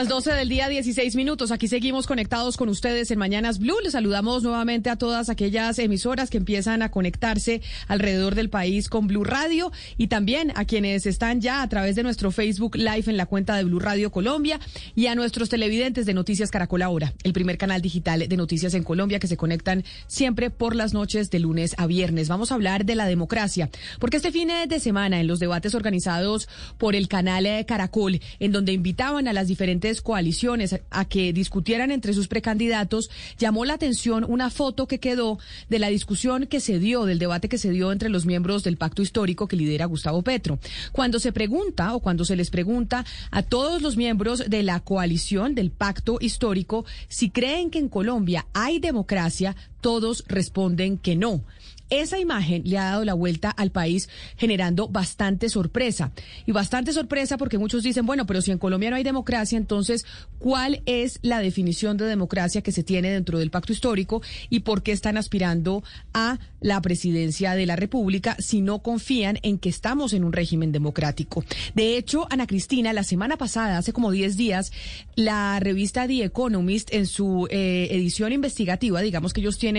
Las 0.00 0.08
12 0.08 0.32
del 0.32 0.48
día, 0.48 0.66
16 0.70 1.14
minutos. 1.14 1.50
Aquí 1.50 1.68
seguimos 1.68 2.06
conectados 2.06 2.56
con 2.56 2.70
ustedes 2.70 3.10
en 3.10 3.18
Mañanas 3.18 3.58
Blue. 3.58 3.76
Les 3.82 3.92
saludamos 3.92 4.42
nuevamente 4.42 4.88
a 4.88 4.96
todas 4.96 5.28
aquellas 5.28 5.78
emisoras 5.78 6.30
que 6.30 6.38
empiezan 6.38 6.80
a 6.80 6.90
conectarse 6.90 7.60
alrededor 7.86 8.34
del 8.34 8.48
país 8.48 8.88
con 8.88 9.08
Blue 9.08 9.24
Radio 9.24 9.72
y 9.98 10.06
también 10.06 10.54
a 10.54 10.64
quienes 10.64 11.04
están 11.04 11.42
ya 11.42 11.60
a 11.60 11.68
través 11.68 11.96
de 11.96 12.02
nuestro 12.02 12.30
Facebook 12.30 12.76
Live 12.76 13.04
en 13.08 13.18
la 13.18 13.26
cuenta 13.26 13.54
de 13.56 13.64
Blue 13.64 13.78
Radio 13.78 14.10
Colombia 14.10 14.58
y 14.94 15.08
a 15.08 15.14
nuestros 15.14 15.50
televidentes 15.50 16.06
de 16.06 16.14
Noticias 16.14 16.50
Caracol 16.50 16.80
Ahora, 16.80 17.12
el 17.22 17.34
primer 17.34 17.58
canal 17.58 17.82
digital 17.82 18.26
de 18.26 18.36
noticias 18.38 18.72
en 18.72 18.84
Colombia 18.84 19.18
que 19.18 19.26
se 19.26 19.36
conectan 19.36 19.84
siempre 20.06 20.48
por 20.48 20.76
las 20.76 20.94
noches 20.94 21.28
de 21.28 21.40
lunes 21.40 21.74
a 21.76 21.86
viernes. 21.86 22.30
Vamos 22.30 22.52
a 22.52 22.54
hablar 22.54 22.86
de 22.86 22.94
la 22.94 23.04
democracia, 23.04 23.68
porque 23.98 24.16
este 24.16 24.32
fin 24.32 24.48
de 24.66 24.80
semana 24.80 25.20
en 25.20 25.26
los 25.26 25.40
debates 25.40 25.74
organizados 25.74 26.48
por 26.78 26.96
el 26.96 27.06
canal 27.06 27.46
Caracol, 27.66 28.22
en 28.38 28.52
donde 28.52 28.72
invitaban 28.72 29.28
a 29.28 29.34
las 29.34 29.46
diferentes 29.46 29.89
coaliciones 30.00 30.80
a 30.90 31.04
que 31.04 31.32
discutieran 31.32 31.90
entre 31.90 32.12
sus 32.12 32.28
precandidatos, 32.28 33.10
llamó 33.38 33.64
la 33.64 33.74
atención 33.74 34.24
una 34.28 34.50
foto 34.50 34.86
que 34.86 35.00
quedó 35.00 35.38
de 35.68 35.78
la 35.78 35.88
discusión 35.88 36.46
que 36.46 36.60
se 36.60 36.78
dio, 36.78 37.04
del 37.04 37.18
debate 37.18 37.48
que 37.48 37.58
se 37.58 37.70
dio 37.70 37.90
entre 37.92 38.08
los 38.08 38.26
miembros 38.26 38.62
del 38.62 38.76
pacto 38.76 39.02
histórico 39.02 39.48
que 39.48 39.56
lidera 39.56 39.86
Gustavo 39.86 40.22
Petro. 40.22 40.58
Cuando 40.92 41.18
se 41.18 41.32
pregunta 41.32 41.94
o 41.94 42.00
cuando 42.00 42.24
se 42.24 42.36
les 42.36 42.50
pregunta 42.50 43.04
a 43.30 43.42
todos 43.42 43.82
los 43.82 43.96
miembros 43.96 44.44
de 44.48 44.62
la 44.62 44.80
coalición 44.80 45.54
del 45.54 45.70
pacto 45.70 46.18
histórico 46.20 46.84
si 47.08 47.30
creen 47.30 47.70
que 47.70 47.78
en 47.78 47.88
Colombia 47.88 48.46
hay 48.52 48.78
democracia, 48.78 49.56
todos 49.80 50.24
responden 50.28 50.98
que 50.98 51.16
no. 51.16 51.42
Esa 51.90 52.20
imagen 52.20 52.62
le 52.64 52.78
ha 52.78 52.84
dado 52.84 53.04
la 53.04 53.14
vuelta 53.14 53.50
al 53.50 53.72
país 53.72 54.08
generando 54.36 54.86
bastante 54.86 55.48
sorpresa. 55.48 56.12
Y 56.46 56.52
bastante 56.52 56.92
sorpresa 56.92 57.36
porque 57.36 57.58
muchos 57.58 57.82
dicen, 57.82 58.06
bueno, 58.06 58.26
pero 58.26 58.40
si 58.40 58.52
en 58.52 58.58
Colombia 58.58 58.90
no 58.90 58.96
hay 58.96 59.02
democracia, 59.02 59.58
entonces, 59.58 60.06
¿cuál 60.38 60.82
es 60.86 61.18
la 61.22 61.40
definición 61.40 61.96
de 61.96 62.04
democracia 62.04 62.62
que 62.62 62.70
se 62.70 62.84
tiene 62.84 63.10
dentro 63.10 63.40
del 63.40 63.50
pacto 63.50 63.72
histórico 63.72 64.22
y 64.48 64.60
por 64.60 64.84
qué 64.84 64.92
están 64.92 65.16
aspirando 65.16 65.82
a 66.14 66.38
la 66.60 66.80
presidencia 66.80 67.54
de 67.54 67.66
la 67.66 67.74
República 67.74 68.36
si 68.38 68.60
no 68.60 68.82
confían 68.82 69.40
en 69.42 69.58
que 69.58 69.68
estamos 69.68 70.12
en 70.12 70.22
un 70.22 70.32
régimen 70.32 70.70
democrático? 70.70 71.44
De 71.74 71.96
hecho, 71.96 72.28
Ana 72.30 72.46
Cristina, 72.46 72.92
la 72.92 73.02
semana 73.02 73.36
pasada, 73.36 73.78
hace 73.78 73.92
como 73.92 74.12
10 74.12 74.36
días, 74.36 74.70
la 75.16 75.58
revista 75.58 76.06
The 76.06 76.22
Economist 76.22 76.94
en 76.94 77.06
su 77.08 77.48
eh, 77.50 77.88
edición 77.90 78.32
investigativa, 78.32 79.00
digamos 79.00 79.32
que 79.32 79.40
ellos 79.40 79.58
tienen 79.58 79.69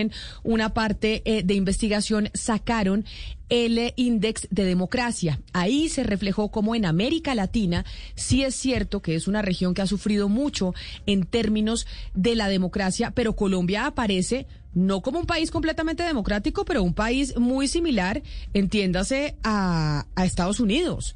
una 0.43 0.73
parte 0.73 1.21
eh, 1.25 1.43
de 1.43 1.53
investigación, 1.53 2.29
sacaron 2.33 3.05
el 3.49 3.93
índice 3.97 4.47
de 4.49 4.63
democracia. 4.63 5.41
Ahí 5.51 5.89
se 5.89 6.03
reflejó 6.03 6.49
como 6.51 6.73
en 6.73 6.85
América 6.85 7.35
Latina 7.35 7.85
sí 8.15 8.43
es 8.43 8.55
cierto 8.55 9.01
que 9.01 9.15
es 9.15 9.27
una 9.27 9.41
región 9.41 9.73
que 9.73 9.81
ha 9.81 9.87
sufrido 9.87 10.29
mucho 10.29 10.73
en 11.05 11.25
términos 11.25 11.85
de 12.13 12.35
la 12.35 12.47
democracia, 12.47 13.11
pero 13.11 13.35
Colombia 13.35 13.85
aparece 13.85 14.47
no 14.73 15.01
como 15.01 15.19
un 15.19 15.25
país 15.25 15.51
completamente 15.51 16.03
democrático, 16.03 16.63
pero 16.63 16.81
un 16.81 16.93
país 16.93 17.37
muy 17.37 17.67
similar, 17.67 18.23
entiéndase, 18.53 19.35
a 19.43 20.05
Estados 20.23 20.61
Unidos. 20.61 21.15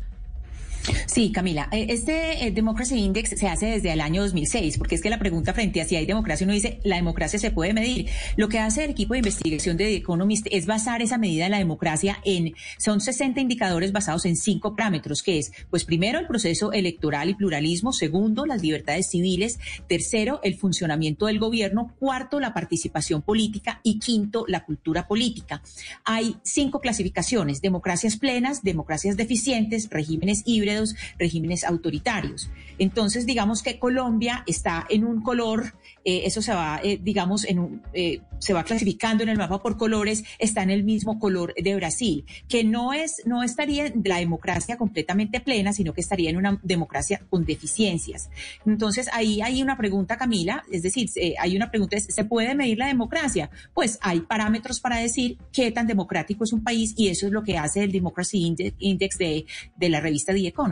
Sí, 1.07 1.31
Camila, 1.31 1.67
eh, 1.71 1.87
este 1.89 2.45
eh, 2.45 2.51
Democracy 2.51 2.95
Index 2.95 3.39
se 3.39 3.47
hace 3.47 3.67
desde 3.67 3.91
el 3.91 4.01
año 4.01 4.21
2006, 4.21 4.77
porque 4.77 4.95
es 4.95 5.01
que 5.01 5.09
la 5.09 5.19
pregunta 5.19 5.53
frente 5.53 5.81
a 5.81 5.85
si 5.85 5.95
hay 5.95 6.05
democracia, 6.05 6.45
uno 6.45 6.53
dice, 6.53 6.79
la 6.83 6.95
democracia 6.97 7.39
se 7.39 7.51
puede 7.51 7.73
medir. 7.73 8.09
Lo 8.35 8.49
que 8.49 8.59
hace 8.59 8.83
el 8.83 8.91
equipo 8.91 9.13
de 9.13 9.19
investigación 9.19 9.77
de 9.77 9.85
The 9.85 9.95
Economist 9.95 10.47
es 10.51 10.65
basar 10.65 11.01
esa 11.01 11.17
medida 11.17 11.45
de 11.45 11.49
la 11.49 11.57
democracia 11.57 12.19
en, 12.25 12.53
son 12.77 13.01
60 13.01 13.39
indicadores 13.39 13.91
basados 13.91 14.25
en 14.25 14.35
cinco 14.35 14.75
parámetros, 14.75 15.23
que 15.23 15.39
es, 15.39 15.51
pues 15.69 15.85
primero, 15.85 16.19
el 16.19 16.27
proceso 16.27 16.71
electoral 16.73 17.29
y 17.29 17.35
pluralismo, 17.35 17.93
segundo, 17.93 18.45
las 18.45 18.61
libertades 18.61 19.09
civiles, 19.09 19.59
tercero, 19.87 20.39
el 20.43 20.55
funcionamiento 20.55 21.27
del 21.27 21.39
gobierno, 21.39 21.93
cuarto, 21.99 22.39
la 22.39 22.53
participación 22.53 23.21
política 23.21 23.79
y 23.83 23.99
quinto, 23.99 24.45
la 24.47 24.65
cultura 24.65 25.07
política. 25.07 25.61
Hay 26.03 26.35
cinco 26.43 26.79
clasificaciones, 26.79 27.61
democracias 27.61 28.17
plenas, 28.17 28.63
democracias 28.63 29.17
deficientes, 29.17 29.89
regímenes 29.89 30.43
híbridos, 30.45 30.74
regímenes 31.17 31.63
autoritarios. 31.63 32.49
Entonces, 32.77 33.25
digamos 33.25 33.63
que 33.63 33.79
Colombia 33.79 34.43
está 34.47 34.85
en 34.89 35.05
un 35.05 35.21
color, 35.21 35.73
eh, 36.03 36.23
eso 36.25 36.41
se 36.41 36.53
va, 36.53 36.79
eh, 36.83 36.99
digamos, 37.01 37.45
en 37.45 37.59
un, 37.59 37.81
eh, 37.93 38.21
se 38.39 38.53
va 38.53 38.63
clasificando 38.63 39.23
en 39.23 39.29
el 39.29 39.37
mapa 39.37 39.61
por 39.61 39.77
colores, 39.77 40.23
está 40.39 40.61
en 40.61 40.69
el 40.69 40.83
mismo 40.83 41.19
color 41.19 41.53
de 41.55 41.75
Brasil, 41.75 42.25
que 42.47 42.63
no 42.63 42.93
es, 42.93 43.21
no 43.25 43.43
estaría 43.43 43.87
en 43.87 44.01
la 44.05 44.17
democracia 44.17 44.77
completamente 44.77 45.39
plena, 45.39 45.73
sino 45.73 45.93
que 45.93 46.01
estaría 46.01 46.29
en 46.29 46.37
una 46.37 46.59
democracia 46.63 47.21
con 47.29 47.45
deficiencias. 47.45 48.29
Entonces, 48.65 49.09
ahí 49.13 49.41
hay 49.41 49.61
una 49.61 49.77
pregunta, 49.77 50.17
Camila, 50.17 50.63
es 50.71 50.83
decir, 50.83 51.09
hay 51.39 51.55
una 51.55 51.71
pregunta, 51.71 51.97
¿se 51.99 52.25
puede 52.25 52.55
medir 52.55 52.77
la 52.77 52.87
democracia? 52.87 53.49
Pues 53.73 53.97
hay 54.01 54.21
parámetros 54.21 54.79
para 54.79 54.97
decir 54.97 55.37
qué 55.51 55.71
tan 55.71 55.87
democrático 55.87 56.43
es 56.43 56.53
un 56.53 56.63
país 56.63 56.93
y 56.97 57.07
eso 57.07 57.27
es 57.27 57.31
lo 57.31 57.43
que 57.43 57.57
hace 57.57 57.83
el 57.83 57.91
Democracy 57.91 58.55
Index 58.79 59.17
de, 59.17 59.45
de 59.75 59.89
la 59.89 60.01
revista 60.01 60.33
The 60.33 60.47
Economist. 60.47 60.64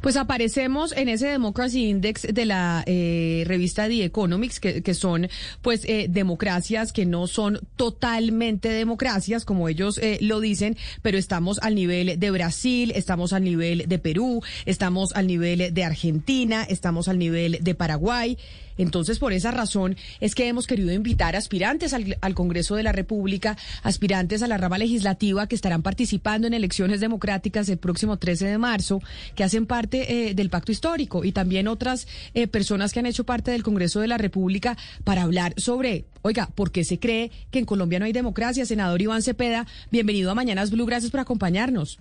Pues 0.00 0.16
aparecemos 0.16 0.92
en 0.92 1.08
ese 1.08 1.28
Democracy 1.28 1.88
Index 1.88 2.26
de 2.32 2.44
la 2.46 2.82
eh, 2.86 3.44
revista 3.46 3.88
The 3.88 4.04
Economics, 4.04 4.60
que, 4.60 4.82
que 4.82 4.94
son 4.94 5.28
pues 5.62 5.84
eh, 5.84 6.06
democracias 6.08 6.92
que 6.92 7.06
no 7.06 7.26
son 7.26 7.60
totalmente 7.76 8.68
democracias, 8.68 9.44
como 9.44 9.68
ellos 9.68 9.98
eh, 9.98 10.18
lo 10.20 10.40
dicen, 10.40 10.76
pero 11.02 11.18
estamos 11.18 11.58
al 11.62 11.74
nivel 11.74 12.18
de 12.18 12.30
Brasil, 12.30 12.92
estamos 12.94 13.32
al 13.32 13.44
nivel 13.44 13.84
de 13.86 13.98
Perú, 13.98 14.42
estamos 14.66 15.12
al 15.14 15.26
nivel 15.26 15.72
de 15.72 15.84
Argentina, 15.84 16.64
estamos 16.64 17.08
al 17.08 17.18
nivel 17.18 17.58
de 17.60 17.74
Paraguay. 17.74 18.38
Entonces, 18.78 19.18
por 19.18 19.32
esa 19.32 19.50
razón 19.50 19.96
es 20.20 20.34
que 20.34 20.48
hemos 20.48 20.66
querido 20.66 20.92
invitar 20.92 21.36
aspirantes 21.36 21.94
al, 21.94 22.34
Congreso 22.34 22.76
de 22.76 22.82
la 22.82 22.92
República, 22.92 23.56
aspirantes 23.82 24.42
a 24.42 24.46
la 24.46 24.56
rama 24.56 24.78
legislativa 24.78 25.46
que 25.46 25.54
estarán 25.54 25.82
participando 25.82 26.46
en 26.46 26.54
elecciones 26.54 27.00
democráticas 27.00 27.68
el 27.68 27.78
próximo 27.78 28.16
13 28.16 28.46
de 28.46 28.58
marzo, 28.58 29.00
que 29.34 29.44
hacen 29.44 29.66
parte 29.66 30.30
eh, 30.30 30.34
del 30.34 30.50
pacto 30.50 30.72
histórico 30.72 31.24
y 31.24 31.32
también 31.32 31.68
otras 31.68 32.08
eh, 32.34 32.46
personas 32.46 32.92
que 32.92 33.00
han 33.00 33.06
hecho 33.06 33.24
parte 33.24 33.50
del 33.50 33.62
Congreso 33.62 34.00
de 34.00 34.08
la 34.08 34.18
República 34.18 34.76
para 35.04 35.22
hablar 35.22 35.54
sobre, 35.56 36.04
oiga, 36.22 36.48
¿por 36.54 36.72
qué 36.72 36.84
se 36.84 36.98
cree 36.98 37.30
que 37.50 37.58
en 37.58 37.66
Colombia 37.66 37.98
no 37.98 38.06
hay 38.06 38.12
democracia? 38.12 38.64
Senador 38.64 39.00
Iván 39.02 39.22
Cepeda, 39.22 39.66
bienvenido 39.90 40.30
a 40.30 40.34
Mañanas 40.34 40.70
Blue, 40.70 40.86
gracias 40.86 41.10
por 41.10 41.20
acompañarnos. 41.20 41.98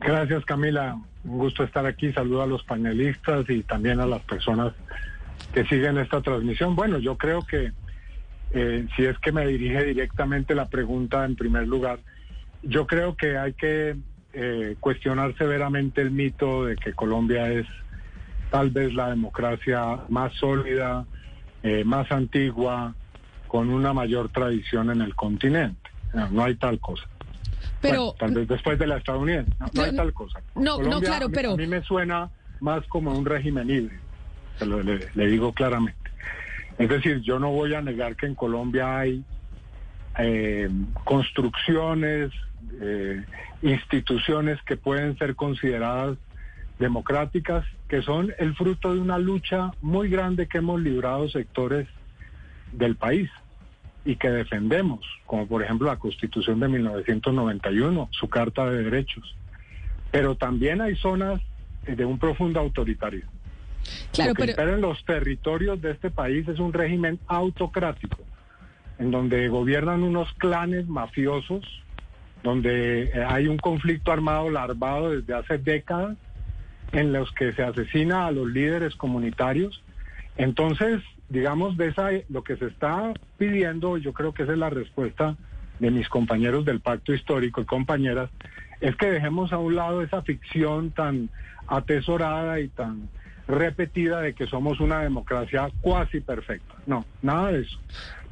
Gracias, 0.00 0.44
Camila. 0.46 0.98
Un 1.24 1.38
gusto 1.38 1.62
estar 1.62 1.84
aquí. 1.84 2.12
Saludo 2.12 2.42
a 2.42 2.46
los 2.46 2.64
panelistas 2.64 3.48
y 3.50 3.62
también 3.62 4.00
a 4.00 4.06
las 4.06 4.22
personas 4.22 4.72
que 5.52 5.64
siguen 5.66 5.98
esta 5.98 6.20
transmisión. 6.20 6.76
Bueno, 6.76 6.98
yo 6.98 7.16
creo 7.16 7.42
que 7.42 7.72
eh, 8.52 8.86
si 8.96 9.04
es 9.04 9.18
que 9.18 9.32
me 9.32 9.46
dirige 9.46 9.84
directamente 9.84 10.54
la 10.54 10.68
pregunta 10.68 11.24
en 11.24 11.36
primer 11.36 11.66
lugar, 11.66 12.00
yo 12.62 12.86
creo 12.86 13.16
que 13.16 13.38
hay 13.38 13.54
que 13.54 13.96
eh, 14.32 14.76
cuestionar 14.80 15.36
severamente 15.36 16.00
el 16.00 16.10
mito 16.10 16.66
de 16.66 16.76
que 16.76 16.92
Colombia 16.92 17.50
es 17.50 17.66
tal 18.50 18.70
vez 18.70 18.92
la 18.94 19.10
democracia 19.10 20.00
más 20.08 20.32
sólida, 20.34 21.06
eh, 21.62 21.84
más 21.84 22.10
antigua, 22.10 22.94
con 23.46 23.70
una 23.70 23.92
mayor 23.92 24.28
tradición 24.28 24.90
en 24.90 25.00
el 25.02 25.14
continente. 25.14 25.90
No, 26.32 26.42
hay 26.42 26.56
tal 26.56 26.80
cosa. 26.80 27.04
Pero 27.80 28.14
tal 28.18 28.34
vez 28.34 28.48
después 28.48 28.78
de 28.78 28.86
la 28.86 28.96
estadounidense, 28.96 29.52
no, 29.72 29.82
hay 29.82 29.94
tal 29.94 30.12
cosa. 30.12 30.40
No, 30.56 30.78
no, 30.82 31.00
claro, 31.00 31.28
pero 31.30 31.52
a 31.52 31.56
mí 31.56 31.66
me 31.66 31.82
suena 31.82 32.30
más 32.60 32.84
como 32.88 33.16
un 33.16 33.24
régimen 33.24 33.70
híbrido 33.70 34.09
le, 34.66 35.26
digo 35.26 35.52
claramente. 35.52 35.98
Es 36.78 36.88
decir, 36.88 37.20
yo 37.20 37.38
no 37.38 37.50
voy 37.50 37.74
a 37.74 37.82
negar 37.82 38.16
que 38.16 38.26
en 38.26 38.34
Colombia 38.34 38.98
hay 38.98 39.22
eh, 40.18 40.68
construcciones, 41.04 42.30
eh, 42.80 43.22
instituciones 43.62 44.62
que 44.62 44.76
pueden 44.76 45.16
ser 45.18 45.34
consideradas 45.34 46.16
democráticas, 46.78 47.66
que 47.88 48.02
son 48.02 48.32
el 48.38 48.54
fruto 48.54 48.94
de 48.94 49.00
una 49.00 49.18
lucha 49.18 49.72
muy 49.82 50.08
grande 50.08 50.46
que 50.46 50.58
hemos 50.58 50.80
librado 50.80 51.28
sectores 51.28 51.86
del 52.72 52.96
país 52.96 53.30
y 54.04 54.16
que 54.16 54.30
defendemos, 54.30 55.00
como 55.26 55.46
por 55.46 55.62
ejemplo 55.62 55.88
la 55.88 55.98
Constitución 55.98 56.60
de 56.60 56.68
1991, 56.68 58.08
su 58.12 58.28
Carta 58.28 58.70
de 58.70 58.84
Derechos. 58.84 59.36
Pero 60.10 60.34
también 60.36 60.80
hay 60.80 60.96
zonas 60.96 61.42
de 61.86 62.04
un 62.04 62.18
profundo 62.18 62.60
autoritarismo 62.60 63.39
Claro, 64.12 64.30
Lo 64.30 64.34
que 64.34 64.54
pero... 64.54 64.74
en 64.74 64.80
los 64.80 65.04
territorios 65.04 65.80
de 65.80 65.92
este 65.92 66.10
país 66.10 66.46
es 66.48 66.58
un 66.58 66.72
régimen 66.72 67.18
autocrático, 67.26 68.18
en 68.98 69.10
donde 69.10 69.48
gobiernan 69.48 70.02
unos 70.02 70.32
clanes 70.34 70.86
mafiosos, 70.88 71.64
donde 72.42 73.04
eh, 73.04 73.24
hay 73.26 73.46
un 73.46 73.58
conflicto 73.58 74.12
armado 74.12 74.50
larvado 74.50 75.10
desde 75.10 75.34
hace 75.34 75.58
décadas, 75.58 76.16
en 76.92 77.12
los 77.12 77.30
que 77.32 77.52
se 77.52 77.62
asesina 77.62 78.26
a 78.26 78.32
los 78.32 78.48
líderes 78.48 78.96
comunitarios. 78.96 79.82
Entonces, 80.36 81.00
digamos, 81.28 81.76
de 81.76 81.88
esa, 81.88 82.10
lo 82.28 82.42
que 82.42 82.56
se 82.56 82.66
está 82.66 83.12
pidiendo, 83.38 83.96
yo 83.98 84.12
creo 84.12 84.34
que 84.34 84.42
esa 84.42 84.52
es 84.52 84.58
la 84.58 84.70
respuesta 84.70 85.36
de 85.78 85.90
mis 85.90 86.08
compañeros 86.08 86.64
del 86.64 86.80
pacto 86.80 87.14
histórico 87.14 87.60
y 87.60 87.64
compañeras, 87.64 88.30
es 88.80 88.96
que 88.96 89.10
dejemos 89.10 89.52
a 89.52 89.58
un 89.58 89.76
lado 89.76 90.02
esa 90.02 90.22
ficción 90.22 90.90
tan 90.90 91.30
atesorada 91.68 92.60
y 92.60 92.68
tan 92.68 93.08
repetida 93.50 94.20
de 94.20 94.34
que 94.34 94.46
somos 94.46 94.80
una 94.80 95.00
democracia 95.00 95.70
cuasi 95.80 96.20
perfecta. 96.20 96.74
No, 96.86 97.04
nada 97.22 97.52
de 97.52 97.62
eso. 97.62 97.78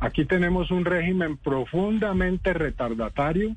Aquí 0.01 0.25
tenemos 0.25 0.71
un 0.71 0.85
régimen 0.85 1.37
profundamente 1.37 2.53
retardatario 2.53 3.57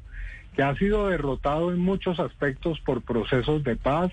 que 0.56 0.64
ha 0.64 0.76
sido 0.76 1.08
derrotado 1.08 1.72
en 1.72 1.80
muchos 1.80 2.20
aspectos 2.20 2.80
por 2.82 3.02
procesos 3.02 3.64
de 3.64 3.76
paz, 3.76 4.12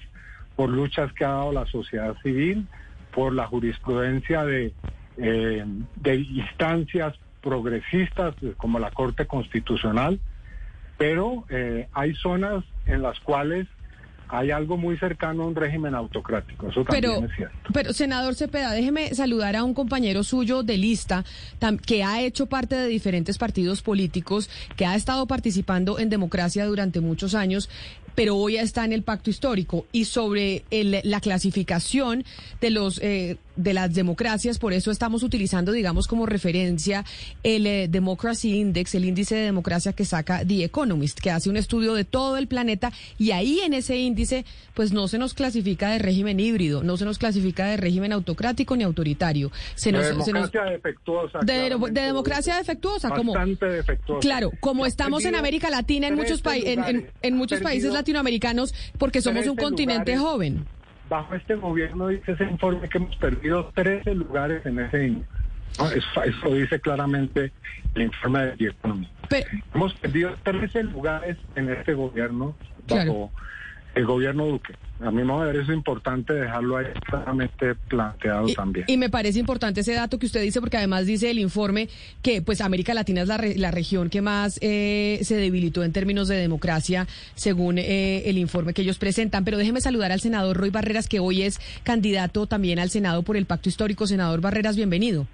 por 0.56 0.69
luchas 0.69 1.12
que 1.12 1.25
ha 1.25 1.31
dado 1.31 1.53
la 1.53 1.67
sociedad 1.67 2.17
civil, 2.23 2.67
por 3.12 3.33
la 3.33 3.47
jurisprudencia 3.47 4.45
de, 4.45 4.73
eh, 5.17 5.65
instancias 6.05 7.15
progresistas 7.41 8.35
como 8.56 8.79
la 8.79 8.91
Corte 8.91 9.27
Constitucional, 9.27 10.21
pero 10.97 11.45
eh, 11.49 11.89
hay 11.93 12.15
zonas 12.15 12.65
en 12.87 13.03
las 13.03 13.19
cuales 13.21 13.67
hay 14.29 14.51
algo 14.51 14.77
muy 14.77 14.99
cercano 14.99 15.45
a 15.45 15.47
un 15.47 15.55
régimen 15.55 15.95
autocrático. 15.95 16.69
Eso 16.69 16.85
también 16.85 17.15
pero, 17.15 17.27
es 17.27 17.37
cierto. 17.37 17.71
Pero, 17.73 17.93
senador 17.93 18.35
Cepeda, 18.35 18.73
déjeme 18.73 19.15
saludar 19.15 19.57
a 19.57 19.65
un 19.65 19.75
compañero 19.75 20.23
suyo 20.23 20.63
de 20.63 20.77
lista 20.77 21.25
que 21.87 22.05
ha 22.05 22.21
hecho 22.23 22.47
parte 22.47 22.77
de 22.77 22.89
diferentes 22.89 23.39
partidos 23.39 23.83
políticos, 23.83 24.51
que 24.77 24.87
ha 24.87 24.95
estado 24.95 25.27
participando 25.27 25.99
en 25.99 26.11
democracia 26.11 26.67
durante 26.67 27.01
muchos 27.01 27.35
años 27.35 27.69
pero 28.19 28.35
hoy 28.35 28.57
está 28.57 28.85
en 28.85 28.93
el 28.93 29.05
pacto 29.05 29.31
histórico 29.31 29.87
y 29.93 30.07
sobre 30.07 30.65
la 30.73 31.21
clasificación 31.21 32.25
de 32.61 32.71
los 32.71 32.99
eh, 33.01 33.37
de 33.59 33.75
las 33.75 33.93
democracias, 33.93 34.59
por 34.59 34.73
eso 34.73 34.91
estamos 34.91 35.23
utilizando, 35.23 35.73
digamos, 35.73 36.07
como 36.07 36.27
referencia 36.27 37.05
el 37.43 37.67
eh, 37.67 37.89
Democracy 37.89 38.57
Index, 38.57 38.95
el 38.95 39.05
índice 39.05 39.35
de 39.35 39.43
democracia 39.43 39.93
que 39.93 40.05
saca 40.05 40.45
The 40.47 40.65
Economist, 40.65 41.19
que 41.19 41.31
hace 41.31 41.51
un 41.51 41.57
estudio 41.57 41.95
de 41.95 42.05
todo 42.05 42.37
el 42.37 42.47
planeta 42.47 42.93
y 43.19 43.33
ahí 43.33 43.61
en 43.61 43.75
ese 43.75 43.97
índice, 43.97 44.45
pues 44.75 44.93
no 44.93 45.09
se 45.09 45.19
nos 45.19 45.35
clasifica 45.35 45.91
de 45.91 45.99
régimen 45.99 46.39
híbrido, 46.39 46.85
no 46.85 46.97
se 46.97 47.05
nos 47.05 47.19
clasifica 47.19 47.67
de 47.67 47.77
régimen 47.77 48.13
autocrático 48.13 48.77
ni 48.77 48.85
autoritario. 48.85 49.51
Se 49.75 49.91
de 49.91 49.99
democracia 49.99 50.65
defectuosa. 50.65 51.41
De, 51.41 51.77
democracia 51.91 52.57
defectuosa, 52.57 53.11
como. 53.11 53.35
defectuosa. 53.37 54.21
Claro, 54.21 54.53
como 54.61 54.87
estamos 54.87 55.25
en 55.25 55.35
América 55.35 55.69
Latina, 55.69 56.07
en 56.07 56.15
muchos, 56.15 56.43
en, 56.45 57.37
muchos 57.37 57.61
países 57.61 57.93
latinoamericanos, 57.93 58.73
porque 58.99 59.21
somos 59.21 59.47
un 59.47 59.57
continente 59.57 60.17
joven 60.17 60.65
bajo 61.09 61.35
este 61.35 61.55
gobierno 61.55 62.09
dice 62.09 62.33
ese 62.33 62.45
informe 62.45 62.89
que 62.89 62.99
hemos 62.99 63.17
perdido 63.17 63.71
13 63.75 64.15
lugares 64.15 64.65
en 64.67 64.79
ese 64.79 65.07
índice. 65.07 65.29
Eso, 66.25 66.55
dice 66.55 66.81
claramente 66.81 67.53
el 67.95 68.03
informe 68.03 68.47
de 68.57 68.69
Economía. 68.69 69.11
hemos 69.75 69.95
perdido 69.95 70.35
13 70.43 70.85
lugares 70.85 71.37
en 71.55 71.71
este 71.71 71.95
gobierno 71.95 72.57
bajo 72.89 73.31
el 73.99 74.06
gobierno 74.06 74.47
Duque. 74.47 74.75
A 75.00 75.11
mi 75.11 75.23
modo 75.23 75.45
de 75.45 75.53
ver, 75.53 75.62
es 75.62 75.69
importante 75.69 76.33
dejarlo 76.33 76.77
ahí 76.77 76.87
claramente 77.09 77.75
planteado 77.75 78.47
también. 78.55 78.85
Y 78.89 78.97
me 78.97 79.11
parece 79.11 79.39
importante 79.39 79.81
ese 79.81 79.93
dato 79.95 80.19
que 80.19 80.27
usted 80.27 80.43
dice, 80.43 80.61
porque 80.61 80.77
además 80.77 81.06
dice 81.06 81.31
el 81.31 81.39
informe 81.39 81.89
que 82.23 82.43
pues 82.43 82.61
América 82.61 82.95
Latina 82.95 83.23
es 83.23 83.29
la, 83.29 83.41
la 83.56 83.71
región 83.71 84.09
que 84.09 84.23
más 84.23 84.59
eh, 84.61 85.21
se 85.23 85.37
debilitó 85.37 85.85
en 85.85 85.93
términos 85.93 86.29
de 86.29 86.37
democracia, 86.37 87.06
según 87.35 87.79
eh, 87.79 88.29
el 88.29 88.39
informe 88.39 88.73
que 88.73 88.83
ellos 88.83 88.99
presentan. 88.99 89.45
Pero 89.45 89.59
déjeme 89.59 89.81
saludar 89.81 90.11
al 90.12 90.21
senador 90.21 90.56
Roy 90.56 90.71
Barreras, 90.71 91.09
que 91.09 91.21
hoy 91.21 91.43
es 91.43 91.61
candidato 91.83 92.47
también 92.47 92.79
al 92.79 92.91
Senado 92.91 93.23
por 93.23 93.37
el 93.37 93.47
Pacto 93.47 93.69
Histórico. 93.69 94.06
Senador 94.06 94.41
Barreras, 94.41 94.77
bienvenido. 94.77 95.27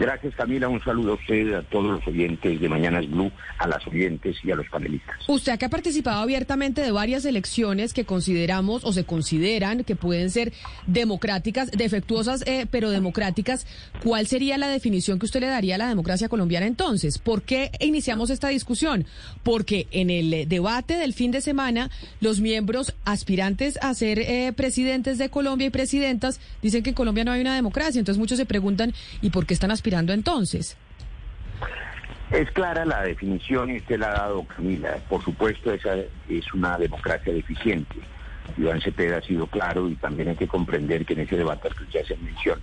Gracias 0.00 0.34
Camila, 0.34 0.66
un 0.66 0.82
saludo 0.82 1.12
a 1.12 1.14
usted, 1.16 1.52
a 1.52 1.62
todos 1.62 1.98
los 1.98 2.06
oyentes 2.08 2.58
de 2.58 2.68
Mañanas 2.70 3.06
Blue, 3.10 3.30
a 3.58 3.68
las 3.68 3.86
oyentes 3.86 4.34
y 4.42 4.50
a 4.50 4.56
los 4.56 4.66
panelistas. 4.70 5.14
Usted 5.28 5.58
que 5.58 5.66
ha 5.66 5.68
participado 5.68 6.22
abiertamente 6.22 6.80
de 6.80 6.90
varias 6.90 7.26
elecciones 7.26 7.92
que 7.92 8.06
consideramos 8.06 8.82
o 8.86 8.94
se 8.94 9.04
consideran 9.04 9.84
que 9.84 9.96
pueden 9.96 10.30
ser 10.30 10.54
democráticas, 10.86 11.70
defectuosas, 11.70 12.42
eh, 12.46 12.66
pero 12.70 12.88
democráticas. 12.88 13.66
¿Cuál 14.02 14.26
sería 14.26 14.56
la 14.56 14.68
definición 14.68 15.18
que 15.18 15.26
usted 15.26 15.40
le 15.40 15.48
daría 15.48 15.74
a 15.74 15.78
la 15.78 15.88
democracia 15.88 16.30
colombiana 16.30 16.64
entonces? 16.64 17.18
¿Por 17.18 17.42
qué 17.42 17.70
iniciamos 17.78 18.30
esta 18.30 18.48
discusión? 18.48 19.04
Porque 19.42 19.86
en 19.90 20.08
el 20.08 20.48
debate 20.48 20.94
del 20.94 21.12
fin 21.12 21.30
de 21.30 21.42
semana, 21.42 21.90
los 22.22 22.40
miembros 22.40 22.94
aspirantes 23.04 23.78
a 23.82 23.92
ser 23.92 24.18
eh, 24.18 24.54
presidentes 24.56 25.18
de 25.18 25.28
Colombia 25.28 25.66
y 25.66 25.70
presidentas 25.70 26.40
dicen 26.62 26.82
que 26.82 26.88
en 26.90 26.96
Colombia 26.96 27.24
no 27.24 27.32
hay 27.32 27.42
una 27.42 27.54
democracia. 27.54 27.98
Entonces 27.98 28.18
muchos 28.18 28.38
se 28.38 28.46
preguntan, 28.46 28.94
¿y 29.20 29.28
por 29.28 29.44
qué 29.44 29.52
están 29.52 29.70
aspirando 29.70 29.89
entonces? 29.98 30.76
Es 32.30 32.48
clara 32.52 32.84
la 32.84 33.02
definición 33.02 33.70
y 33.70 33.78
usted 33.78 33.98
la 33.98 34.10
ha 34.10 34.12
dado, 34.12 34.44
Camila. 34.44 34.98
Por 35.08 35.22
supuesto, 35.24 35.72
esa 35.72 35.96
es 36.28 36.54
una 36.54 36.78
democracia 36.78 37.32
deficiente. 37.32 37.96
Iván 38.56 38.80
Cepeda 38.80 39.18
ha 39.18 39.22
sido 39.22 39.48
claro 39.48 39.88
y 39.88 39.96
también 39.96 40.28
hay 40.28 40.36
que 40.36 40.46
comprender 40.46 41.04
que 41.04 41.14
en 41.14 41.20
ese 41.20 41.36
debate 41.36 41.70
que 41.70 41.98
ya 41.98 42.06
se 42.06 42.16
menciona, 42.16 42.62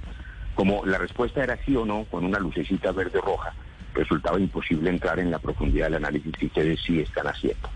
como 0.56 0.86
la 0.86 0.98
respuesta 0.98 1.44
era 1.44 1.58
sí 1.66 1.76
o 1.76 1.86
no, 1.86 2.06
con 2.06 2.24
una 2.24 2.40
lucecita 2.40 2.94
verde-roja, 2.94 3.54
resultaba 3.94 4.40
imposible 4.40 4.90
entrar 4.90 5.20
en 5.20 5.32
la 5.32 5.40
profundidad 5.40 5.88
del 5.88 5.96
análisis 5.96 6.32
que 6.38 6.46
ustedes 6.46 6.80
sí 6.86 7.02
están 7.02 7.28
haciendo. 7.28 7.70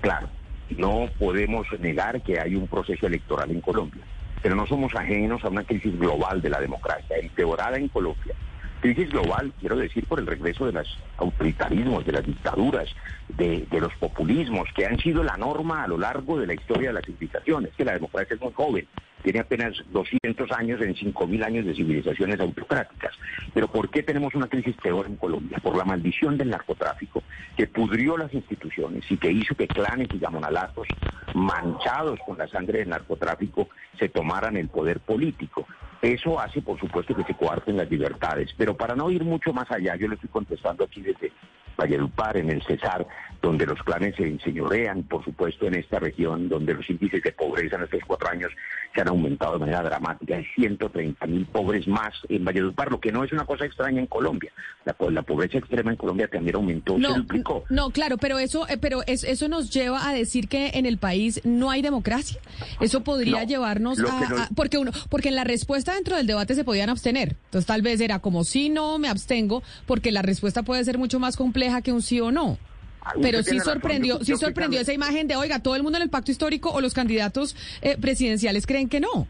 Claro, 0.00 0.28
no 0.76 1.08
podemos 1.18 1.66
negar 1.80 2.22
que 2.22 2.38
hay 2.38 2.54
un 2.54 2.68
proceso 2.68 3.08
electoral 3.08 3.50
en 3.50 3.60
Colombia, 3.60 4.02
pero 4.42 4.54
no 4.54 4.64
somos 4.66 4.94
ajenos 4.94 5.44
a 5.44 5.48
una 5.48 5.64
crisis 5.64 5.98
global 5.98 6.40
de 6.40 6.50
la 6.50 6.60
democracia, 6.60 7.16
empeorada 7.16 7.76
en 7.76 7.88
Colombia 7.88 8.34
crisis 8.82 9.10
global, 9.10 9.52
quiero 9.60 9.76
decir, 9.76 10.04
por 10.06 10.18
el 10.18 10.26
regreso 10.26 10.66
de 10.66 10.72
los 10.72 10.98
autoritarismos, 11.16 12.04
de 12.04 12.12
las 12.12 12.26
dictaduras, 12.26 12.88
de, 13.28 13.66
los 13.80 13.94
populismos, 13.94 14.68
que 14.74 14.84
han 14.84 14.98
sido 14.98 15.22
la 15.22 15.36
norma 15.36 15.84
a 15.84 15.88
lo 15.88 15.96
largo 15.96 16.38
de 16.38 16.48
la 16.48 16.54
historia 16.54 16.88
de 16.88 16.94
las 16.94 17.04
civilizaciones, 17.06 17.72
que 17.74 17.84
la 17.84 17.94
democracia 17.94 18.34
es 18.34 18.40
muy 18.40 18.52
joven, 18.52 18.86
tiene 19.22 19.38
apenas 19.38 19.74
200 19.92 20.50
años 20.50 20.80
en 20.82 20.96
5.000 20.96 21.44
años 21.44 21.64
de 21.64 21.74
civilizaciones 21.74 22.40
autocráticas. 22.40 23.14
Pero 23.54 23.68
¿por 23.68 23.88
qué 23.88 24.02
tenemos 24.02 24.34
una 24.34 24.48
crisis 24.48 24.74
peor 24.82 25.06
en 25.06 25.16
Colombia? 25.16 25.58
Por 25.62 25.76
la 25.76 25.84
maldición 25.84 26.36
del 26.36 26.50
narcotráfico, 26.50 27.22
que 27.56 27.68
pudrió 27.68 28.16
las 28.16 28.34
instituciones 28.34 29.08
y 29.08 29.16
que 29.16 29.30
hizo 29.30 29.54
que 29.54 29.68
clanes 29.68 30.08
y 30.12 30.18
gamonalazos 30.18 30.88
manchados 31.34 32.18
con 32.26 32.36
la 32.36 32.48
sangre 32.48 32.80
del 32.80 32.88
narcotráfico 32.88 33.68
se 33.96 34.08
tomaran 34.08 34.56
el 34.56 34.68
poder 34.68 34.98
político. 34.98 35.66
Eso 36.02 36.40
hace, 36.40 36.60
por 36.60 36.78
supuesto, 36.80 37.14
que 37.14 37.22
se 37.22 37.34
coarten 37.34 37.76
las 37.76 37.88
libertades. 37.88 38.52
Pero 38.58 38.76
para 38.76 38.96
no 38.96 39.08
ir 39.08 39.22
mucho 39.22 39.52
más 39.52 39.70
allá, 39.70 39.94
yo 39.94 40.08
le 40.08 40.16
estoy 40.16 40.30
contestando 40.30 40.84
aquí 40.84 41.00
desde 41.00 41.30
Valledupar, 41.76 42.36
en 42.36 42.50
el 42.50 42.62
Cesar, 42.62 43.06
donde 43.40 43.66
los 43.66 43.82
clanes 43.82 44.14
se 44.16 44.22
enseñorean, 44.22 45.02
por 45.02 45.24
supuesto, 45.24 45.66
en 45.66 45.74
esta 45.74 45.98
región, 45.98 46.48
donde 46.48 46.74
los 46.74 46.88
índices 46.88 47.22
de 47.22 47.32
pobreza 47.32 47.76
en 47.76 47.82
estos 47.82 48.00
cuatro 48.06 48.28
años 48.28 48.52
se 48.94 49.00
han 49.00 49.08
aumentado 49.08 49.54
de 49.54 49.58
manera 49.60 49.82
dramática. 49.82 50.36
Hay 50.36 50.44
130 50.54 51.26
mil 51.26 51.46
pobres 51.46 51.88
más 51.88 52.12
en 52.28 52.44
Valledupar, 52.44 52.90
lo 52.90 53.00
que 53.00 53.10
no 53.10 53.24
es 53.24 53.32
una 53.32 53.44
cosa 53.44 53.64
extraña 53.64 54.00
en 54.00 54.06
Colombia. 54.06 54.52
La, 54.84 55.22
pobreza 55.22 55.58
extrema 55.58 55.90
en 55.90 55.96
Colombia 55.96 56.28
también 56.28 56.56
aumentó, 56.56 56.98
no, 56.98 57.12
se 57.12 57.18
duplicó. 57.18 57.64
No, 57.68 57.90
claro, 57.90 58.18
pero 58.18 58.38
eso, 58.38 58.68
eh, 58.68 58.78
pero 58.78 59.02
eso 59.06 59.48
nos 59.48 59.70
lleva 59.70 60.08
a 60.08 60.12
decir 60.12 60.48
que 60.48 60.72
en 60.74 60.86
el 60.86 60.98
país 60.98 61.40
no 61.44 61.70
hay 61.70 61.82
democracia. 61.82 62.40
Eso 62.80 63.02
podría 63.02 63.44
llevarnos 63.44 63.98
a, 64.00 64.48
porque 64.54 64.78
uno, 64.78 64.92
porque 65.08 65.28
en 65.28 65.36
la 65.36 65.44
respuesta 65.44 65.94
dentro 65.94 66.16
del 66.16 66.26
debate 66.26 66.54
se 66.54 66.64
podían 66.64 66.90
abstener. 66.90 67.36
Entonces 67.44 67.66
tal 67.66 67.82
vez 67.82 68.00
era 68.00 68.18
como 68.18 68.44
si 68.44 68.68
no 68.68 68.98
me 68.98 69.08
abstengo, 69.08 69.62
porque 69.86 70.12
la 70.12 70.22
respuesta 70.22 70.62
puede 70.62 70.84
ser 70.84 70.98
mucho 70.98 71.18
más 71.18 71.36
compleja 71.36 71.61
que 71.82 71.92
un 71.92 72.02
sí 72.02 72.20
o 72.20 72.30
no. 72.30 72.58
Ah, 73.00 73.12
Pero 73.20 73.42
sí 73.42 73.58
sorprendió, 73.60 74.22
sí 74.22 74.36
sorprendió 74.36 74.80
esa 74.80 74.92
imagen 74.92 75.26
de, 75.26 75.36
oiga, 75.36 75.60
todo 75.60 75.74
el 75.74 75.82
mundo 75.82 75.98
en 75.98 76.02
el 76.02 76.10
pacto 76.10 76.30
histórico 76.30 76.70
o 76.70 76.80
los 76.80 76.94
candidatos 76.94 77.56
eh, 77.80 77.96
presidenciales 78.00 78.66
creen 78.66 78.88
que 78.88 79.00
no. 79.00 79.26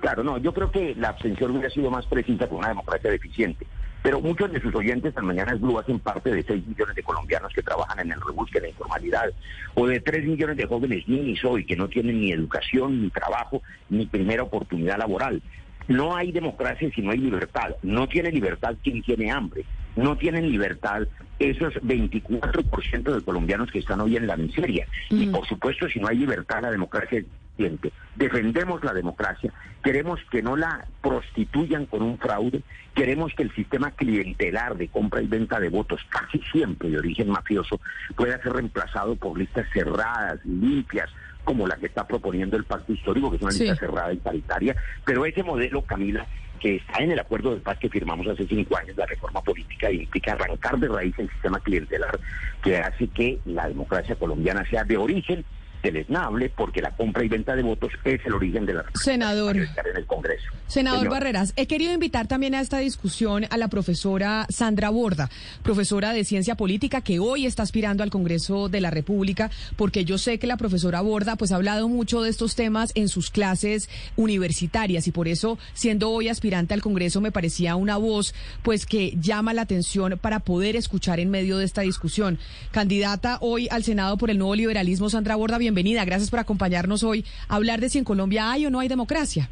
Claro, 0.00 0.22
no, 0.22 0.36
yo 0.38 0.52
creo 0.52 0.70
que 0.70 0.94
la 0.94 1.08
abstención 1.08 1.52
hubiera 1.52 1.70
sido 1.70 1.90
más 1.90 2.04
precisa 2.06 2.46
con 2.48 2.58
una 2.58 2.68
democracia 2.68 3.10
deficiente. 3.10 3.66
Pero 4.02 4.20
muchos 4.20 4.52
de 4.52 4.60
sus 4.60 4.74
oyentes 4.74 5.14
en 5.16 5.24
Mañanas 5.24 5.60
Blue 5.60 5.78
hacen 5.78 5.98
parte 5.98 6.30
de 6.30 6.42
6 6.42 6.66
millones 6.66 6.94
de 6.94 7.02
colombianos 7.02 7.52
que 7.52 7.62
trabajan 7.62 7.98
en 7.98 8.12
el 8.12 8.20
rebusque 8.20 8.60
de 8.60 8.66
la 8.66 8.70
informalidad, 8.70 9.30
o 9.74 9.86
de 9.86 10.00
3 10.00 10.26
millones 10.26 10.56
de 10.58 10.66
jóvenes 10.66 11.08
ninis 11.08 11.44
hoy 11.44 11.64
que 11.64 11.76
no 11.76 11.88
tienen 11.88 12.20
ni 12.20 12.30
educación, 12.30 13.02
ni 13.02 13.10
trabajo, 13.10 13.62
ni 13.88 14.06
primera 14.06 14.42
oportunidad 14.42 14.98
laboral. 14.98 15.42
No 15.88 16.14
hay 16.14 16.30
democracia 16.30 16.90
si 16.94 17.00
no 17.00 17.10
hay 17.10 17.18
libertad. 17.18 17.76
No 17.82 18.06
tiene 18.06 18.30
libertad 18.30 18.74
quien 18.82 19.02
tiene 19.02 19.30
hambre. 19.30 19.64
No 19.96 20.16
tienen 20.16 20.50
libertad 20.50 21.02
esos 21.38 21.74
24% 21.74 23.14
de 23.14 23.22
colombianos 23.22 23.70
que 23.70 23.78
están 23.78 24.00
hoy 24.00 24.16
en 24.16 24.26
la 24.26 24.36
miseria. 24.36 24.86
Y 25.10 25.26
por 25.26 25.46
supuesto, 25.46 25.88
si 25.88 26.00
no 26.00 26.08
hay 26.08 26.18
libertad, 26.18 26.62
la 26.62 26.70
democracia 26.70 27.18
eficiente. 27.18 27.92
Defendemos 28.14 28.82
la 28.84 28.92
democracia, 28.92 29.52
queremos 29.82 30.20
que 30.30 30.42
no 30.42 30.56
la 30.56 30.86
prostituyan 31.02 31.86
con 31.86 32.02
un 32.02 32.18
fraude, 32.18 32.62
queremos 32.94 33.32
que 33.34 33.42
el 33.42 33.54
sistema 33.54 33.90
clientelar 33.90 34.76
de 34.76 34.88
compra 34.88 35.22
y 35.22 35.26
venta 35.26 35.60
de 35.60 35.68
votos, 35.68 36.00
casi 36.08 36.38
siempre 36.50 36.90
de 36.90 36.98
origen 36.98 37.30
mafioso, 37.30 37.80
pueda 38.14 38.40
ser 38.42 38.54
reemplazado 38.54 39.16
por 39.16 39.38
listas 39.38 39.66
cerradas, 39.72 40.44
limpias, 40.44 41.10
como 41.44 41.66
la 41.66 41.76
que 41.76 41.86
está 41.86 42.06
proponiendo 42.06 42.56
el 42.56 42.64
Pacto 42.64 42.92
Histórico, 42.92 43.30
que 43.30 43.36
es 43.36 43.42
una 43.42 43.52
lista 43.52 43.76
cerrada 43.76 44.12
y 44.12 44.16
paritaria, 44.16 44.74
pero 45.04 45.24
ese 45.24 45.44
modelo, 45.44 45.82
Camila, 45.82 46.26
está 46.74 47.02
en 47.02 47.12
el 47.12 47.18
acuerdo 47.18 47.54
de 47.54 47.60
paz 47.60 47.78
que 47.78 47.88
firmamos 47.88 48.26
hace 48.26 48.46
cinco 48.46 48.76
años, 48.76 48.96
la 48.96 49.06
reforma 49.06 49.40
política, 49.40 49.90
implica 49.90 50.32
arrancar 50.32 50.78
de 50.78 50.88
raíz 50.88 51.14
el 51.18 51.30
sistema 51.30 51.60
clientelar 51.60 52.18
que 52.62 52.78
hace 52.78 53.08
que 53.08 53.40
la 53.44 53.68
democracia 53.68 54.16
colombiana 54.16 54.64
sea 54.68 54.84
de 54.84 54.96
origen 54.96 55.44
deleznable 55.86 56.50
porque 56.50 56.82
la 56.82 56.94
compra 56.96 57.24
y 57.24 57.28
venta 57.28 57.54
de 57.54 57.62
votos 57.62 57.92
es 58.04 58.20
el 58.26 58.34
origen 58.34 58.66
de 58.66 58.74
la 58.74 58.84
senador 58.94 59.56
en 59.56 59.96
el 59.96 60.06
Congreso. 60.06 60.50
Senador 60.66 61.08
Barreras, 61.08 61.52
he 61.54 61.66
querido 61.66 61.92
invitar 61.92 62.26
también 62.26 62.54
a 62.54 62.60
esta 62.60 62.78
discusión 62.78 63.46
a 63.50 63.56
la 63.56 63.68
profesora 63.68 64.46
Sandra 64.48 64.90
Borda, 64.90 65.30
profesora 65.62 66.12
de 66.12 66.24
ciencia 66.24 66.56
política 66.56 67.02
que 67.02 67.20
hoy 67.20 67.46
está 67.46 67.62
aspirando 67.62 68.02
al 68.02 68.10
Congreso 68.10 68.68
de 68.68 68.80
la 68.80 68.90
República, 68.90 69.50
porque 69.76 70.04
yo 70.04 70.18
sé 70.18 70.40
que 70.40 70.48
la 70.48 70.56
profesora 70.56 71.02
Borda 71.02 71.36
pues 71.36 71.52
ha 71.52 71.56
hablado 71.56 71.88
mucho 71.88 72.20
de 72.22 72.30
estos 72.30 72.56
temas 72.56 72.90
en 72.96 73.08
sus 73.08 73.30
clases 73.30 73.88
universitarias 74.16 75.06
y 75.06 75.12
por 75.12 75.28
eso 75.28 75.56
siendo 75.72 76.10
hoy 76.10 76.28
aspirante 76.28 76.74
al 76.74 76.82
Congreso 76.82 77.20
me 77.20 77.30
parecía 77.30 77.76
una 77.76 77.96
voz 77.96 78.34
pues 78.62 78.86
que 78.86 79.16
llama 79.20 79.54
la 79.54 79.62
atención 79.62 80.18
para 80.20 80.40
poder 80.40 80.74
escuchar 80.74 81.20
en 81.20 81.30
medio 81.30 81.58
de 81.58 81.64
esta 81.64 81.82
discusión. 81.82 82.38
Candidata 82.72 83.38
hoy 83.40 83.68
al 83.70 83.84
Senado 83.84 84.16
por 84.18 84.30
el 84.30 84.38
nuevo 84.38 84.56
liberalismo, 84.56 85.10
Sandra 85.10 85.36
Borda, 85.36 85.58
bienvenida. 85.58 85.75
Gracias 85.82 86.30
por 86.30 86.38
acompañarnos 86.38 87.02
hoy 87.02 87.24
a 87.48 87.56
hablar 87.56 87.80
de 87.80 87.90
si 87.90 87.98
en 87.98 88.04
Colombia 88.04 88.50
hay 88.50 88.64
o 88.64 88.70
no 88.70 88.80
hay 88.80 88.88
democracia. 88.88 89.50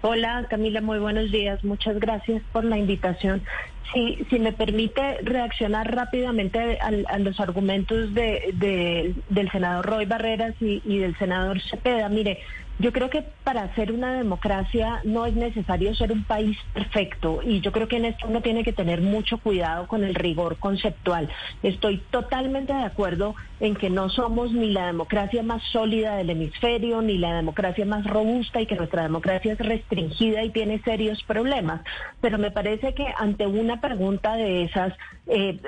Hola 0.00 0.46
Camila, 0.48 0.80
muy 0.80 0.98
buenos 0.98 1.30
días. 1.30 1.62
Muchas 1.64 1.98
gracias 1.98 2.42
por 2.52 2.64
la 2.64 2.78
invitación. 2.78 3.42
Si, 3.92 4.24
si 4.30 4.38
me 4.38 4.52
permite 4.52 5.18
reaccionar 5.22 5.94
rápidamente 5.94 6.78
a, 6.80 7.18
los 7.18 7.38
argumentos 7.40 8.14
de, 8.14 9.14
del 9.28 9.50
senador 9.50 9.84
Roy 9.84 10.06
Barreras 10.06 10.54
y, 10.60 10.82
y 10.84 10.98
del 10.98 11.16
senador 11.18 11.60
Cepeda. 11.60 12.08
Mire, 12.08 12.40
yo 12.78 12.92
creo 12.92 13.08
que 13.08 13.24
para 13.44 13.72
ser 13.74 13.92
una 13.92 14.14
democracia 14.14 15.00
no 15.04 15.26
es 15.26 15.34
necesario 15.34 15.94
ser 15.94 16.12
un 16.12 16.24
país 16.24 16.58
perfecto 16.72 17.40
y 17.44 17.60
yo 17.60 17.72
creo 17.72 17.88
que 17.88 17.96
en 17.96 18.06
esto 18.06 18.26
uno 18.28 18.42
tiene 18.42 18.64
que 18.64 18.72
tener 18.72 19.00
mucho 19.00 19.38
cuidado 19.38 19.86
con 19.86 20.02
el 20.02 20.14
rigor 20.14 20.58
conceptual. 20.58 21.30
Estoy 21.62 21.98
totalmente 22.10 22.72
de 22.72 22.82
acuerdo 22.82 23.34
en 23.60 23.76
que 23.76 23.90
no 23.90 24.08
somos 24.10 24.52
ni 24.52 24.70
la 24.70 24.86
democracia 24.86 25.42
más 25.42 25.62
sólida 25.70 26.16
del 26.16 26.30
hemisferio 26.30 27.00
ni 27.00 27.18
la 27.18 27.36
democracia 27.36 27.84
más 27.84 28.04
robusta 28.04 28.60
y 28.60 28.66
que 28.66 28.76
nuestra 28.76 29.02
democracia 29.02 29.52
es 29.52 29.58
restringida 29.58 30.42
y 30.42 30.50
tiene 30.50 30.80
serios 30.80 31.22
problemas. 31.22 31.82
Pero 32.20 32.38
me 32.38 32.50
parece 32.50 32.94
que 32.94 33.06
ante 33.16 33.46
una 33.46 33.80
pregunta 33.80 34.34
de 34.34 34.64
esas, 34.64 34.92
eh, 35.26 35.58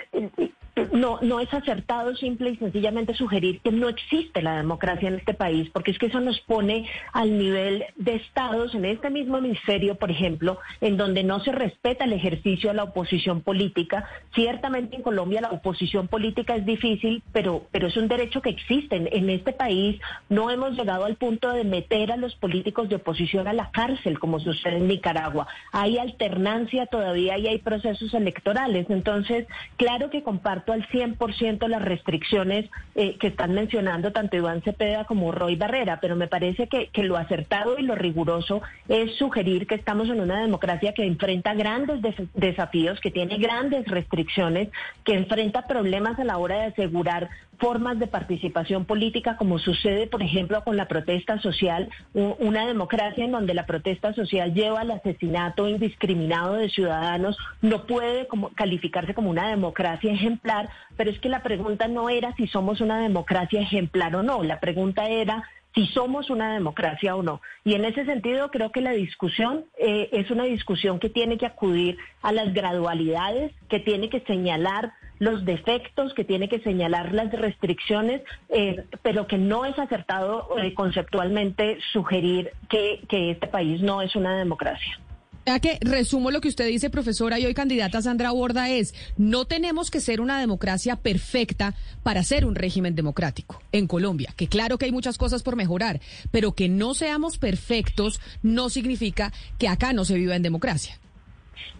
no, 0.92 1.18
no 1.23 1.40
es 1.40 1.52
acertado 1.52 2.14
simple 2.16 2.50
y 2.50 2.56
sencillamente 2.56 3.14
sugerir 3.14 3.61
que 3.61 3.73
no 3.73 3.88
existe 3.88 4.42
la 4.42 4.56
democracia 4.56 5.09
en 5.09 5.14
este 5.14 5.33
país, 5.33 5.71
porque 5.71 5.90
es 5.90 5.99
que 5.99 6.06
eso 6.06 6.21
nos 6.21 6.40
pone 6.40 6.88
al 7.12 7.38
nivel 7.38 7.85
de 7.97 8.16
estados 8.16 8.75
en 8.75 8.85
este 8.85 9.09
mismo 9.11 9.38
hemisferio, 9.38 9.95
por 9.97 10.11
ejemplo, 10.11 10.59
en 10.80 10.97
donde 10.97 11.25
no 11.25 11.40
se 11.40 11.52
respeta 11.52 12.04
el 12.04 12.12
ejercicio 12.12 12.71
a 12.71 12.75
la 12.75 12.85
oposición 12.85 13.40
política. 13.40 14.09
Ciertamente 14.35 14.97
en 14.97 15.02
Colombia 15.02 15.40
la 15.40 15.50
oposición 15.50 16.09
política 16.09 16.56
es 16.56 16.66
difícil, 16.66 17.23
pero, 17.33 17.66
pero 17.71 17.88
es 17.88 17.97
un 17.97 18.09
derecho 18.09 18.42
que 18.42 18.50
existe. 18.50 18.97
En 19.16 19.30
este 19.30 19.52
país 19.52 20.00
no 20.28 20.50
hemos 20.50 20.76
llegado 20.76 21.04
al 21.04 21.16
punto 21.16 21.52
de 21.52 21.64
meter 21.64 22.12
a 22.12 22.16
los 22.16 22.35
políticos 22.37 22.88
de 22.88 22.97
oposición 22.97 23.49
a 23.49 23.54
la 23.54 23.71
cárcel, 23.71 24.18
como 24.18 24.40
sucede 24.40 24.76
en 24.76 24.88
Nicaragua. 24.88 25.47
Hay 25.73 25.99
alternancia 25.99 26.87
todavía 26.87 27.38
y 27.38 27.47
hay 27.47 27.59
procesos 27.59 28.12
electorales. 28.12 28.87
Entonces, 28.90 29.47
claro 29.76 30.11
que 30.11 30.23
comparto 30.23 30.65
al 30.73 30.87
100% 30.88 31.68
las 31.68 31.82
restricciones 31.82 32.68
eh, 32.94 33.16
que 33.18 33.28
están 33.28 33.54
mencionando 33.54 34.12
tanto 34.12 34.37
Iván 34.37 34.62
Cepeda 34.62 35.04
como 35.04 35.32
Roy 35.32 35.56
Barrera, 35.56 35.99
pero 36.00 36.16
me 36.16 36.28
parece 36.28 36.68
que 36.68 37.02
lo 37.02 37.16
acertado 37.16 37.78
y 37.78 37.82
lo 37.82 37.94
riguroso 37.94 38.62
es 38.88 39.14
sugerir 39.16 39.66
que 39.66 39.75
estamos 39.75 40.08
en 40.08 40.20
una 40.20 40.40
democracia 40.40 40.92
que 40.92 41.04
enfrenta 41.04 41.54
grandes 41.54 42.00
desafíos, 42.35 43.00
que 43.00 43.11
tiene 43.11 43.38
grandes 43.38 43.87
restricciones, 43.87 44.68
que 45.04 45.14
enfrenta 45.14 45.66
problemas 45.66 46.18
a 46.18 46.25
la 46.25 46.38
hora 46.38 46.56
de 46.56 46.64
asegurar 46.66 47.28
formas 47.58 47.98
de 47.98 48.06
participación 48.06 48.84
política, 48.84 49.36
como 49.36 49.58
sucede, 49.58 50.06
por 50.06 50.22
ejemplo, 50.22 50.62
con 50.64 50.76
la 50.76 50.88
protesta 50.88 51.40
social, 51.40 51.88
una 52.14 52.66
democracia 52.66 53.25
en 53.25 53.32
donde 53.32 53.54
la 53.54 53.66
protesta 53.66 54.14
social 54.14 54.54
lleva 54.54 54.80
al 54.80 54.90
asesinato 54.90 55.68
indiscriminado 55.68 56.54
de 56.54 56.68
ciudadanos, 56.68 57.36
no 57.62 57.86
puede 57.86 58.26
como, 58.26 58.50
calificarse 58.50 59.14
como 59.14 59.30
una 59.30 59.48
democracia 59.48 60.12
ejemplar, 60.12 60.68
pero 60.96 61.10
es 61.10 61.18
que 61.18 61.28
la 61.28 61.42
pregunta 61.42 61.88
no 61.88 62.08
era 62.08 62.34
si 62.36 62.46
somos 62.46 62.80
una 62.80 63.00
democracia 63.00 63.60
ejemplar 63.60 64.14
o 64.16 64.22
no, 64.22 64.42
la 64.42 64.60
pregunta 64.60 65.08
era 65.08 65.44
si 65.76 65.86
somos 65.88 66.30
una 66.30 66.54
democracia 66.54 67.14
o 67.14 67.22
no. 67.22 67.42
Y 67.62 67.75
en 67.75 67.84
ese 67.84 68.06
sentido 68.06 68.50
creo 68.50 68.72
que 68.72 68.80
la 68.80 68.92
discusión 68.92 69.66
eh, 69.78 70.08
es 70.10 70.30
una 70.30 70.44
discusión 70.44 70.98
que 70.98 71.10
tiene 71.10 71.36
que 71.36 71.44
acudir 71.44 71.98
a 72.22 72.32
las 72.32 72.54
gradualidades, 72.54 73.52
que 73.68 73.78
tiene 73.78 74.08
que 74.08 74.20
señalar 74.20 74.94
los 75.18 75.44
defectos, 75.44 76.14
que 76.14 76.25
tiene 76.25 76.49
que 76.49 76.61
señalar 76.61 77.12
las 77.12 77.32
restricciones, 77.32 78.23
eh, 78.49 78.85
pero 79.02 79.26
que 79.26 79.38
no 79.38 79.64
es 79.64 79.78
acertado 79.78 80.49
eh, 80.58 80.75
conceptualmente 80.75 81.78
sugerir 81.92 82.52
que, 82.68 83.00
que 83.08 83.32
este 83.32 83.46
país 83.46 83.82
no 83.82 84.02
es 84.02 84.14
una 84.16 84.37
democracia. 84.37 84.99
Ya 85.46 85.61
que 85.61 85.78
resumo 85.80 86.32
lo 86.32 86.40
que 86.40 86.49
usted 86.49 86.66
dice, 86.66 86.90
profesora, 86.90 87.38
y 87.38 87.46
hoy 87.46 87.54
candidata 87.54 88.02
Sandra 88.02 88.32
Borda 88.32 88.68
es, 88.68 88.94
no 89.16 89.44
tenemos 89.44 89.92
que 89.92 90.00
ser 90.00 90.20
una 90.20 90.40
democracia 90.40 90.96
perfecta 90.96 91.76
para 92.02 92.25
ser 92.25 92.44
un 92.44 92.56
régimen 92.56 92.96
democrático 92.96 93.62
en 93.70 93.87
Colombia, 93.87 94.35
que 94.37 94.49
claro 94.49 94.76
que 94.76 94.87
hay 94.87 94.92
muchas 94.92 95.18
cosas 95.18 95.44
por 95.44 95.54
mejorar, 95.54 96.00
pero 96.32 96.56
que 96.56 96.68
no 96.68 96.94
seamos 96.94 97.38
perfectos 97.38 98.20
no 98.42 98.70
significa 98.70 99.32
que 99.56 99.68
acá 99.68 99.92
no 99.92 100.04
se 100.04 100.16
viva 100.16 100.35
en 100.35 100.42
democracia. 100.42 100.99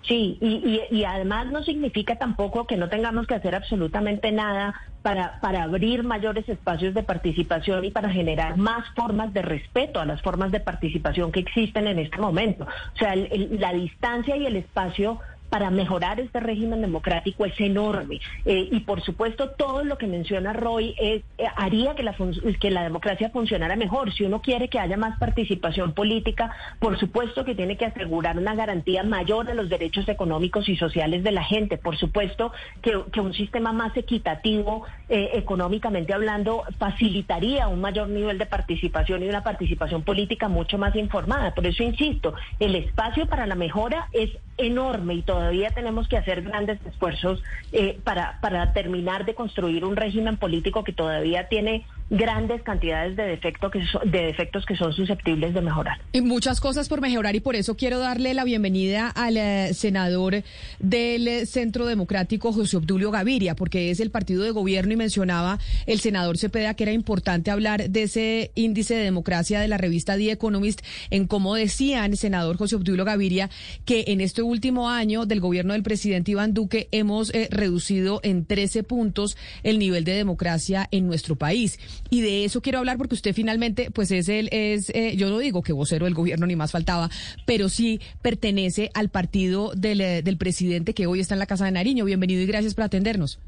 Sí, 0.03 0.39
y, 0.41 0.81
y, 0.91 1.05
además 1.05 1.47
no 1.51 1.65
significa 1.65 2.17
tampoco 2.17 2.67
que 2.67 2.77
no 2.77 2.89
tengamos 2.89 3.27
que 3.27 3.35
hacer 3.35 3.57
absolutamente 3.57 4.31
nada 4.31 4.75
para, 5.03 5.41
para 5.41 5.65
abrir 5.65 6.05
mayores 6.05 6.49
espacios 6.49 6.95
de 6.95 7.03
participación 7.03 7.85
y 7.85 7.91
para 7.91 8.11
generar 8.11 8.57
más 8.57 8.85
formas 8.95 9.33
de 9.33 9.43
respeto 9.43 10.01
a 10.01 10.05
las 10.05 10.23
formas 10.23 10.53
de 10.53 10.61
participación 10.61 11.33
que 11.33 11.41
existen 11.41 11.89
en 11.89 11.99
este 11.99 12.19
momento. 12.19 12.65
O 12.65 12.99
sea, 12.99 13.17
la 13.17 13.73
distancia 13.73 14.37
y 14.37 14.47
el 14.47 14.57
espacio 14.57 15.21
para 15.57 15.71
mejorar 15.71 16.21
este 16.21 16.39
régimen 16.39 16.83
democrático 16.83 17.47
es 17.47 17.59
enorme. 17.59 18.21
Eh, 18.45 18.69
y 18.71 18.81
por 18.81 19.01
supuesto, 19.01 19.53
todo 19.53 19.85
lo 19.85 19.97
que 19.97 20.07
menciona 20.07 20.53
Roy 20.53 20.95
es, 20.99 21.23
eh, 21.39 21.47
haría 21.57 21.95
que 21.95 22.03
la, 22.03 22.15
que 22.61 22.71
la 22.71 22.83
democracia 22.83 23.31
funcionara 23.31 23.75
mejor. 23.75 24.13
Si 24.13 24.25
uno 24.25 24.43
quiere 24.43 24.69
que 24.69 24.79
haya 24.79 24.99
más 24.99 25.19
participación 25.19 25.95
política, 25.95 26.55
por 26.79 26.99
supuesto 26.99 27.47
que 27.47 27.55
tiene 27.55 27.79
que 27.79 27.87
asegurar 27.87 28.37
una 28.37 28.55
garantía 28.55 29.03
mayor 29.03 29.47
de 29.47 29.55
los 29.55 29.71
derechos 29.71 30.07
económicos 30.11 30.69
y 30.69 30.77
sociales 30.77 31.25
de 31.25 31.33
la 31.33 31.43
gente. 31.43 31.79
Por 31.79 31.97
supuesto 31.97 32.53
que, 32.83 32.95
un 33.19 33.33
sistema 33.33 33.73
más 33.73 33.97
equitativo, 33.97 34.85
eh, 35.09 35.31
económicamente 35.33 36.13
hablando, 36.13 36.65
facilitaría 36.79 37.67
un 37.69 37.81
mayor 37.81 38.11
nivel 38.11 38.37
de 38.37 38.45
participación 38.45 39.23
y 39.23 39.29
una 39.31 39.43
participación 39.43 40.03
política 40.03 40.49
mucho 40.49 40.77
más 40.77 40.95
informada. 40.97 41.55
Por 41.55 41.67
eso 41.67 41.83
insisto, 41.83 42.35
el 42.61 42.75
espacio 42.75 43.25
para 43.25 43.47
la 43.47 43.55
mejora 43.55 44.09
es 44.13 44.37
enorme 44.59 45.15
y 45.15 45.23
todavía 45.23 45.71
tenemos 45.71 46.09
que 46.09 46.17
hacer 46.17 46.43
grandes 46.43 46.79
esfuerzos 46.87 47.43
eh, 47.73 47.99
para, 48.05 48.39
para 48.41 48.73
terminar 48.73 49.25
de 49.27 49.35
construir 49.35 49.85
un 49.85 49.97
régimen 49.97 50.37
político 50.37 50.85
que 50.85 50.93
todavía 50.93 51.49
tiene 51.49 51.87
grandes 52.09 52.63
cantidades 52.63 53.17
de, 53.17 53.25
defecto 53.25 53.71
que 53.71 53.83
de 54.05 54.23
defectos 54.27 54.65
que 54.65 54.77
son 54.77 54.93
susceptibles 54.93 55.55
de 55.55 55.61
mejorar. 55.61 55.99
Y 56.13 56.21
muchas 56.21 56.61
cosas 56.61 56.89
por 56.89 57.01
mejorar 57.01 57.35
y 57.35 57.41
por 57.41 57.57
eso 57.57 57.77
quiero 57.77 57.99
darle 57.99 58.35
la 58.35 58.45
bienvenida 58.45 59.09
al 59.09 59.37
eh, 59.37 59.75
senador 59.75 60.43
del 60.79 61.47
Centro 61.47 61.87
Democrático, 61.87 62.53
José 62.53 62.77
Obdulio 62.77 63.11
Gaviria, 63.11 63.57
porque 63.57 63.91
es 63.91 64.01
el 64.01 64.11
partido 64.11 64.43
de 64.45 64.51
gobierno 64.51 64.93
y 64.93 64.97
mencionaba 64.97 65.59
el 65.87 66.01
senador 66.01 66.39
Cepeda 66.39 66.75
que 66.75 66.85
era 66.85 66.93
importante 66.93 67.51
hablar 67.51 67.91
de 67.91 68.03
ese 68.05 68.53
índice 68.55 68.95
de 68.95 69.03
democracia 69.03 69.61
de 69.61 69.69
la 69.69 69.79
revista 69.79 70.17
The 70.17 70.31
Economist, 70.31 70.83
en 71.11 71.27
cómo 71.27 71.55
decía 71.55 72.05
el 72.07 72.17
senador 72.17 72.57
José 72.57 72.77
Obdulio 72.77 73.05
Gaviria 73.05 73.51
que 73.85 74.05
en 74.09 74.21
este 74.21 74.43
último 74.43 74.91
año 74.91 75.27
del 75.27 75.41
gobierno 75.41 75.73
del 75.73 75.83
presidente 75.83 76.31
Iván 76.31 76.55
Duque 76.55 76.89
hemos 76.93 77.35
eh, 77.35 77.49
reducido 77.51 78.21
en 78.23 78.45
13 78.45 78.85
puntos 78.85 79.37
el 79.63 79.79
nivel 79.79 80.05
de 80.05 80.13
democracia 80.13 80.89
en 80.91 81.07
nuestro 81.07 81.37
país. 81.37 81.79
Y 82.11 82.21
de 82.21 82.45
eso 82.45 82.61
quiero 82.61 82.79
hablar 82.79 82.99
porque 82.99 83.15
usted 83.15 83.35
finalmente, 83.35 83.91
pues 83.91 84.11
es 84.11 84.29
el, 84.29 84.49
es, 84.53 84.91
eh, 84.91 85.17
yo 85.17 85.29
no 85.29 85.39
digo 85.39 85.63
que 85.63 85.73
vocero 85.73 86.05
del 86.05 86.15
gobierno 86.15 86.47
ni 86.47 86.57
más 86.57 86.73
faltaba, 86.73 87.11
pero 87.47 87.69
sí 87.69 88.01
pertenece 88.23 88.91
al 88.95 89.09
partido 89.09 89.73
del, 89.75 90.01
eh, 90.01 90.23
del 90.23 90.37
presidente 90.37 90.95
que 90.95 91.07
hoy 91.07 91.21
está 91.21 91.35
en 91.35 91.41
la 91.41 91.47
Casa 91.47 91.65
de 91.65 91.73
Nariño. 91.73 92.05
Bienvenido 92.05 92.43
y 92.43 92.47
gracias 92.47 92.75
por 92.75 92.85
atendernos. 92.85 93.39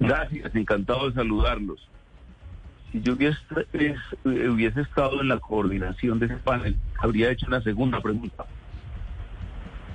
Gracias, 0.00 0.54
encantado 0.54 1.08
de 1.08 1.14
saludarlos. 1.14 1.80
si 2.92 3.00
yo 3.02 3.14
hubiese, 3.14 3.38
hubiese 4.24 4.80
estado 4.80 5.20
en 5.20 5.28
la 5.28 5.38
coordinación 5.38 6.18
de 6.18 6.26
ese 6.26 6.36
panel, 6.36 6.76
habría 6.98 7.30
hecho 7.30 7.46
una 7.46 7.62
segunda 7.62 8.00
pregunta. 8.00 8.46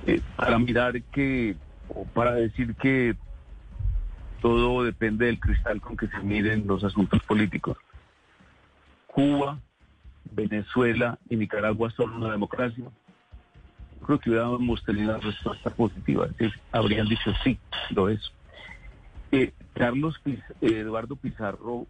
Eh, 0.05 0.19
para 0.35 0.59
mirar 0.59 1.01
que, 1.03 1.55
o 1.87 2.05
para 2.05 2.33
decir 2.33 2.75
que 2.75 3.15
todo 4.41 4.83
depende 4.83 5.27
del 5.27 5.39
cristal 5.39 5.79
con 5.79 5.95
que 5.95 6.07
se 6.07 6.19
miren 6.19 6.67
los 6.67 6.83
asuntos 6.83 7.21
políticos. 7.23 7.77
Cuba, 9.13 9.59
Venezuela 10.31 11.19
y 11.29 11.35
Nicaragua 11.35 11.91
son 11.91 12.13
una 12.13 12.31
democracia. 12.31 12.85
Creo 14.05 14.19
que 14.19 14.31
hubiéramos 14.31 14.83
tenido 14.83 15.11
una 15.11 15.19
respuesta 15.19 15.69
positiva, 15.69 16.25
es 16.25 16.37
decir, 16.37 16.59
habrían 16.71 17.07
dicho 17.07 17.31
sí, 17.43 17.57
lo 17.91 18.09
es. 18.09 18.19
Eh, 19.31 19.53
Carlos 19.73 20.19
Eduardo 20.61 21.15
Pizarro 21.15 21.87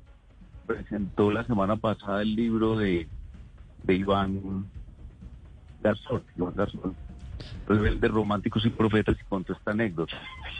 presentó 0.67 1.31
la 1.31 1.43
semana 1.45 1.75
pasada 1.77 2.21
el 2.21 2.35
libro 2.35 2.77
de, 2.77 3.07
de 3.83 3.95
Iván 3.95 4.65
Garzón, 5.81 6.23
Iván 6.37 6.53
Garzón, 6.55 6.95
de 7.67 8.07
románticos 8.07 8.65
y 8.65 8.69
profetas 8.69 9.15
y 9.19 9.23
contó 9.25 9.53
esta 9.53 9.71
anécdota. 9.71 10.13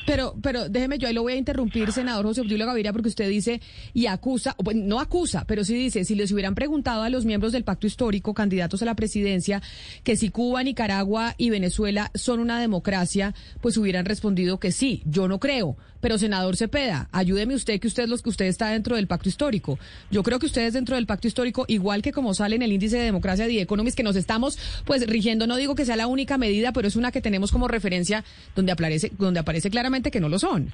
Pero, 0.06 0.36
pero 0.42 0.70
déjeme, 0.70 0.98
yo 0.98 1.08
ahí 1.08 1.13
lo 1.13 1.22
voy 1.22 1.34
a 1.34 1.38
interrumpir, 1.38 1.92
senador 1.92 2.25
José 2.25 2.42
Obdulio 2.42 2.66
Gaviria, 2.66 2.92
porque 2.94 3.10
usted 3.10 3.30
dice 3.30 3.62
y 3.94 4.08
acusa, 4.08 4.56
no 4.75 5.00
acusa, 5.00 5.46
pero 5.46 5.63
sí 5.63 5.74
dice, 5.74 6.06
si 6.06 6.16
les 6.16 6.32
hubieran 6.32 6.56
preguntado 6.56 7.04
a 7.04 7.10
los 7.10 7.25
miembros 7.25 7.52
del 7.54 7.63
pacto 7.63 7.88
histórico, 7.88 8.34
candidatos 8.34 8.82
a 8.82 8.86
la 8.86 8.96
presidencia, 8.96 9.62
que 10.04 10.16
si 10.16 10.30
Cuba, 10.30 10.63
Nicaragua 10.63 11.36
y 11.38 11.50
Venezuela 11.50 12.12
son 12.13 12.40
una 12.40 12.60
democracia, 12.60 13.34
pues 13.62 13.78
hubieran 13.78 14.06
respondido 14.06 14.60
que 14.60 14.72
sí. 14.72 15.04
Yo 15.06 15.28
no 15.28 15.40
creo. 15.40 15.78
Pero, 16.04 16.18
senador 16.18 16.58
Cepeda, 16.58 17.08
ayúdeme 17.14 17.56
usted, 17.56 17.80
que 17.80 17.88
usted, 17.88 18.10
los 18.10 18.22
que 18.22 18.30
usted 18.30 18.48
está 18.48 18.68
dentro 18.68 18.98
del 18.98 19.08
pacto 19.08 19.30
histórico. 19.30 19.80
Yo 20.12 20.22
creo 20.22 20.38
que 20.38 20.48
ustedes 20.48 20.74
dentro 20.74 20.98
del 20.98 21.06
pacto 21.06 21.30
histórico, 21.30 21.64
igual 21.70 22.02
que 22.02 22.12
como 22.12 22.34
sale 22.34 22.58
en 22.58 22.62
el 22.62 22.74
índice 22.74 22.98
de 22.98 23.06
democracia 23.06 23.48
de 23.48 23.62
Economist, 23.62 23.96
que 23.96 24.04
nos 24.04 24.18
estamos 24.18 24.84
pues 24.84 25.08
rigiendo, 25.08 25.48
no 25.48 25.56
digo 25.56 25.76
que 25.76 25.86
sea 25.86 25.96
la 25.96 26.08
única 26.08 26.38
medida, 26.38 26.74
pero 26.74 26.90
es 26.90 26.98
una 26.98 27.14
que 27.14 27.22
tenemos 27.22 27.54
como 27.54 27.70
referencia 27.70 28.26
donde 28.54 28.74
aparece, 28.74 29.14
donde 29.18 29.40
aparece 29.40 29.70
claramente 29.70 30.12
que 30.12 30.20
no 30.20 30.28
lo 30.28 30.40
son. 30.40 30.74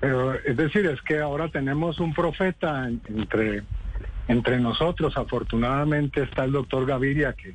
Pero 0.00 0.32
es 0.32 0.56
decir, 0.56 0.86
es 0.86 1.02
que 1.02 1.18
ahora 1.18 1.50
tenemos 1.50 2.00
un 2.00 2.14
profeta 2.14 2.88
entre, 2.88 3.64
entre 4.28 4.60
nosotros. 4.60 5.14
Afortunadamente 5.18 6.22
está 6.22 6.44
el 6.44 6.52
doctor 6.52 6.86
Gaviria, 6.86 7.34
que 7.34 7.54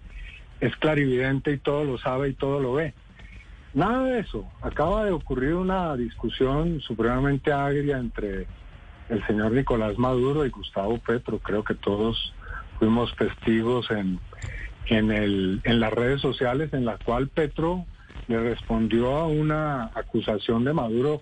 es 0.60 0.76
clarividente 0.76 1.54
y 1.54 1.58
todo 1.58 1.86
lo 1.86 1.98
sabe 1.98 2.30
y 2.30 2.34
todo 2.34 2.60
lo 2.60 2.74
ve. 2.74 2.94
Nada 3.76 4.06
de 4.06 4.20
eso. 4.20 4.50
Acaba 4.62 5.04
de 5.04 5.12
ocurrir 5.12 5.54
una 5.54 5.98
discusión 5.98 6.80
supremamente 6.80 7.52
agria 7.52 7.98
entre 7.98 8.48
el 9.10 9.28
señor 9.28 9.52
Nicolás 9.52 9.98
Maduro 9.98 10.46
y 10.46 10.50
Gustavo 10.50 10.98
Petro. 10.98 11.40
Creo 11.40 11.62
que 11.66 11.76
todos 11.76 12.34
fuimos 12.80 13.14
testigos 13.18 13.92
en, 13.92 14.22
en, 14.86 15.12
el, 15.12 15.60
en 15.66 15.82
las 15.82 15.92
redes 15.92 16.22
sociales 16.22 16.72
en 16.72 16.86
la 16.86 16.98
cual 17.00 17.28
Petro 17.28 17.86
le 18.30 18.40
respondió 18.40 19.18
a 19.18 19.28
una 19.28 19.92
acusación 19.94 20.64
de 20.64 20.72
Maduro 20.72 21.22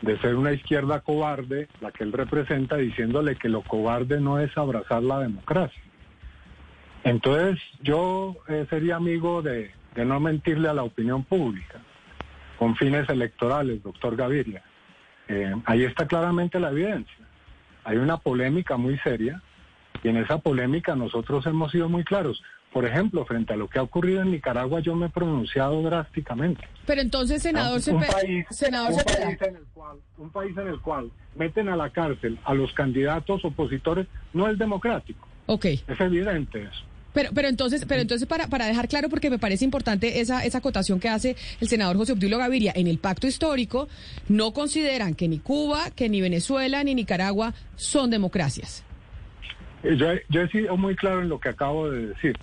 de 0.00 0.16
ser 0.20 0.36
una 0.36 0.52
izquierda 0.52 1.00
cobarde, 1.00 1.66
la 1.80 1.90
que 1.90 2.04
él 2.04 2.12
representa, 2.12 2.76
diciéndole 2.76 3.34
que 3.34 3.48
lo 3.48 3.62
cobarde 3.62 4.20
no 4.20 4.38
es 4.38 4.56
abrazar 4.56 5.02
la 5.02 5.18
democracia. 5.18 5.82
Entonces 7.02 7.60
yo 7.82 8.36
eh, 8.46 8.66
sería 8.70 8.94
amigo 8.94 9.42
de, 9.42 9.72
de 9.96 10.04
no 10.04 10.20
mentirle 10.20 10.68
a 10.68 10.74
la 10.74 10.84
opinión 10.84 11.24
pública 11.24 11.80
con 12.58 12.76
fines 12.76 13.08
electorales, 13.08 13.82
doctor 13.82 14.16
Gaviria. 14.16 14.62
Eh, 15.28 15.54
ahí 15.64 15.84
está 15.84 16.06
claramente 16.06 16.58
la 16.58 16.70
evidencia. 16.70 17.26
Hay 17.84 17.96
una 17.96 18.18
polémica 18.18 18.76
muy 18.76 18.98
seria 18.98 19.42
y 20.02 20.08
en 20.08 20.16
esa 20.16 20.38
polémica 20.38 20.96
nosotros 20.96 21.46
hemos 21.46 21.70
sido 21.70 21.88
muy 21.88 22.04
claros. 22.04 22.42
Por 22.72 22.84
ejemplo, 22.84 23.24
frente 23.24 23.54
a 23.54 23.56
lo 23.56 23.68
que 23.68 23.78
ha 23.78 23.82
ocurrido 23.82 24.20
en 24.20 24.30
Nicaragua, 24.30 24.80
yo 24.80 24.94
me 24.94 25.06
he 25.06 25.08
pronunciado 25.08 25.80
drásticamente. 25.82 26.68
Pero 26.86 27.00
entonces, 27.00 27.40
senador, 27.40 27.80
un, 27.88 28.00
país, 28.00 28.46
senador 28.50 28.92
un, 28.92 29.04
país 29.04 29.40
en 29.40 29.56
el 29.56 29.64
cual, 29.72 29.96
un 30.18 30.30
país 30.30 30.58
en 30.58 30.68
el 30.68 30.80
cual 30.80 31.10
meten 31.34 31.68
a 31.68 31.76
la 31.76 31.90
cárcel 31.90 32.38
a 32.44 32.52
los 32.52 32.72
candidatos 32.74 33.44
opositores 33.44 34.06
no 34.34 34.48
es 34.48 34.58
democrático. 34.58 35.26
Ok. 35.46 35.64
Es 35.64 36.00
evidente 36.00 36.62
eso. 36.64 36.84
Pero, 37.18 37.30
pero 37.34 37.48
entonces, 37.48 37.84
pero 37.84 38.00
entonces 38.00 38.28
para, 38.28 38.46
para 38.46 38.66
dejar 38.66 38.86
claro, 38.86 39.08
porque 39.08 39.28
me 39.28 39.40
parece 39.40 39.64
importante 39.64 40.20
esa, 40.20 40.44
esa 40.44 40.58
acotación 40.58 41.00
que 41.00 41.08
hace 41.08 41.34
el 41.60 41.66
senador 41.66 41.96
José 41.96 42.12
Obdulio 42.12 42.38
Gaviria, 42.38 42.72
en 42.76 42.86
el 42.86 42.98
pacto 42.98 43.26
histórico 43.26 43.88
no 44.28 44.52
consideran 44.52 45.16
que 45.16 45.26
ni 45.26 45.40
Cuba, 45.40 45.90
que 45.90 46.08
ni 46.08 46.20
Venezuela, 46.20 46.84
ni 46.84 46.94
Nicaragua 46.94 47.54
son 47.74 48.10
democracias. 48.10 48.84
Eh, 49.82 49.96
yo, 49.96 50.06
yo 50.28 50.42
he 50.42 50.48
sido 50.48 50.76
muy 50.76 50.94
claro 50.94 51.20
en 51.20 51.28
lo 51.28 51.40
que 51.40 51.48
acabo 51.48 51.90
de 51.90 52.06
decir. 52.06 52.38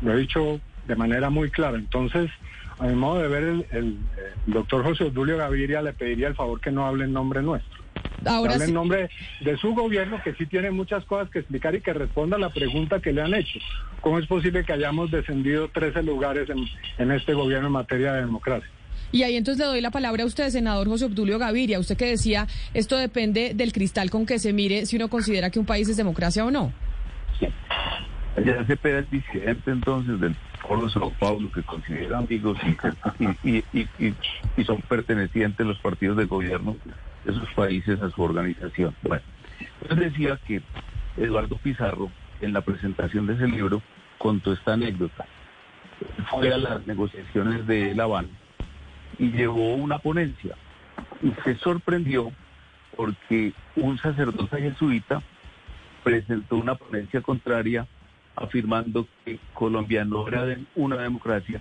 Lo 0.00 0.14
he 0.14 0.18
dicho 0.20 0.60
de 0.86 0.94
manera 0.94 1.28
muy 1.28 1.50
clara. 1.50 1.76
Entonces, 1.76 2.30
a 2.78 2.86
mi 2.86 2.94
modo 2.94 3.18
de 3.18 3.26
ver, 3.26 3.42
el, 3.42 3.66
el 3.72 3.98
doctor 4.46 4.84
José 4.84 5.06
Obdulio 5.06 5.38
Gaviria 5.38 5.82
le 5.82 5.92
pediría 5.92 6.28
el 6.28 6.36
favor 6.36 6.60
que 6.60 6.70
no 6.70 6.86
hable 6.86 7.06
en 7.06 7.12
nombre 7.12 7.42
nuestro. 7.42 7.82
Ahora 8.26 8.56
en 8.56 8.74
nombre 8.74 9.08
de 9.40 9.56
su 9.56 9.74
gobierno, 9.74 10.20
que 10.22 10.34
sí 10.34 10.46
tiene 10.46 10.70
muchas 10.70 11.04
cosas 11.04 11.30
que 11.30 11.40
explicar 11.40 11.74
y 11.74 11.80
que 11.80 11.92
responda 11.92 12.36
a 12.36 12.40
la 12.40 12.50
pregunta 12.50 13.00
que 13.00 13.12
le 13.12 13.22
han 13.22 13.34
hecho. 13.34 13.58
¿Cómo 14.00 14.18
es 14.18 14.26
posible 14.26 14.64
que 14.64 14.72
hayamos 14.72 15.10
descendido 15.10 15.68
13 15.68 16.02
lugares 16.02 16.48
en, 16.50 16.64
en 16.98 17.10
este 17.12 17.34
gobierno 17.34 17.66
en 17.68 17.72
materia 17.72 18.12
de 18.12 18.20
democracia? 18.20 18.70
Y 19.12 19.22
ahí 19.22 19.36
entonces 19.36 19.60
le 19.60 19.66
doy 19.66 19.80
la 19.80 19.90
palabra 19.90 20.24
a 20.24 20.26
usted, 20.26 20.50
senador 20.50 20.88
José 20.88 21.06
Obdulio 21.06 21.38
Gaviria. 21.38 21.78
Usted 21.78 21.96
que 21.96 22.06
decía, 22.06 22.46
esto 22.74 22.96
depende 22.96 23.52
del 23.54 23.72
cristal 23.72 24.10
con 24.10 24.26
que 24.26 24.38
se 24.38 24.52
mire 24.52 24.86
si 24.86 24.96
uno 24.96 25.08
considera 25.08 25.50
que 25.50 25.58
un 25.58 25.66
país 25.66 25.88
es 25.88 25.96
democracia 25.96 26.44
o 26.44 26.50
no. 26.50 26.72
Ya 28.44 28.66
se 28.66 28.76
pega 28.76 28.98
el 28.98 29.08
disidente 29.10 29.70
entonces 29.70 30.20
del 30.20 30.34
Foro 30.60 30.86
de 30.86 30.92
Sao 30.92 31.10
Paulo 31.18 31.50
que 31.52 31.62
considera 31.62 32.18
amigos 32.18 32.58
y, 33.18 33.48
y, 33.48 33.64
y, 33.72 34.14
y, 34.56 34.64
son 34.64 34.82
pertenecientes 34.82 35.66
los 35.66 35.78
partidos 35.78 36.18
de 36.18 36.26
gobierno 36.26 36.76
esos 37.26 37.48
países 37.54 38.00
a 38.00 38.10
su 38.10 38.22
organización. 38.22 38.94
Bueno, 39.02 39.22
yo 39.88 39.96
decía 39.96 40.38
que 40.46 40.62
Eduardo 41.16 41.56
Pizarro, 41.56 42.10
en 42.40 42.52
la 42.52 42.60
presentación 42.60 43.26
de 43.26 43.34
ese 43.34 43.48
libro, 43.48 43.82
contó 44.18 44.52
esta 44.52 44.74
anécdota. 44.74 45.26
Fue 46.30 46.52
a 46.52 46.58
las 46.58 46.86
negociaciones 46.86 47.66
de 47.66 47.94
La 47.94 48.04
Habana 48.04 48.28
y 49.18 49.30
llevó 49.30 49.74
una 49.74 49.98
ponencia. 49.98 50.54
Y 51.22 51.32
se 51.42 51.56
sorprendió 51.56 52.32
porque 52.96 53.52
un 53.76 53.98
sacerdote 53.98 54.60
jesuita 54.60 55.22
presentó 56.04 56.56
una 56.56 56.74
ponencia 56.74 57.20
contraria 57.20 57.86
afirmando 58.36 59.06
que 59.24 59.38
Colombia 59.54 60.04
no 60.04 60.28
era 60.28 60.44
una 60.74 60.98
democracia 60.98 61.60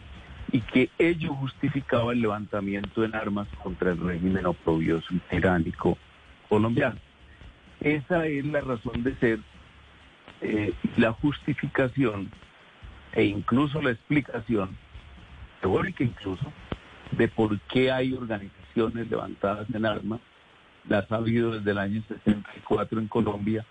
y 0.51 0.61
que 0.61 0.89
ello 0.97 1.33
justificaba 1.33 2.13
el 2.13 2.21
levantamiento 2.21 3.03
en 3.03 3.15
armas 3.15 3.47
contra 3.63 3.91
el 3.91 3.99
régimen 3.99 4.45
oprobioso 4.45 5.13
y 5.13 5.19
tiránico 5.29 5.97
colombiano. 6.49 6.97
Esa 7.81 8.25
es 8.27 8.45
la 8.45 8.61
razón 8.61 9.03
de 9.03 9.15
ser, 9.15 9.39
eh, 10.41 10.73
la 10.97 11.11
justificación 11.13 12.31
e 13.13 13.25
incluso 13.25 13.81
la 13.81 13.91
explicación, 13.91 14.77
teórica 15.61 16.03
incluso, 16.03 16.51
de 17.11 17.27
por 17.27 17.59
qué 17.61 17.91
hay 17.91 18.13
organizaciones 18.13 19.09
levantadas 19.09 19.67
en 19.73 19.85
armas. 19.85 20.19
Las 20.87 21.11
ha 21.11 21.15
habido 21.15 21.51
desde 21.51 21.71
el 21.71 21.77
año 21.77 22.03
64 22.07 22.99
en 22.99 23.07
Colombia 23.07 23.65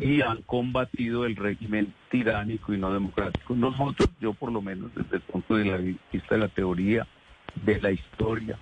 y 0.00 0.22
han 0.22 0.42
combatido 0.42 1.26
el 1.26 1.36
régimen 1.36 1.92
tiránico 2.10 2.72
y 2.72 2.78
no 2.78 2.92
democrático. 2.92 3.54
Nosotros, 3.54 4.08
yo 4.20 4.32
por 4.32 4.50
lo 4.50 4.62
menos 4.62 4.90
desde 4.94 5.16
el 5.16 5.22
punto 5.22 5.56
de 5.56 5.96
vista 6.12 6.34
de 6.34 6.40
la 6.40 6.48
teoría, 6.48 7.06
de 7.64 7.80
la 7.80 7.90
historia 7.90 8.58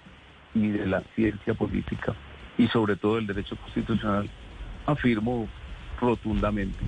y 0.55 0.69
de 0.69 0.87
la 0.87 1.03
ciencia 1.15 1.55
política 1.55 2.15
y 2.57 2.67
sobre 2.69 2.97
todo 2.97 3.17
del 3.17 3.27
derecho 3.27 3.57
constitucional, 3.57 4.29
afirmo 4.87 5.49
rotundamente 6.01 6.79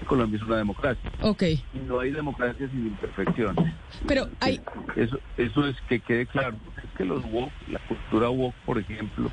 que 0.00 0.06
Colombia 0.06 0.36
es 0.36 0.42
una 0.42 0.56
democracia. 0.56 1.10
Ok. 1.20 1.42
Y 1.42 1.78
no 1.86 2.00
hay 2.00 2.10
democracia 2.10 2.68
sin 2.68 2.86
imperfecciones. 2.88 3.72
Pero 4.08 4.28
hay... 4.40 4.60
Eso, 4.96 5.18
eso 5.36 5.66
es 5.68 5.80
que 5.82 6.00
quede 6.00 6.26
claro. 6.26 6.56
Es 6.76 6.90
que 6.96 7.04
los 7.04 7.24
woke, 7.30 7.52
la 7.68 7.78
cultura 7.80 8.30
woke, 8.30 8.56
por 8.66 8.78
ejemplo, 8.78 9.30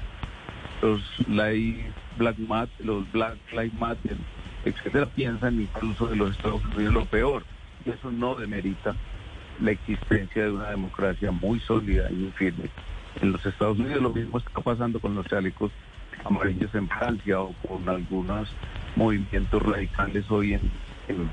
los 0.81 1.01
Black 2.17 2.37
Matter, 2.37 2.85
los 2.85 3.11
Black 3.11 3.37
Lives 3.51 3.73
Matter, 3.79 4.17
etcétera, 4.65 5.05
piensan 5.07 5.61
incluso 5.61 6.07
de 6.07 6.15
los 6.15 6.31
Estados 6.31 6.61
Unidos 6.75 6.93
lo 6.93 7.05
peor. 7.05 7.43
Y 7.85 7.91
eso 7.91 8.11
no 8.11 8.35
demerita 8.35 8.95
la 9.61 9.71
existencia 9.71 10.43
de 10.43 10.51
una 10.51 10.69
democracia 10.69 11.31
muy 11.31 11.59
sólida 11.61 12.09
y 12.11 12.15
muy 12.15 12.31
firme. 12.31 12.65
En 13.21 13.31
los 13.31 13.45
Estados 13.45 13.79
Unidos 13.79 14.01
lo 14.01 14.13
mismo 14.13 14.37
está 14.37 14.61
pasando 14.61 14.99
con 14.99 15.15
los 15.15 15.25
chalecos 15.27 15.71
amarillos 16.23 16.73
en 16.75 16.87
Francia 16.87 17.39
o 17.39 17.53
con 17.67 17.87
algunos 17.87 18.49
movimientos 18.95 19.61
radicales 19.61 20.25
hoy 20.29 20.53
en, 20.53 20.61
en, 21.07 21.29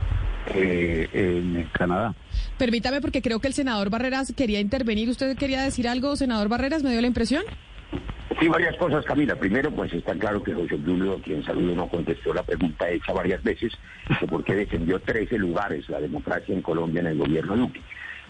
eh, 0.55 1.09
en 1.13 1.69
Canadá. 1.73 2.15
Permítame 2.59 3.01
porque 3.01 3.23
creo 3.23 3.41
que 3.41 3.49
el 3.49 3.55
senador 3.55 3.91
Barreras 3.91 4.33
quería 4.37 4.61
intervenir. 4.61 5.09
¿Usted 5.09 5.37
quería 5.37 5.63
decir 5.63 5.89
algo, 5.89 6.17
senador 6.17 6.49
Barreras? 6.49 6.83
¿Me 6.83 6.91
dio 6.91 7.01
la 7.01 7.07
impresión? 7.07 7.45
Sí, 8.41 8.49
varias 8.49 8.77
cosas, 8.77 9.05
Camila. 9.05 9.37
Primero, 9.37 9.71
pues 9.71 9.93
está 9.93 10.15
claro 10.15 10.43
que 10.43 10.53
José 10.53 10.79
Julio, 10.85 11.21
quien 11.23 11.45
saludo, 11.45 11.75
no 11.75 11.89
contestó 11.89 12.35
la 12.35 12.43
pregunta 12.43 12.89
hecha 12.91 13.13
varias 13.13 13.43
veces, 13.43 13.73
de 14.21 14.27
por 14.27 14.45
qué 14.45 14.55
defendió 14.55 14.99
13 15.01 15.39
lugares 15.39 15.89
la 15.89 16.01
democracia 16.01 16.55
en 16.55 16.61
Colombia 16.61 17.01
en 17.01 17.07
el 17.07 17.19
gobierno 17.19 17.57
Duque. 17.57 17.81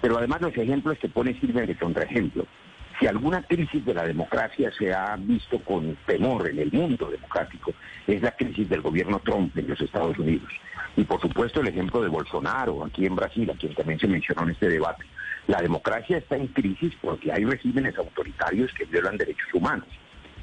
Pero 0.01 0.19
además 0.19 0.43
los 0.43 0.57
ejemplos 0.57 0.99
que 0.99 1.09
pone 1.09 1.39
sirven 1.41 1.67
de 1.67 1.77
contraejemplo. 1.77 2.47
Si 2.99 3.07
alguna 3.07 3.43
crisis 3.43 3.85
de 3.85 3.93
la 3.93 4.05
democracia 4.05 4.73
se 4.79 4.95
ha 4.95 5.17
visto 5.17 5.59
con 5.61 5.97
temor 6.07 6.49
en 6.49 6.59
el 6.59 6.73
mundo 6.73 7.11
democrático, 7.11 7.73
es 8.07 8.23
la 8.23 8.31
crisis 8.31 8.69
del 8.71 8.81
gobierno 8.81 9.21
Trump 9.21 9.57
en 9.59 9.69
los 9.69 9.81
Estados 9.81 10.19
Unidos. 10.19 10.49
Y 10.97 11.05
por 11.05 11.21
supuesto 11.21 11.61
el 11.61 11.69
ejemplo 11.69 12.01
de 12.01 12.09
Bolsonaro 12.09 12.85
aquí 12.85 13.05
en 13.05 13.15
Brasil, 13.15 13.51
a 13.51 13.59
quien 13.59 13.75
también 13.75 13.99
se 13.99 14.07
mencionó 14.07 14.45
en 14.45 14.51
este 14.51 14.71
debate. 14.71 15.05
La 15.47 15.61
democracia 15.61 16.17
está 16.17 16.37
en 16.37 16.47
crisis 16.49 16.95
porque 17.03 17.31
hay 17.31 17.45
regímenes 17.45 17.99
autoritarios 17.99 18.73
que 18.73 18.87
violan 18.87 19.19
derechos 19.19 19.53
humanos. 19.53 19.87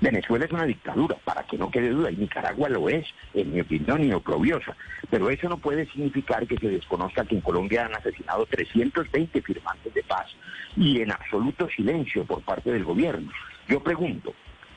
Venezuela 0.03 0.43
es 0.43 0.51
una 0.51 0.65
dictadura, 0.65 1.15
para 1.23 1.43
que 1.43 1.57
no 1.57 1.71
quede 1.71 1.89
duda, 1.89 2.11
y 2.11 2.17
Nicaragua 2.17 2.67
lo 2.67 2.89
es, 2.89 3.05
en 3.33 3.53
mi 3.53 3.61
opinión, 3.61 4.03
y 4.03 4.11
oprobiosa. 4.11 4.75
Pero 5.09 5.29
eso 5.29 5.47
no 5.47 5.57
puede 5.57 5.85
significar 5.85 6.45
que 6.45 6.57
se 6.57 6.67
desconozca 6.67 7.23
que 7.23 7.35
en 7.35 7.41
Colombia 7.41 7.85
han 7.85 7.95
asesinado 7.95 8.45
320 8.47 9.41
firmantes 9.41 9.93
de 9.93 10.03
paz 10.03 10.27
y 10.75 10.99
en 10.99 11.11
absoluto 11.13 11.69
silencio 11.69 12.25
por 12.25 12.41
parte 12.41 12.73
del 12.73 12.83
gobierno. 12.83 13.31
Yo 13.69 13.81
pregunto, 13.81 14.33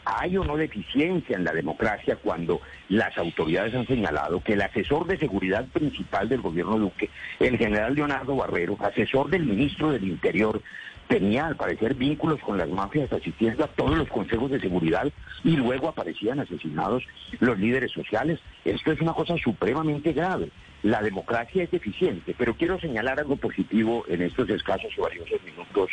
¿Hay 0.09 0.37
o 0.37 0.45
no 0.45 0.57
deficiencia 0.57 1.35
en 1.35 1.43
la 1.43 1.53
democracia 1.53 2.15
cuando 2.15 2.61
las 2.89 3.19
autoridades 3.19 3.75
han 3.75 3.89
señalado 3.89 4.41
que 4.41 4.53
el 4.53 4.63
asesor 4.63 5.05
de 5.09 5.19
seguridad 5.19 5.67
principal 5.67 6.29
del 6.29 6.43
gobierno 6.43 6.79
Duque, 6.79 7.11
el 7.41 7.59
general 7.59 7.97
Leonardo 7.97 8.37
Barrero, 8.37 8.77
asesor 8.79 9.29
del 9.31 9.45
ministro 9.45 9.91
del 9.91 10.05
Interior, 10.05 10.63
tenía 11.09 11.47
al 11.47 11.57
parecer 11.57 11.95
vínculos 11.95 12.41
con 12.41 12.59
las 12.59 12.69
mafias 12.69 13.13
asistiendo 13.13 13.65
a 13.65 13.69
todos 13.69 13.97
los 13.97 14.09
consejos 14.09 14.51
de 14.51 14.61
seguridad 14.61 15.11
y 15.45 15.57
luego 15.57 15.89
aparecían 15.89 16.41
asesinados 16.41 17.05
los 17.41 17.59
líderes 17.59 17.93
sociales? 17.93 18.41
Esto 18.65 18.93
es 18.93 19.01
una 19.01 19.13
cosa 19.13 19.37
supremamente 19.37 20.13
grave. 20.13 20.51
La 20.83 21.03
democracia 21.03 21.65
es 21.65 21.71
deficiente, 21.71 22.35
pero 22.37 22.55
quiero 22.55 22.79
señalar 22.79 23.19
algo 23.19 23.37
positivo 23.37 24.05
en 24.09 24.23
estos 24.23 24.49
escasos 24.51 24.93
y 24.97 25.01
valiosos 25.01 25.43
minutos, 25.45 25.91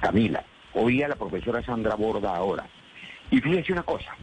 Camila. 0.00 0.44
Oí 0.74 1.02
a 1.02 1.08
la 1.08 1.16
profesora 1.16 1.62
Sandra 1.62 1.94
Borda 1.94 2.34
ahora 2.34 2.66
y 3.32 3.40
fíjese 3.40 3.72
una 3.72 3.82
cosa, 3.82 4.14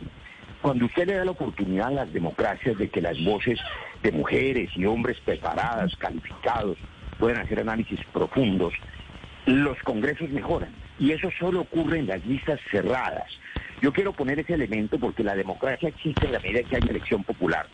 cuando 0.62 0.86
usted 0.86 1.08
le 1.08 1.16
da 1.16 1.26
la 1.26 1.32
oportunidad 1.32 1.88
a 1.88 1.92
las 1.92 2.14
democracias 2.14 2.78
de 2.78 2.90
que 2.90 3.02
las 3.02 3.22
voces 3.24 3.60
de 4.04 4.12
mujeres 4.12 4.70
y 4.76 4.86
hombres 4.86 5.18
preparadas, 5.26 5.96
calificados, 5.96 6.78
puedan 7.18 7.42
hacer 7.42 7.60
análisis 7.60 8.00
profundos, 8.14 8.72
los 9.46 9.78
congresos 9.84 10.30
mejoran. 10.30 10.70
Y 11.00 11.12
eso 11.12 11.30
solo 11.40 11.62
ocurre 11.62 12.00
en 12.00 12.08
las 12.08 12.26
listas 12.26 12.60
cerradas. 12.72 13.28
Yo 13.82 13.94
quiero 13.94 14.14
poner 14.14 14.40
ese 14.40 14.54
elemento 14.54 15.00
porque 15.00 15.24
la 15.24 15.36
democracia 15.36 15.90
existe 15.90 16.26
en 16.26 16.34
la 16.34 16.40
medida 16.40 16.64
que 16.64 16.76
hay 16.76 16.84
elección 16.90 17.24
popular. 17.24 17.68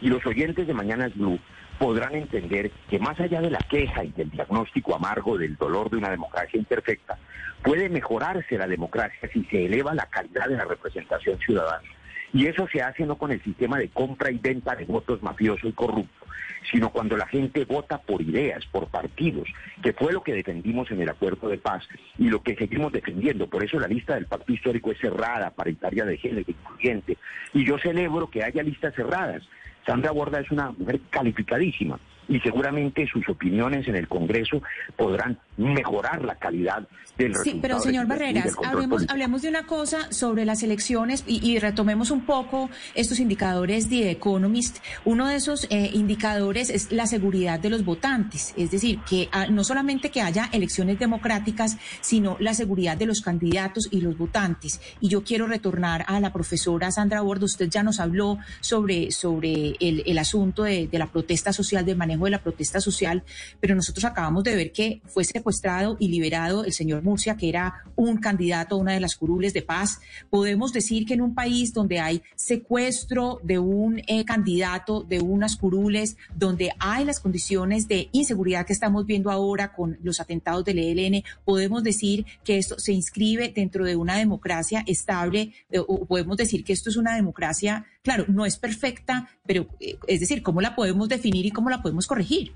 Y 0.00 0.08
los 0.08 0.24
oyentes 0.24 0.66
de 0.66 0.72
Mañanas 0.72 1.14
Blue 1.14 1.38
podrán 1.78 2.14
entender 2.14 2.70
que 2.88 2.98
más 2.98 3.18
allá 3.20 3.40
de 3.40 3.50
la 3.50 3.58
queja 3.58 4.04
y 4.04 4.10
del 4.12 4.30
diagnóstico 4.30 4.94
amargo 4.94 5.36
del 5.36 5.56
dolor 5.56 5.90
de 5.90 5.96
una 5.96 6.10
democracia 6.10 6.58
imperfecta, 6.58 7.18
puede 7.62 7.88
mejorarse 7.88 8.58
la 8.58 8.66
democracia 8.66 9.28
si 9.32 9.44
se 9.44 9.66
eleva 9.66 9.94
la 9.94 10.06
calidad 10.06 10.46
de 10.48 10.56
la 10.56 10.64
representación 10.64 11.38
ciudadana. 11.38 11.88
Y 12.32 12.46
eso 12.46 12.68
se 12.72 12.82
hace 12.82 13.04
no 13.06 13.16
con 13.16 13.32
el 13.32 13.42
sistema 13.42 13.78
de 13.78 13.88
compra 13.88 14.30
y 14.30 14.38
venta 14.38 14.74
de 14.74 14.84
votos 14.84 15.22
mafioso 15.22 15.66
y 15.66 15.72
corrupto, 15.72 16.26
sino 16.70 16.90
cuando 16.90 17.16
la 17.16 17.26
gente 17.26 17.64
vota 17.64 17.98
por 17.98 18.22
ideas, 18.22 18.64
por 18.66 18.86
partidos, 18.88 19.48
que 19.82 19.92
fue 19.92 20.12
lo 20.12 20.22
que 20.22 20.34
defendimos 20.34 20.90
en 20.90 21.00
el 21.00 21.08
acuerdo 21.08 21.48
de 21.48 21.58
paz 21.58 21.88
y 22.18 22.28
lo 22.28 22.42
que 22.42 22.54
seguimos 22.54 22.92
defendiendo. 22.92 23.48
Por 23.48 23.64
eso 23.64 23.80
la 23.80 23.88
lista 23.88 24.14
del 24.14 24.26
pacto 24.26 24.52
histórico 24.52 24.92
es 24.92 24.98
cerrada, 24.98 25.50
paritaria 25.50 26.04
de 26.04 26.16
género, 26.16 26.44
incluyente. 26.48 27.18
Y 27.52 27.64
yo 27.64 27.78
celebro 27.78 28.30
que 28.30 28.44
haya 28.44 28.62
listas 28.62 28.94
cerradas, 28.94 29.42
Sandra 29.86 30.12
Borda 30.12 30.40
es 30.40 30.50
una 30.50 30.70
mujer 30.70 31.00
calificadísima 31.10 31.98
y 32.30 32.38
seguramente 32.40 33.08
sus 33.08 33.28
opiniones 33.28 33.88
en 33.88 33.96
el 33.96 34.06
Congreso 34.06 34.62
podrán 34.96 35.38
mejorar 35.60 36.24
la 36.24 36.34
calidad 36.36 36.88
del 37.18 37.36
Sí, 37.36 37.58
pero 37.60 37.80
señor 37.80 38.06
Barreras, 38.06 38.54
hablemos, 38.64 39.04
hablemos, 39.08 39.42
de 39.42 39.48
una 39.48 39.66
cosa 39.66 40.10
sobre 40.10 40.44
las 40.44 40.62
elecciones 40.62 41.22
y, 41.26 41.58
retomemos 41.58 42.10
un 42.10 42.24
poco 42.24 42.70
estos 42.94 43.20
indicadores 43.20 43.90
de 43.90 44.10
Economist. 44.10 44.78
Uno 45.04 45.28
de 45.28 45.36
esos 45.36 45.66
eh, 45.68 45.90
indicadores 45.92 46.70
es 46.70 46.90
la 46.90 47.06
seguridad 47.06 47.60
de 47.60 47.68
los 47.68 47.84
votantes, 47.84 48.54
es 48.56 48.70
decir, 48.70 49.00
que 49.08 49.28
ah, 49.32 49.46
no 49.48 49.64
solamente 49.64 50.10
que 50.10 50.22
haya 50.22 50.48
elecciones 50.52 50.98
democráticas, 50.98 51.76
sino 52.00 52.36
la 52.40 52.54
seguridad 52.54 52.96
de 52.96 53.06
los 53.06 53.20
candidatos 53.20 53.88
y 53.90 54.00
los 54.00 54.16
votantes. 54.16 54.80
Y 55.00 55.08
yo 55.08 55.22
quiero 55.22 55.46
retornar 55.46 56.04
a 56.08 56.20
la 56.20 56.32
profesora 56.32 56.90
Sandra 56.90 57.20
Bordo. 57.20 57.44
Usted 57.44 57.68
ya 57.68 57.82
nos 57.82 58.00
habló 58.00 58.38
sobre, 58.60 59.10
sobre 59.10 59.76
el, 59.80 60.18
asunto 60.18 60.62
de, 60.62 60.86
de 60.86 60.98
la 60.98 61.08
protesta 61.08 61.52
social, 61.52 61.84
del 61.84 61.96
manejo 61.96 62.24
de 62.24 62.30
la 62.30 62.42
protesta 62.42 62.80
social, 62.80 63.22
pero 63.60 63.74
nosotros 63.74 64.04
acabamos 64.04 64.44
de 64.44 64.56
ver 64.56 64.72
que 64.72 65.02
fue 65.06 65.24
secuestrado 65.50 65.96
y 65.98 66.08
liberado 66.08 66.64
el 66.64 66.72
señor 66.72 67.02
Murcia, 67.02 67.36
que 67.36 67.48
era 67.48 67.82
un 67.96 68.18
candidato 68.18 68.76
a 68.76 68.78
una 68.78 68.92
de 68.92 69.00
las 69.00 69.16
curules 69.16 69.52
de 69.52 69.62
paz. 69.62 70.00
Podemos 70.30 70.72
decir 70.72 71.04
que 71.04 71.14
en 71.14 71.22
un 71.22 71.34
país 71.34 71.74
donde 71.74 71.98
hay 71.98 72.22
secuestro 72.36 73.40
de 73.42 73.58
un 73.58 74.00
eh, 74.06 74.24
candidato, 74.24 75.02
de 75.02 75.20
unas 75.20 75.56
curules, 75.56 76.16
donde 76.36 76.70
hay 76.78 77.04
las 77.04 77.18
condiciones 77.18 77.88
de 77.88 78.08
inseguridad 78.12 78.64
que 78.64 78.72
estamos 78.72 79.06
viendo 79.06 79.30
ahora 79.30 79.72
con 79.72 79.98
los 80.02 80.20
atentados 80.20 80.64
del 80.64 80.78
ELN, 80.78 81.24
podemos 81.44 81.82
decir 81.82 82.24
que 82.44 82.58
esto 82.58 82.78
se 82.78 82.92
inscribe 82.92 83.52
dentro 83.52 83.84
de 83.84 83.96
una 83.96 84.16
democracia 84.16 84.84
estable, 84.86 85.52
eh, 85.70 85.80
podemos 86.06 86.36
decir 86.36 86.62
que 86.62 86.72
esto 86.72 86.90
es 86.90 86.96
una 86.96 87.16
democracia, 87.16 87.86
claro, 88.02 88.24
no 88.28 88.46
es 88.46 88.56
perfecta, 88.56 89.28
pero 89.44 89.66
eh, 89.80 89.96
es 90.06 90.20
decir, 90.20 90.44
¿cómo 90.44 90.60
la 90.60 90.76
podemos 90.76 91.08
definir 91.08 91.44
y 91.44 91.50
cómo 91.50 91.70
la 91.70 91.82
podemos 91.82 92.06
corregir? 92.06 92.52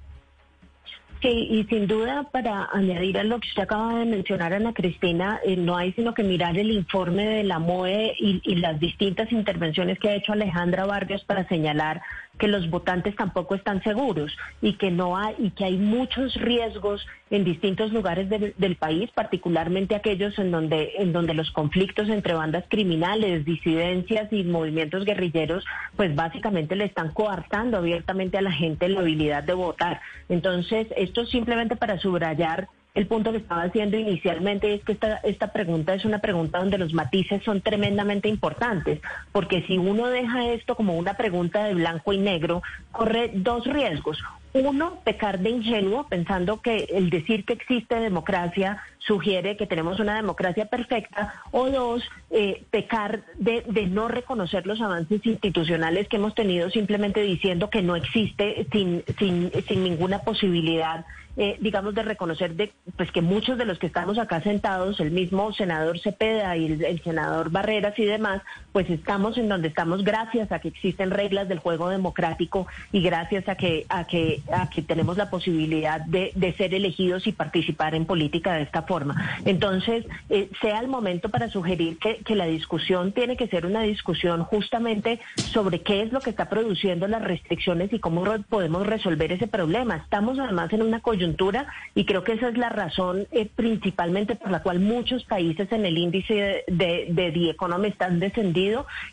Sí, 1.25 1.49
y 1.51 1.65
sin 1.71 1.87
duda, 1.87 2.25
para 2.25 2.69
añadir 2.71 3.17
a 3.17 3.25
lo 3.25 3.41
que 3.41 3.49
usted 3.49 3.63
acaba 3.63 3.99
de 3.99 4.05
mencionar, 4.05 4.53
Ana 4.53 4.75
Cristina, 4.75 5.41
eh, 5.43 5.57
no 5.57 5.75
hay 5.75 5.91
sino 5.95 6.13
que 6.13 6.23
mirar 6.23 6.59
el 6.59 6.71
informe 6.71 7.27
de 7.27 7.45
la 7.45 7.59
MOE 7.59 8.15
y, 8.19 8.43
y, 8.45 8.57
las 8.57 8.79
distintas 8.79 9.33
intervenciones 9.33 9.99
que 9.99 10.11
ha 10.11 10.17
hecho 10.17 10.35
Alejandra 10.35 10.85
Vargas 10.85 11.25
para 11.25 11.49
señalar 11.49 12.03
que 12.39 12.49
los 12.49 12.69
votantes 12.69 13.15
tampoco 13.17 13.55
están 13.55 13.83
seguros 13.83 14.37
y 14.61 14.75
que 14.75 14.91
no 14.91 15.17
hay 15.17 15.35
y 15.39 15.51
que 15.51 15.65
hay 15.65 15.77
muchos 15.77 16.35
riesgos 16.35 17.07
en 17.31 17.45
distintos 17.45 17.93
lugares 17.93 18.29
del 18.29 18.77
país, 18.77 19.11
particularmente 19.15 19.95
aquellos 19.95 20.39
en 20.39 20.51
donde 20.51 20.93
en 20.99 21.13
donde 21.13 21.35
los 21.35 21.51
conflictos 21.51 22.09
entre 22.09 22.35
bandas 22.35 22.65
criminales, 22.69 23.45
disidencias 23.45 24.33
y 24.33 24.45
movimientos 24.45 25.05
guerrilleros, 25.05 25.65
pues 25.97 26.15
básicamente 26.15 26.77
le 26.77 26.85
están 26.85 27.13
coartando 27.13 27.79
abiertamente 27.79 28.39
a 28.39 28.43
la 28.43 28.53
gente 28.53 28.89
la 28.89 29.01
habilidad 29.01 29.43
de 29.45 29.55
votar. 29.55 30.01
Entonces, 30.29 30.89
esto 30.97 31.27
simplemente 31.27 31.77
para 31.77 31.99
subrayar 31.99 32.69
el 32.95 33.09
punto 33.09 33.33
que 33.33 33.39
estaba 33.39 33.65
haciendo 33.65 33.97
inicialmente 33.97 34.73
es 34.73 34.85
que 34.85 34.93
esta, 34.93 35.17
esta 35.25 35.53
pregunta 35.53 35.95
es 35.95 36.05
una 36.05 36.21
pregunta 36.21 36.61
donde 36.61 36.79
los 36.79 36.95
matices 36.95 37.43
son 37.43 37.61
tremendamente 37.61 38.29
importantes, 38.29 39.01
porque 39.33 39.63
si 39.67 39.79
uno 39.79 40.07
deja 40.07 40.47
esto 40.47 40.77
como 40.77 40.97
una 40.97 41.15
pregunta 41.15 41.65
de 41.65 41.75
blanco 41.75 42.13
y 42.13 42.19
negro, 42.19 42.63
corre 42.93 43.33
dos 43.35 43.67
riesgos. 43.67 44.23
Uno, 44.53 45.01
pecar 45.03 45.41
de 45.41 45.51
ingenuo, 45.51 46.07
pensando 46.07 46.61
que 46.61 46.87
el 46.93 47.11
decir 47.11 47.45
que 47.45 47.55
existe 47.55 47.97
democracia 47.97 48.81
sugiere 48.99 49.57
que 49.57 49.67
tenemos 49.67 49.99
una 49.99 50.15
democracia 50.15 50.67
perfecta. 50.67 51.43
O 51.51 51.69
dos, 51.71 52.05
eh, 52.31 52.63
pecar 52.71 53.25
de, 53.35 53.65
de, 53.67 53.87
no 53.89 54.07
reconocer 54.07 54.65
los 54.65 54.81
avances 54.81 55.27
institucionales 55.27 56.07
que 56.07 56.17
hemos 56.17 56.37
tenido 56.37 56.71
simplemente 56.71 57.21
diciendo 57.23 57.69
que 57.69 57.83
no 57.83 57.97
existe 57.97 58.69
sin, 58.71 59.03
sin, 59.19 59.51
sin 59.67 59.83
ninguna 59.83 60.21
posibilidad 60.21 61.05
eh, 61.37 61.57
digamos, 61.61 61.95
de 61.95 62.03
reconocer 62.03 62.55
de, 62.55 62.73
pues 62.97 63.11
que 63.11 63.21
muchos 63.21 63.59
de 63.59 63.65
los 63.65 63.79
que 63.79 63.89
estamos 63.89 64.19
acá 64.19 64.41
sentados, 64.41 65.01
el 65.01 65.11
mismo 65.11 65.53
senador 65.53 65.99
Cepeda 65.99 66.57
y 66.57 66.67
el, 66.67 67.03
senador 67.03 67.51
Barreras 67.51 67.99
y 67.99 68.05
demás, 68.05 68.43
pues 68.75 68.91
estamos 68.91 69.39
en 69.39 69.49
donde 69.49 69.69
estamos 69.69 70.03
gracias 70.03 70.51
a 70.51 70.59
que 70.59 70.67
existen 70.67 71.13
reglas 71.13 71.49
del 71.49 71.61
juego 71.61 71.91
democrático 71.91 72.67
y 72.91 73.03
gracias 73.03 73.49
a 73.49 73.55
que, 73.55 73.87
a 73.89 74.05
que, 74.05 74.43
a 74.53 74.69
que 74.69 74.83
tenemos 74.83 75.17
la 75.17 75.31
posibilidad 75.31 76.01
de, 76.01 76.33
de 76.35 76.53
ser 76.55 76.75
elegidos 76.75 77.29
y 77.29 77.33
participar 77.33 77.95
en 77.95 78.05
política 78.05 78.55
de 78.55 78.63
esta 78.63 78.83
forma. 78.83 79.39
Entonces, 79.45 80.05
eh, 80.29 80.51
sea 80.61 80.81
el 80.81 80.89
momento 80.89 81.29
para 81.29 81.49
sugerir 81.49 81.99
que, 81.99 82.35
la 82.35 82.47
discusión 82.47 83.13
tiene 83.13 83.37
que 83.37 83.47
ser 83.47 83.65
una 83.65 83.83
discusión 83.83 84.43
justamente 84.43 85.21
sobre 85.37 85.83
qué 85.83 86.03
es 86.03 86.13
lo 86.13 86.19
que 86.21 86.31
está 86.31 86.49
produciendo 86.49 87.07
las 87.07 87.23
restricciones 87.23 87.93
y 87.93 88.01
cómo 88.01 88.25
podemos 88.49 88.85
resolver 88.89 89.31
ese 89.31 89.47
problema. 89.47 89.99
Estamos 89.99 90.37
además 90.41 90.73
en 90.73 90.83
una 90.83 90.99
coyuntura 90.99 91.69
y 91.95 92.07
creo 92.07 92.25
que 92.25 92.33
esa 92.33 92.49
es 92.49 92.59
la 92.59 92.71
razón 92.71 93.29
eh, 93.31 93.49
principalmente 93.55 94.35
por 94.35 94.51
la 94.51 94.65
cual 94.65 94.81
muchos 94.81 95.23
países 95.23 95.71
en 95.71 95.87
el 95.87 95.97
índice 95.97 96.65
de, 96.67 97.07
de, 97.09 97.31
The 97.31 97.51
Economist. 97.51 98.03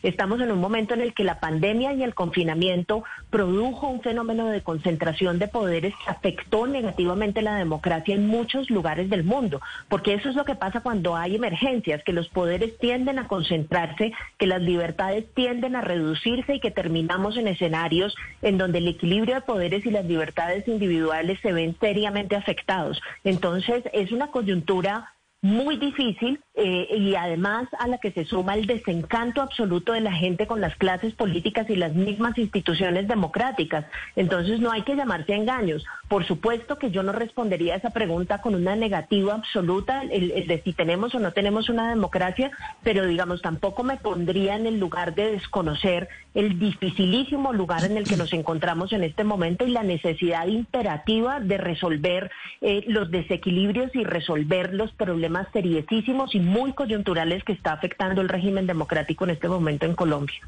Estamos 0.03 0.39
en 0.41 0.51
un 0.51 0.59
momento 0.59 0.93
en 0.93 1.01
el 1.01 1.13
que 1.13 1.23
la 1.23 1.39
pandemia 1.39 1.93
y 1.93 2.03
el 2.03 2.13
confinamiento 2.13 3.03
produjo 3.29 3.87
un 3.87 4.01
fenómeno 4.01 4.47
de 4.47 4.61
concentración 4.61 5.39
de 5.39 5.47
poderes 5.47 5.93
que 6.03 6.11
afectó 6.11 6.67
negativamente 6.67 7.41
la 7.41 7.55
democracia 7.55 8.15
en 8.15 8.27
muchos 8.27 8.69
lugares 8.69 9.09
del 9.09 9.23
mundo, 9.23 9.61
porque 9.89 10.13
eso 10.13 10.29
es 10.29 10.35
lo 10.35 10.45
que 10.45 10.55
pasa 10.55 10.81
cuando 10.81 11.15
hay 11.15 11.35
emergencias, 11.35 12.03
que 12.03 12.13
los 12.13 12.29
poderes 12.29 12.77
tienden 12.77 13.19
a 13.19 13.27
concentrarse, 13.27 14.13
que 14.37 14.47
las 14.47 14.61
libertades 14.61 15.25
tienden 15.33 15.75
a 15.75 15.81
reducirse 15.81 16.55
y 16.55 16.59
que 16.59 16.71
terminamos 16.71 17.37
en 17.37 17.47
escenarios 17.47 18.15
en 18.41 18.57
donde 18.57 18.77
el 18.77 18.87
equilibrio 18.87 19.35
de 19.35 19.41
poderes 19.41 19.85
y 19.85 19.91
las 19.91 20.05
libertades 20.05 20.67
individuales 20.67 21.39
se 21.41 21.51
ven 21.51 21.75
seriamente 21.79 22.35
afectados. 22.35 23.01
Entonces, 23.23 23.83
es 23.93 24.11
una 24.11 24.27
coyuntura 24.27 25.13
muy 25.41 25.77
difícil 25.77 26.39
eh, 26.53 26.97
y 26.97 27.15
además 27.15 27.69
a 27.79 27.87
la 27.87 27.97
que 27.97 28.11
se 28.11 28.25
suma 28.25 28.55
el 28.55 28.65
desencanto 28.65 29.41
absoluto 29.41 29.93
de 29.93 30.01
la 30.01 30.11
gente 30.11 30.47
con 30.47 30.59
las 30.59 30.75
clases 30.75 31.13
políticas 31.13 31.69
y 31.69 31.77
las 31.77 31.93
mismas 31.93 32.37
instituciones 32.37 33.07
democráticas. 33.07 33.85
Entonces 34.17 34.59
no 34.59 34.69
hay 34.69 34.81
que 34.81 34.97
llamarse 34.97 35.33
a 35.33 35.37
engaños. 35.37 35.85
Por 36.09 36.25
supuesto 36.25 36.77
que 36.77 36.91
yo 36.91 37.03
no 37.03 37.13
respondería 37.13 37.75
esa 37.75 37.91
pregunta 37.91 38.41
con 38.41 38.53
una 38.53 38.75
negativa 38.75 39.33
absoluta 39.33 40.03
el, 40.11 40.45
de 40.45 40.61
si 40.61 40.73
tenemos 40.73 41.15
o 41.15 41.19
no 41.19 41.31
tenemos 41.31 41.69
una 41.69 41.89
democracia, 41.89 42.51
pero 42.83 43.05
digamos 43.05 43.41
tampoco 43.41 43.83
me 43.83 43.95
pondría 43.95 44.57
en 44.57 44.67
el 44.67 44.77
lugar 44.77 45.15
de 45.15 45.31
desconocer 45.31 46.09
el 46.33 46.59
dificilísimo 46.59 47.53
lugar 47.53 47.85
en 47.85 47.95
el 47.95 48.03
que 48.05 48.17
nos 48.17 48.33
encontramos 48.33 48.91
en 48.91 49.03
este 49.05 49.23
momento 49.23 49.65
y 49.65 49.71
la 49.71 49.83
necesidad 49.83 50.47
imperativa 50.47 51.39
de 51.39 51.57
resolver 51.57 52.29
eh, 52.59 52.83
los 52.87 53.09
desequilibrios 53.09 53.95
y 53.95 54.03
resolver 54.03 54.73
los 54.73 54.91
problemas 54.91 55.47
seriosísimos 55.53 56.35
y 56.35 56.41
muy 56.51 56.73
coyunturales 56.73 57.45
que 57.45 57.53
está 57.53 57.71
afectando 57.71 58.19
el 58.19 58.27
régimen 58.27 58.67
democrático 58.67 59.23
en 59.23 59.29
este 59.29 59.47
momento 59.47 59.85
en 59.85 59.95
Colombia. 59.95 60.41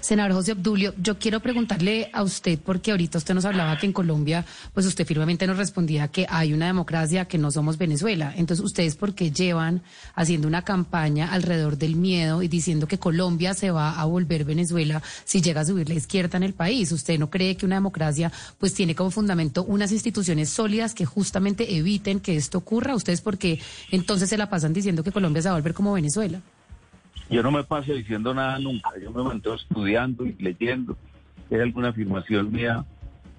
Senador 0.00 0.32
José 0.32 0.52
Obdulio, 0.52 0.94
yo 1.00 1.18
quiero 1.18 1.40
preguntarle 1.40 2.10
a 2.12 2.22
usted, 2.22 2.58
porque 2.58 2.90
ahorita 2.90 3.18
usted 3.18 3.34
nos 3.34 3.44
hablaba 3.44 3.76
que 3.78 3.86
en 3.86 3.92
Colombia, 3.92 4.44
pues 4.74 4.86
usted 4.86 5.06
firmemente 5.06 5.46
nos 5.46 5.56
respondía 5.56 6.08
que 6.08 6.26
hay 6.28 6.52
una 6.52 6.66
democracia, 6.66 7.26
que 7.26 7.38
no 7.38 7.50
somos 7.50 7.78
Venezuela. 7.78 8.32
Entonces, 8.36 8.64
¿ustedes 8.64 8.96
por 8.96 9.14
qué 9.14 9.30
llevan 9.30 9.82
haciendo 10.14 10.48
una 10.48 10.62
campaña 10.62 11.32
alrededor 11.32 11.78
del 11.78 11.96
miedo 11.96 12.42
y 12.42 12.48
diciendo 12.48 12.86
que 12.86 12.98
Colombia 12.98 13.54
se 13.54 13.70
va 13.70 14.00
a 14.00 14.04
volver 14.04 14.44
Venezuela 14.44 15.02
si 15.24 15.40
llega 15.40 15.60
a 15.62 15.64
subir 15.64 15.88
la 15.88 15.94
izquierda 15.94 16.36
en 16.36 16.42
el 16.42 16.54
país? 16.54 16.92
¿Usted 16.92 17.18
no 17.18 17.30
cree 17.30 17.56
que 17.56 17.66
una 17.66 17.76
democracia 17.76 18.32
pues 18.58 18.74
tiene 18.74 18.94
como 18.94 19.10
fundamento 19.10 19.64
unas 19.64 19.92
instituciones 19.92 20.50
sólidas 20.50 20.94
que 20.94 21.04
justamente 21.04 21.76
eviten 21.76 22.20
que 22.20 22.36
esto 22.36 22.58
ocurra? 22.58 22.94
¿Ustedes 22.94 23.20
por 23.20 23.38
qué 23.38 23.60
entonces 23.90 24.28
se 24.28 24.38
la 24.38 24.50
pasan 24.50 24.72
diciendo 24.72 25.02
que 25.02 25.12
Colombia 25.12 25.42
se 25.42 25.48
va 25.48 25.54
a 25.54 25.58
volver 25.58 25.74
como 25.74 25.92
Venezuela? 25.92 26.40
Yo 27.30 27.44
no 27.44 27.52
me 27.52 27.62
paso 27.62 27.92
diciendo 27.92 28.34
nada 28.34 28.58
nunca, 28.58 28.90
yo 29.00 29.12
me 29.12 29.22
mantengo 29.22 29.54
estudiando 29.54 30.26
y 30.26 30.32
leyendo. 30.40 30.96
Si 31.48 31.54
hay 31.54 31.60
alguna 31.60 31.90
afirmación 31.90 32.50
mía 32.50 32.84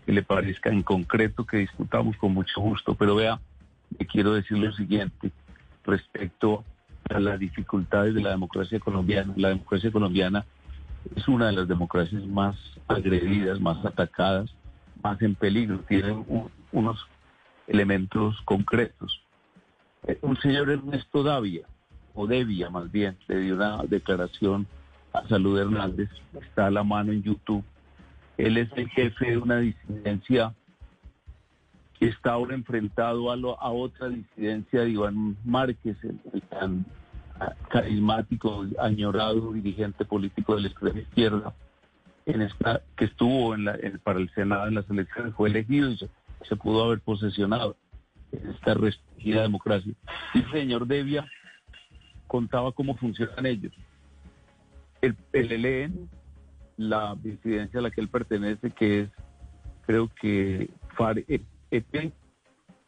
que 0.06 0.14
le 0.14 0.24
parezca 0.24 0.70
en 0.70 0.82
concreto 0.82 1.46
que 1.46 1.58
discutamos 1.58 2.16
con 2.16 2.34
mucho 2.34 2.62
gusto, 2.62 2.96
pero 2.96 3.16
vea, 3.16 3.42
le 4.00 4.06
quiero 4.06 4.34
decir 4.34 4.58
lo 4.58 4.72
siguiente 4.72 5.32
respecto 5.84 6.64
a 7.10 7.20
las 7.20 7.38
dificultades 7.38 8.16
de 8.16 8.22
la 8.22 8.30
democracia 8.30 8.80
colombiana. 8.80 9.34
La 9.36 9.50
democracia 9.50 9.92
colombiana 9.92 10.46
es 11.14 11.28
una 11.28 11.48
de 11.48 11.54
las 11.54 11.68
democracias 11.68 12.26
más 12.26 12.56
agredidas, 12.88 13.60
más 13.60 13.84
atacadas, 13.86 14.56
más 15.04 15.22
en 15.22 15.36
peligro. 15.36 15.80
Tienen 15.80 16.26
unos 16.72 17.06
elementos 17.68 18.40
concretos. 18.46 19.22
Eh, 20.08 20.18
un 20.22 20.38
señor 20.38 20.70
Ernesto 20.70 21.24
Davia, 21.24 21.68
o 22.22 22.28
debía 22.28 22.70
más 22.70 22.92
bien, 22.92 23.18
le 23.28 23.40
dio 23.40 23.56
una 23.56 23.82
declaración 23.84 24.68
a 25.12 25.28
Salud 25.28 25.60
Hernández, 25.60 26.10
está 26.40 26.68
a 26.68 26.72
la 26.72 26.84
mano 26.84 27.12
en 27.12 27.24
YouTube. 27.24 27.64
Él 28.38 28.58
es 28.58 28.70
el 28.76 28.88
jefe 28.90 29.32
de 29.32 29.38
una 29.38 29.58
disidencia 29.58 30.54
que 32.00 32.08
está 32.08 32.34
ahora 32.34 32.54
enfrentado 32.54 33.32
a, 33.32 33.72
otra 33.72 34.10
disidencia 34.10 34.82
de 34.82 34.92
Iván 34.92 35.36
Márquez, 35.44 35.98
el, 36.04 36.42
tan 36.44 36.86
carismático, 37.70 38.68
añorado 38.80 39.52
dirigente 39.52 40.06
político 40.06 40.56
de 40.56 40.62
la 40.62 40.68
extrema 40.68 41.00
izquierda, 41.00 41.56
en 42.28 42.44
esta, 42.44 42.82
que 42.96 43.06
estuvo 43.06 43.56
en 43.56 43.66
para 44.04 44.20
el 44.20 44.30
Senado 44.36 44.68
en 44.68 44.76
las 44.76 44.88
elecciones, 44.92 45.34
fue 45.34 45.50
elegido 45.50 45.90
y 45.90 45.98
se, 45.98 46.56
pudo 46.56 46.86
haber 46.86 47.00
posesionado 47.00 47.76
en 48.32 48.52
esta 48.52 48.76
restringida 48.76 49.42
democracia. 49.42 49.94
Y 50.36 50.44
señor 50.52 50.86
Devia 50.86 51.28
contaba 52.32 52.72
cómo 52.72 52.96
funcionan 52.96 53.46
ellos. 53.46 53.74
El 55.02 55.16
PLN, 55.16 56.10
la 56.78 57.14
disidencia 57.22 57.82
a 57.82 57.84
la 57.84 57.92
que 57.92 58.00
él 58.00 58.08
pertenece, 58.08 58.72
que 58.72 59.02
es, 59.02 59.10
creo 59.86 60.10
que 60.22 60.70
FAREP, 60.96 61.44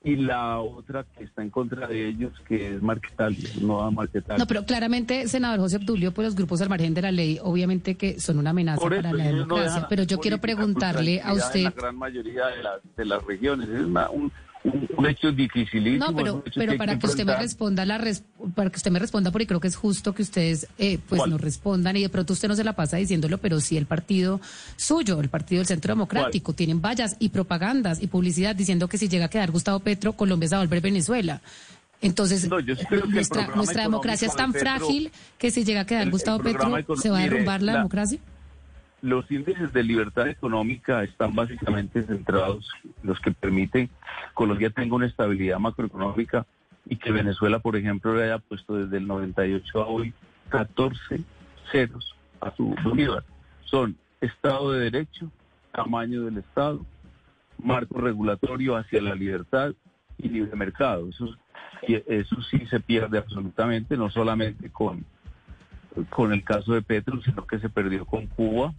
y 0.05 0.15
la 0.15 0.59
otra 0.59 1.05
que 1.17 1.25
está 1.25 1.41
en 1.41 1.49
contra 1.49 1.87
de 1.87 2.07
ellos, 2.07 2.31
que 2.47 2.75
es 2.75 2.81
Marquetalia, 2.81 3.49
no 3.61 3.91
Marquetalia. 3.91 4.37
No, 4.37 4.47
pero 4.47 4.63
claramente, 4.63 5.27
senador 5.27 5.59
José 5.59 5.75
Obdulio, 5.75 6.13
pues 6.13 6.27
los 6.27 6.35
grupos 6.35 6.61
al 6.61 6.69
margen 6.69 6.93
de 6.93 7.01
la 7.01 7.11
ley, 7.11 7.37
obviamente 7.41 7.95
que 7.95 8.21
son 8.21 8.37
una 8.37 8.51
amenaza 8.51 8.81
para 8.81 9.11
la 9.11 9.25
democracia, 9.25 9.87
pero 9.89 10.03
yo 10.03 10.19
quiero 10.19 10.37
preguntarle 10.37 11.21
a 11.21 11.33
usted... 11.33 11.63
la 11.63 11.71
gran 11.71 11.97
mayoría 11.97 12.47
de, 12.47 12.63
de 12.95 13.05
las 13.05 13.21
regiones, 13.25 13.67
es 13.67 13.81
un, 13.81 14.31
un, 14.63 15.05
hecho 15.05 15.31
dificilísimo. 15.31 16.05
No, 16.11 16.15
pero, 16.15 16.43
pero 16.55 16.77
para 16.77 16.97
que, 16.97 17.05
usted 17.05 17.25
me 17.25 17.35
responda 17.35 17.85
la 17.85 18.01
para 18.55 18.69
que 18.69 18.77
usted 18.77 18.91
me 18.91 18.99
responda 18.99 19.31
porque 19.31 19.47
creo 19.47 19.59
que 19.59 19.67
es 19.67 19.75
justo 19.75 20.13
que 20.13 20.21
ustedes 20.21 20.67
eh, 20.77 20.99
pues 21.07 21.27
nos 21.27 21.39
respondan 21.39 21.97
y 21.97 22.01
de 22.01 22.09
pronto 22.09 22.33
usted 22.33 22.47
no 22.47 22.55
se 22.55 22.63
la 22.63 22.73
pasa 22.73 22.97
diciéndolo, 22.97 23.37
pero 23.37 23.59
sí 23.59 23.77
el 23.77 23.85
partido 23.85 24.39
suyo, 24.75 25.19
el 25.19 25.29
partido 25.29 25.59
del 25.59 25.67
Centro 25.67 25.93
Democrático, 25.93 26.53
tienen 26.53 26.81
vallas 26.81 27.15
y 27.19 27.29
propagandas 27.29 28.01
y 28.01 28.07
publicidad 28.07 28.55
diciendo 28.55 28.87
que 28.87 28.97
si 28.97 29.09
llega 29.09 29.25
a 29.25 29.29
quedar 29.29 29.51
Gustavo 29.51 29.79
Petro, 29.79 30.13
Colombia 30.13 30.49
se 30.49 30.55
va 30.55 30.61
a 30.61 30.65
volver 30.65 30.81
Venezuela. 30.81 31.41
Entonces, 32.01 32.49
nuestra, 32.49 33.47
nuestra 33.55 33.83
democracia 33.83 34.27
es 34.27 34.35
tan 34.35 34.53
frágil 34.53 35.09
que 35.37 35.51
si 35.51 35.63
llega 35.63 35.81
a 35.81 35.85
quedar 35.85 36.09
Gustavo 36.09 36.43
Petro, 36.43 36.97
¿se 36.97 37.09
va 37.09 37.19
a 37.19 37.21
derrumbar 37.21 37.61
la 37.61 37.77
democracia? 37.77 38.19
Los 39.03 39.29
índices 39.29 39.73
de 39.73 39.83
libertad 39.83 40.29
económica 40.29 41.03
están 41.03 41.35
básicamente 41.35 42.03
centrados, 42.03 42.71
los 43.03 43.19
que 43.19 43.31
permiten 43.31 43.87
que 43.87 43.93
Colombia 44.33 44.69
tenga 44.69 44.95
una 44.95 45.07
estabilidad 45.07 45.59
macroeconómica 45.59 46.45
y 46.85 46.95
que 46.95 47.11
Venezuela, 47.11 47.59
por 47.59 47.75
ejemplo, 47.75 48.15
le 48.15 48.23
haya 48.23 48.39
puesto 48.39 48.77
desde 48.77 48.97
el 48.97 49.05
98 49.05 49.81
a 49.81 49.87
hoy 49.87 50.13
14 50.47 51.19
ceros 51.69 52.15
a 52.39 52.55
su 52.55 52.73
bolívar. 52.81 53.25
Son 53.65 53.97
Estado 54.21 54.71
de 54.71 54.89
Derecho, 54.89 55.29
tamaño 55.73 56.23
del 56.23 56.37
Estado, 56.37 56.85
marco 57.61 57.99
regulatorio 57.99 58.77
hacia 58.77 59.01
la 59.01 59.15
libertad 59.15 59.73
y 60.17 60.29
libre 60.29 60.55
mercado. 60.55 61.09
Eso, 61.09 61.35
eso 61.81 62.41
sí 62.43 62.65
se 62.67 62.79
pierde 62.79 63.17
absolutamente, 63.17 63.97
no 63.97 64.09
solamente 64.09 64.69
con, 64.69 65.05
con 66.09 66.31
el 66.31 66.45
caso 66.45 66.71
de 66.73 66.81
Petro, 66.81 67.21
sino 67.21 67.45
que 67.45 67.59
se 67.59 67.67
perdió 67.67 68.05
con 68.05 68.27
Cuba, 68.27 68.73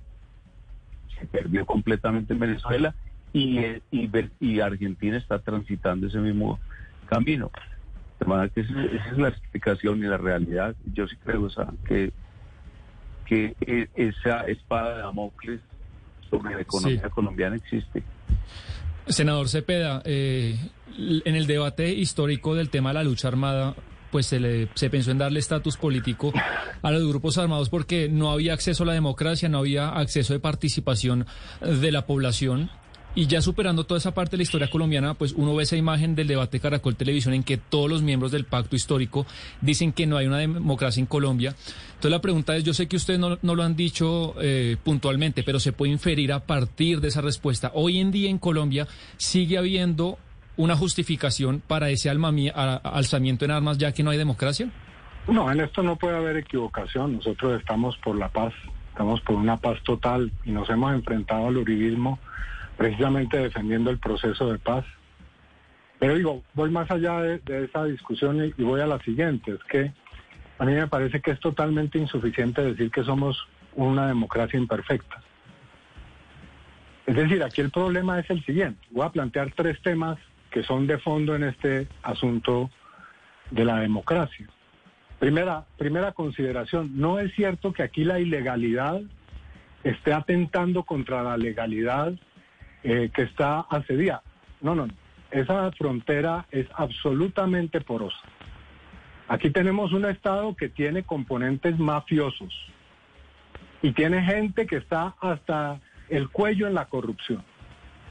se 1.18 1.26
perdió 1.26 1.66
completamente 1.66 2.32
en 2.32 2.40
Venezuela 2.40 2.94
y, 3.32 3.58
y, 4.40 4.60
Argentina 4.60 5.16
está 5.16 5.40
transitando 5.40 6.06
ese 6.06 6.18
mismo 6.18 6.60
camino. 7.06 7.50
que 8.54 8.60
esa, 8.60 8.82
es 8.84 9.18
la 9.18 9.28
explicación 9.28 9.98
y 9.98 10.02
la 10.02 10.16
realidad. 10.16 10.74
Yo 10.92 11.08
sí 11.08 11.16
creo 11.24 11.48
que, 11.84 12.12
que 13.26 13.56
e, 13.60 13.88
esa 13.96 14.42
espada 14.42 14.96
de 14.96 15.02
Damocles 15.02 15.60
sobre 16.30 16.54
la 16.54 16.60
economía 16.60 17.10
colombiana 17.10 17.56
existe. 17.56 18.02
Senador 19.06 19.48
Cepeda, 19.48 20.00
eh, 20.04 20.56
en 20.96 21.34
el 21.34 21.46
debate 21.46 21.92
histórico 21.92 22.54
del 22.54 22.70
tema 22.70 22.90
de 22.90 22.94
la 22.94 23.04
lucha 23.04 23.28
armada, 23.28 23.74
pues 24.14 24.26
se, 24.26 24.38
le, 24.38 24.68
se 24.76 24.90
pensó 24.90 25.10
en 25.10 25.18
darle 25.18 25.40
estatus 25.40 25.76
político 25.76 26.32
a 26.82 26.92
los 26.92 27.04
grupos 27.04 27.36
armados 27.36 27.68
porque 27.68 28.08
no 28.08 28.30
había 28.30 28.52
acceso 28.52 28.84
a 28.84 28.86
la 28.86 28.92
democracia, 28.92 29.48
no 29.48 29.58
había 29.58 29.88
acceso 29.88 30.32
de 30.32 30.38
participación 30.38 31.26
de 31.60 31.90
la 31.90 32.06
población. 32.06 32.70
Y 33.16 33.26
ya 33.26 33.42
superando 33.42 33.82
toda 33.82 33.98
esa 33.98 34.14
parte 34.14 34.32
de 34.32 34.36
la 34.36 34.42
historia 34.44 34.70
colombiana, 34.70 35.14
pues 35.14 35.32
uno 35.32 35.56
ve 35.56 35.64
esa 35.64 35.74
imagen 35.74 36.14
del 36.14 36.28
debate 36.28 36.60
Caracol 36.60 36.94
Televisión 36.94 37.34
en 37.34 37.42
que 37.42 37.56
todos 37.56 37.90
los 37.90 38.02
miembros 38.02 38.30
del 38.30 38.44
pacto 38.44 38.76
histórico 38.76 39.26
dicen 39.60 39.92
que 39.92 40.06
no 40.06 40.16
hay 40.16 40.28
una 40.28 40.38
democracia 40.38 41.00
en 41.00 41.06
Colombia. 41.06 41.56
Entonces 41.88 42.12
la 42.12 42.20
pregunta 42.20 42.56
es, 42.56 42.62
yo 42.62 42.72
sé 42.72 42.86
que 42.86 42.94
ustedes 42.94 43.18
no, 43.18 43.36
lo 43.42 43.62
han 43.64 43.74
dicho 43.74 44.36
eh, 44.40 44.76
puntualmente, 44.84 45.42
pero 45.42 45.58
se 45.58 45.72
puede 45.72 45.90
inferir 45.90 46.32
a 46.32 46.46
partir 46.46 47.00
de 47.00 47.08
esa 47.08 47.20
respuesta. 47.20 47.72
Hoy 47.74 47.98
en 47.98 48.12
día 48.12 48.30
en 48.30 48.38
Colombia 48.38 48.86
sigue 49.16 49.58
habiendo 49.58 50.18
una 50.56 50.76
justificación 50.76 51.62
para 51.66 51.90
ese 51.90 52.10
alzamiento 52.10 53.44
en 53.44 53.50
armas 53.50 53.78
ya 53.78 53.92
que 53.92 54.02
no 54.02 54.10
hay 54.10 54.18
democracia? 54.18 54.70
No, 55.26 55.50
en 55.50 55.60
esto 55.60 55.82
no 55.82 55.96
puede 55.96 56.16
haber 56.16 56.36
equivocación. 56.36 57.16
Nosotros 57.16 57.58
estamos 57.58 57.96
por 57.98 58.16
la 58.16 58.28
paz, 58.28 58.52
estamos 58.90 59.20
por 59.22 59.36
una 59.36 59.56
paz 59.56 59.82
total 59.82 60.30
y 60.44 60.50
nos 60.50 60.68
hemos 60.68 60.92
enfrentado 60.92 61.48
al 61.48 61.56
uribismo 61.56 62.18
precisamente 62.76 63.38
defendiendo 63.38 63.90
el 63.90 63.98
proceso 63.98 64.50
de 64.50 64.58
paz. 64.58 64.84
Pero 65.98 66.16
digo, 66.16 66.42
voy 66.54 66.70
más 66.70 66.90
allá 66.90 67.20
de, 67.20 67.64
esa 67.64 67.84
discusión 67.84 68.52
y, 68.56 68.62
voy 68.62 68.80
a 68.80 68.86
la 68.86 68.98
siguiente, 69.00 69.52
es 69.52 69.64
que 69.64 69.92
a 70.58 70.64
mí 70.64 70.72
me 70.72 70.86
parece 70.88 71.20
que 71.20 71.30
es 71.30 71.40
totalmente 71.40 71.98
insuficiente 71.98 72.62
decir 72.62 72.90
que 72.90 73.04
somos 73.04 73.36
una 73.74 74.06
democracia 74.08 74.58
imperfecta. 74.58 75.22
Es 77.06 77.16
decir, 77.16 77.42
aquí 77.42 77.60
el 77.60 77.70
problema 77.70 78.18
es 78.18 78.28
el 78.30 78.44
siguiente. 78.44 78.80
Voy 78.90 79.06
a 79.06 79.10
plantear 79.10 79.52
tres 79.54 79.80
temas 79.82 80.18
que 80.54 80.62
son 80.62 80.86
de 80.86 80.98
fondo 80.98 81.34
en 81.34 81.42
este 81.42 81.88
asunto 82.04 82.70
de 83.50 83.64
la 83.64 83.80
democracia. 83.80 84.46
Primera, 85.18 85.64
primera 85.76 86.12
consideración, 86.12 86.92
no 86.94 87.18
es 87.18 87.34
cierto 87.34 87.72
que 87.72 87.82
aquí 87.82 88.04
la 88.04 88.20
ilegalidad 88.20 89.00
esté 89.82 90.12
atentando 90.12 90.84
contra 90.84 91.24
la 91.24 91.36
legalidad 91.36 92.12
eh, 92.84 93.10
que 93.12 93.22
está 93.22 93.66
accedida. 93.68 94.22
No, 94.60 94.76
no, 94.76 94.86
no. 94.86 94.94
Esa 95.32 95.72
frontera 95.72 96.46
es 96.52 96.68
absolutamente 96.76 97.80
porosa. 97.80 98.22
Aquí 99.26 99.50
tenemos 99.50 99.92
un 99.92 100.04
Estado 100.04 100.54
que 100.54 100.68
tiene 100.68 101.02
componentes 101.02 101.80
mafiosos 101.80 102.54
y 103.82 103.90
tiene 103.90 104.22
gente 104.22 104.68
que 104.68 104.76
está 104.76 105.16
hasta 105.20 105.80
el 106.08 106.28
cuello 106.28 106.68
en 106.68 106.74
la 106.74 106.84
corrupción 106.84 107.42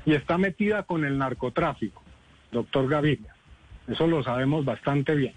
y 0.06 0.14
está 0.14 0.38
metida 0.38 0.84
con 0.84 1.06
el 1.06 1.18
narcotráfico, 1.18 2.03
doctor 2.54 2.88
Gaviria. 2.88 3.36
Eso 3.88 4.08
lo 4.08 4.24
sabemos 4.24 4.64
bastante 4.64 5.16
bien. 5.16 5.34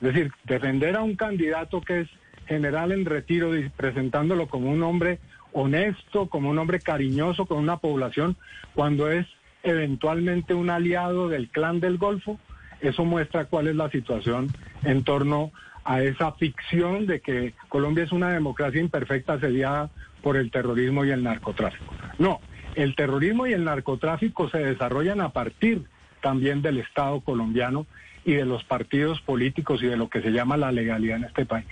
Es 0.00 0.14
decir, 0.14 0.32
defender 0.44 0.96
a 0.96 1.02
un 1.02 1.14
candidato 1.14 1.82
que 1.82 2.00
es 2.00 2.08
general 2.46 2.92
en 2.92 3.04
retiro, 3.04 3.50
presentándolo 3.76 4.48
como 4.48 4.70
un 4.70 4.82
hombre 4.82 5.18
honesto, 5.52 6.28
como 6.28 6.50
un 6.50 6.58
hombre 6.58 6.80
cariñoso 6.80 7.46
con 7.46 7.58
una 7.58 7.76
población, 7.76 8.36
cuando 8.74 9.10
es 9.10 9.26
eventualmente 9.62 10.54
un 10.54 10.70
aliado 10.70 11.28
del 11.28 11.48
clan 11.48 11.80
del 11.80 11.98
Golfo, 11.98 12.38
eso 12.80 13.04
muestra 13.04 13.44
cuál 13.44 13.68
es 13.68 13.76
la 13.76 13.90
situación 13.90 14.48
en 14.84 15.04
torno 15.04 15.52
a 15.84 16.02
esa 16.02 16.32
ficción 16.32 17.06
de 17.06 17.20
que 17.20 17.54
Colombia 17.68 18.04
es 18.04 18.12
una 18.12 18.30
democracia 18.30 18.80
imperfecta 18.80 19.34
asediada 19.34 19.90
por 20.22 20.36
el 20.36 20.50
terrorismo 20.50 21.04
y 21.04 21.10
el 21.10 21.22
narcotráfico. 21.22 21.94
No, 22.18 22.40
el 22.74 22.94
terrorismo 22.94 23.46
y 23.46 23.52
el 23.52 23.64
narcotráfico 23.64 24.48
se 24.48 24.58
desarrollan 24.58 25.20
a 25.20 25.30
partir 25.30 25.84
también 26.20 26.62
del 26.62 26.78
Estado 26.78 27.20
colombiano 27.20 27.86
y 28.24 28.34
de 28.34 28.44
los 28.44 28.64
partidos 28.64 29.20
políticos 29.20 29.82
y 29.82 29.86
de 29.86 29.96
lo 29.96 30.08
que 30.08 30.22
se 30.22 30.30
llama 30.30 30.56
la 30.56 30.72
legalidad 30.72 31.18
en 31.18 31.24
este 31.24 31.46
país. 31.46 31.66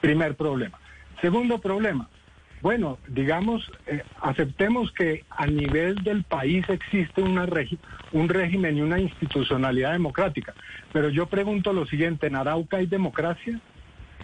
Primer 0.00 0.34
problema. 0.36 0.78
Segundo 1.20 1.58
problema. 1.58 2.08
Bueno, 2.62 2.98
digamos, 3.08 3.70
eh, 3.86 4.02
aceptemos 4.20 4.92
que 4.92 5.24
a 5.30 5.46
nivel 5.46 5.96
del 6.02 6.24
país 6.24 6.68
existe 6.68 7.22
una 7.22 7.46
un 8.12 8.28
régimen 8.28 8.76
y 8.76 8.82
una 8.82 8.98
institucionalidad 8.98 9.92
democrática, 9.92 10.54
pero 10.92 11.08
yo 11.08 11.26
pregunto 11.26 11.72
lo 11.72 11.86
siguiente, 11.86 12.26
¿en 12.26 12.36
Arauca 12.36 12.78
hay 12.78 12.86
democracia? 12.86 13.60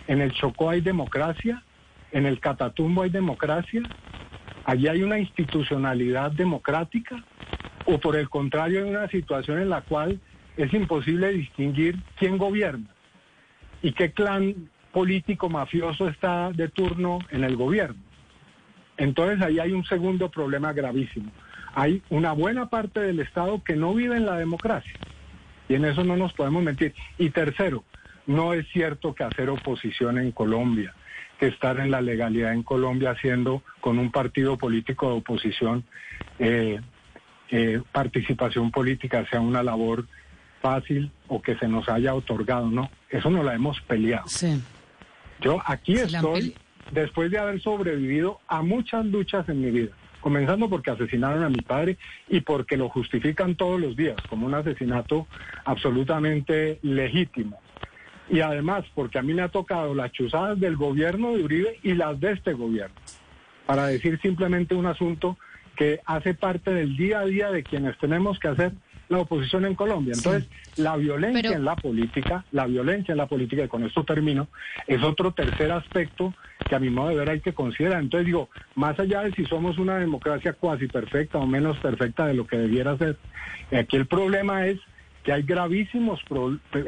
¿En 0.07 0.21
el 0.21 0.33
Chocó 0.33 0.69
hay 0.71 0.83
democracia? 0.83 1.63
¿En 2.13 2.27
el 2.27 2.39
Catatumbo 2.39 3.03
hay 3.03 3.11
democracia? 3.11 3.83
¿Allí 4.65 4.89
hay 4.89 5.03
una 5.03 5.19
institucionalidad 5.19 6.31
democrática? 6.33 7.23
¿O 7.87 7.99
por 7.99 8.17
el 8.17 8.29
contrario 8.29 8.85
hay 8.85 8.91
una 8.91 9.09
situación 9.09 9.61
en 9.61 9.71
la 9.71 9.81
cual 9.81 10.21
es 10.57 10.73
imposible 10.73 11.33
distinguir 11.33 11.97
quién 12.19 12.39
gobierna 12.39 12.89
y 13.83 13.93
qué 13.93 14.11
clan 14.13 14.69
político 14.93 15.51
mafioso 15.51 16.09
está 16.09 16.51
de 16.53 16.69
turno 16.69 17.19
en 17.31 17.45
el 17.45 17.57
gobierno. 17.57 18.01
Entonces 18.97 19.43
ahí 19.43 19.59
hay 19.59 19.73
un 19.73 19.85
segundo 19.85 20.31
problema 20.31 20.73
gravísimo. 20.73 21.31
Hay 21.75 22.03
una 22.09 22.33
buena 22.33 22.71
parte 22.71 23.01
del 23.01 23.21
Estado 23.21 23.63
que 23.63 23.77
no 23.77 23.93
vive 23.93 24.17
en 24.17 24.25
la 24.25 24.39
democracia 24.39 24.95
y 25.69 25.75
en 25.75 25.85
eso 25.85 26.03
no 26.03 26.17
nos 26.17 26.33
podemos 26.33 26.63
mentir. 26.63 26.95
Y 27.19 27.29
tercero, 27.29 27.85
no 28.27 28.55
es 28.55 28.67
cierto 28.69 29.15
que 29.15 29.25
hacer 29.25 29.51
oposición 29.51 30.17
en 30.19 30.33
Colombia, 30.33 30.95
que 31.39 31.49
estar 31.49 31.79
en 31.79 31.91
la 31.91 32.01
legalidad 32.01 32.55
en 32.55 32.63
Colombia 32.63 33.11
haciendo 33.11 33.63
con 33.81 33.99
un 33.99 34.11
partido 34.11 34.57
político 34.57 35.11
de 35.11 35.19
oposición 35.19 35.85
eh, 36.39 36.81
eh, 37.51 37.81
participación 37.93 38.71
política 38.71 39.25
sea 39.31 39.41
una 39.41 39.63
labor 39.63 40.07
fácil 40.61 41.11
o 41.29 41.41
que 41.41 41.57
se 41.57 41.69
nos 41.69 41.89
haya 41.89 42.15
otorgado, 42.15 42.69
no, 42.69 42.91
eso 43.11 43.31
no 43.31 43.43
la 43.43 43.55
hemos 43.55 43.81
peleado. 43.83 44.27
Yo 45.41 45.61
aquí 45.65 45.95
estoy 45.95 46.55
después 46.91 47.31
de 47.31 47.39
haber 47.39 47.61
sobrevivido 47.61 48.41
a 48.49 48.63
muchas 48.63 49.05
luchas 49.05 49.49
en 49.49 49.61
mi 49.61 49.71
vida, 49.71 49.93
comenzando 50.21 50.69
porque 50.69 50.91
asesinaron 50.91 51.45
a 51.45 51.49
mi 51.49 51.61
padre 51.61 51.99
y 52.29 52.41
porque 52.41 52.77
lo 52.77 52.89
justifican 52.89 53.55
todos 53.55 53.81
los 53.81 53.97
días 53.97 54.17
como 54.29 54.47
un 54.47 54.55
asesinato 54.55 55.27
absolutamente 55.65 56.79
legítimo. 56.83 57.61
Y 58.29 58.41
además 58.41 58.85
porque 58.95 59.19
a 59.19 59.23
mí 59.23 59.35
me 59.35 59.43
ha 59.43 59.49
tocado 59.49 59.95
las 59.95 60.11
chuzadas 60.11 60.59
del 60.59 60.77
gobierno 60.77 61.37
de 61.37 61.45
Uribe 61.45 61.79
y 61.83 61.95
las 61.95 62.19
de 62.19 62.33
este 62.33 62.55
gobierno, 62.55 62.97
para 63.67 63.87
decir 63.87 64.19
simplemente 64.21 64.75
un 64.75 64.87
asunto 64.87 65.39
que 65.77 66.01
hace 66.05 66.35
parte 66.35 66.73
del 66.73 66.97
día 66.97 67.21
a 67.21 67.25
día 67.27 67.51
de 67.51 67.63
quienes 67.63 67.97
tenemos 67.99 68.39
que 68.39 68.49
hacer 68.49 68.73
la 69.09 69.19
oposición 69.19 69.65
en 69.65 69.75
Colombia. 69.75 70.15
Entonces, 70.17 70.49
la 70.77 70.97
violencia 70.97 71.53
en 71.53 71.65
la 71.65 71.77
política, 71.77 72.45
la 72.51 72.67
violencia 72.67 73.13
en 73.13 73.19
la 73.19 73.27
política, 73.27 73.65
y 73.65 73.69
con 73.69 73.85
esto 73.85 74.05
termino, 74.05 74.49
es 74.87 75.03
otro 75.03 75.33
tercer 75.33 75.71
aspecto 75.71 76.35
que 76.69 76.75
a 76.75 76.79
mi 76.79 76.91
modo 76.91 77.11
de 77.11 77.17
ver 77.17 77.31
hay 77.31 77.41
que 77.41 77.55
considerar. 77.55 78.03
Entonces 78.03 78.27
digo, 78.27 78.49
más 78.75 78.99
allá 78.99 79.23
de 79.23 79.33
si 79.33 79.45
somos 79.45 79.79
una 79.79 79.99
democracia 79.99 80.55
cuasi 80.55 80.89
perfecta 80.89 81.39
o 81.39 81.47
menos 81.47 81.79
perfecta 81.79 82.27
de 82.27 82.35
lo 82.35 82.47
que 82.47 82.57
debiera 82.57 82.97
ser, 82.99 83.17
aquí 83.73 83.97
el 83.97 84.07
problema 84.07 84.67
es 84.67 84.81
que 85.23 85.33
hay 85.33 85.43
gravísimos 85.43 86.21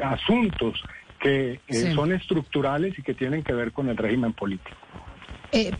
asuntos 0.03 0.83
que 1.19 1.59
eh, 1.67 1.93
son 1.93 2.13
estructurales 2.13 2.97
y 2.97 3.01
que 3.01 3.13
tienen 3.13 3.43
que 3.43 3.53
ver 3.53 3.71
con 3.71 3.89
el 3.89 3.97
régimen 3.97 4.33
político. 4.33 4.77
Eh, 5.51 5.71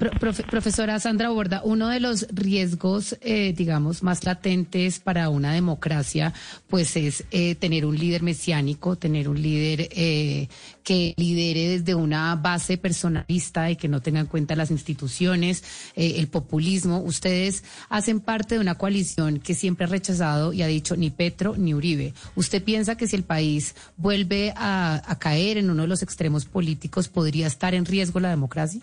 profesora 0.50 1.00
Sandra 1.00 1.30
Borda, 1.30 1.62
uno 1.64 1.90
de 1.90 2.00
los 2.00 2.28
riesgos, 2.32 3.16
eh, 3.22 3.54
digamos, 3.56 4.02
más 4.02 4.24
latentes 4.24 5.00
para 5.00 5.30
una 5.30 5.54
democracia, 5.54 6.34
pues 6.68 6.96
es 6.96 7.24
eh, 7.30 7.54
tener 7.54 7.86
un 7.86 7.96
líder 7.96 8.24
mesiánico, 8.24 8.96
tener 8.96 9.30
un 9.30 9.40
líder 9.40 9.90
que 10.84 11.14
lidere 11.18 11.70
desde 11.78 11.94
una 11.94 12.36
base 12.36 12.78
personalista 12.78 13.70
y 13.70 13.76
que 13.76 13.88
no 13.88 14.02
tenga 14.02 14.22
en 14.22 14.26
cuenta 14.26 14.56
las 14.56 14.72
instituciones, 14.72 15.64
el 15.96 16.28
populismo. 16.28 17.02
Ustedes 17.02 17.64
hacen 17.90 18.22
parte 18.22 18.56
de 18.56 18.62
una 18.62 18.76
coalición 18.76 19.40
que 19.40 19.54
siempre 19.54 19.86
ha 19.86 19.90
rechazado 19.90 20.52
y 20.52 20.64
ha 20.64 20.68
dicho 20.68 20.96
ni 20.96 21.12
Petro 21.12 21.56
ni 21.58 21.76
Uribe. 21.76 22.14
¿Usted 22.36 22.64
piensa 22.64 22.98
que 22.98 23.08
si 23.08 23.16
el 23.16 23.24
país 23.24 23.76
vuelve 23.98 24.52
a 24.56 25.18
caer 25.20 25.58
en 25.58 25.70
uno 25.70 25.84
de 25.84 25.90
los 25.90 26.02
extremos 26.02 26.46
políticos, 26.46 27.08
podría 27.08 27.46
estar 27.46 27.76
en 27.76 27.86
riesgo 27.86 28.20
la 28.20 28.30
democracia? 28.30 28.82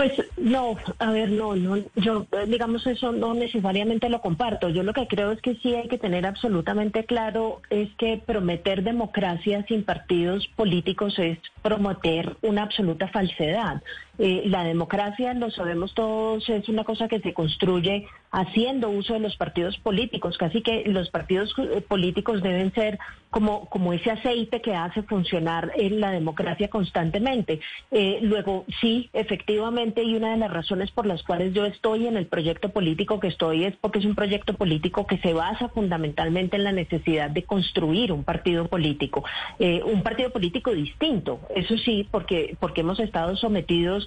Pues 0.00 0.12
no, 0.38 0.78
a 0.98 1.10
ver, 1.10 1.30
no, 1.30 1.54
no, 1.54 1.76
yo 1.94 2.26
digamos 2.46 2.86
eso 2.86 3.12
no 3.12 3.34
necesariamente 3.34 4.08
lo 4.08 4.22
comparto. 4.22 4.70
Yo 4.70 4.82
lo 4.82 4.94
que 4.94 5.06
creo 5.06 5.30
es 5.30 5.42
que 5.42 5.56
sí 5.56 5.74
hay 5.74 5.88
que 5.88 5.98
tener 5.98 6.24
absolutamente 6.24 7.04
claro 7.04 7.60
es 7.68 7.90
que 7.98 8.16
prometer 8.16 8.82
democracia 8.82 9.62
sin 9.68 9.84
partidos 9.84 10.48
políticos 10.56 11.18
es 11.18 11.38
prometer 11.60 12.34
una 12.40 12.62
absoluta 12.62 13.08
falsedad. 13.08 13.82
Eh, 14.22 14.42
la 14.44 14.64
democracia, 14.64 15.32
lo 15.32 15.50
sabemos 15.50 15.94
todos, 15.94 16.46
es 16.50 16.68
una 16.68 16.84
cosa 16.84 17.08
que 17.08 17.20
se 17.20 17.32
construye 17.32 18.06
haciendo 18.30 18.90
uso 18.90 19.14
de 19.14 19.20
los 19.20 19.34
partidos 19.36 19.78
políticos. 19.78 20.36
Casi 20.36 20.60
que 20.60 20.84
los 20.84 21.08
partidos 21.08 21.54
eh, 21.56 21.80
políticos 21.80 22.42
deben 22.42 22.70
ser 22.74 22.98
como, 23.30 23.64
como 23.70 23.94
ese 23.94 24.10
aceite 24.10 24.60
que 24.60 24.74
hace 24.74 25.02
funcionar 25.04 25.72
en 25.74 26.00
la 26.00 26.10
democracia 26.10 26.68
constantemente. 26.68 27.60
Eh, 27.90 28.18
luego, 28.20 28.66
sí, 28.82 29.08
efectivamente, 29.14 30.02
y 30.02 30.14
una 30.14 30.32
de 30.32 30.36
las 30.36 30.52
razones 30.52 30.90
por 30.90 31.06
las 31.06 31.22
cuales 31.22 31.54
yo 31.54 31.64
estoy 31.64 32.06
en 32.06 32.18
el 32.18 32.26
proyecto 32.26 32.68
político 32.68 33.20
que 33.20 33.28
estoy 33.28 33.64
es 33.64 33.74
porque 33.76 34.00
es 34.00 34.04
un 34.04 34.16
proyecto 34.16 34.52
político 34.52 35.06
que 35.06 35.16
se 35.18 35.32
basa 35.32 35.70
fundamentalmente 35.70 36.56
en 36.56 36.64
la 36.64 36.72
necesidad 36.72 37.30
de 37.30 37.44
construir 37.44 38.12
un 38.12 38.24
partido 38.24 38.68
político, 38.68 39.24
un 39.58 40.02
partido 40.02 40.30
político 40.30 40.72
distinto, 40.72 41.40
eso 41.54 41.78
sí, 41.78 42.06
porque, 42.10 42.56
porque 42.60 42.80
hemos 42.82 42.98
estado 43.00 43.36
sometidos 43.36 44.06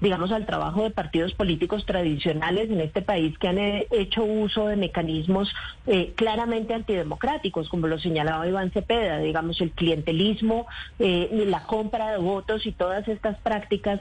digamos, 0.00 0.30
al 0.30 0.46
trabajo 0.46 0.84
de 0.84 0.90
partidos 0.90 1.34
políticos 1.34 1.84
tradicionales 1.84 2.70
en 2.70 2.80
este 2.80 3.02
país 3.02 3.36
que 3.38 3.48
han 3.48 3.58
eh, 3.58 3.86
hecho 3.90 4.24
uso 4.24 4.68
de 4.68 4.76
mecanismos 4.76 5.52
eh, 5.86 6.12
claramente 6.14 6.74
antidemocráticos, 6.74 7.68
como 7.68 7.88
lo 7.88 7.98
señalaba 7.98 8.46
Iván 8.46 8.70
Cepeda, 8.70 9.18
digamos, 9.18 9.60
el 9.60 9.72
clientelismo, 9.72 10.66
eh, 10.98 11.44
la 11.48 11.64
compra 11.64 12.12
de 12.12 12.18
votos 12.18 12.66
y 12.66 12.72
todas 12.72 13.08
estas 13.08 13.38
prácticas 13.38 14.00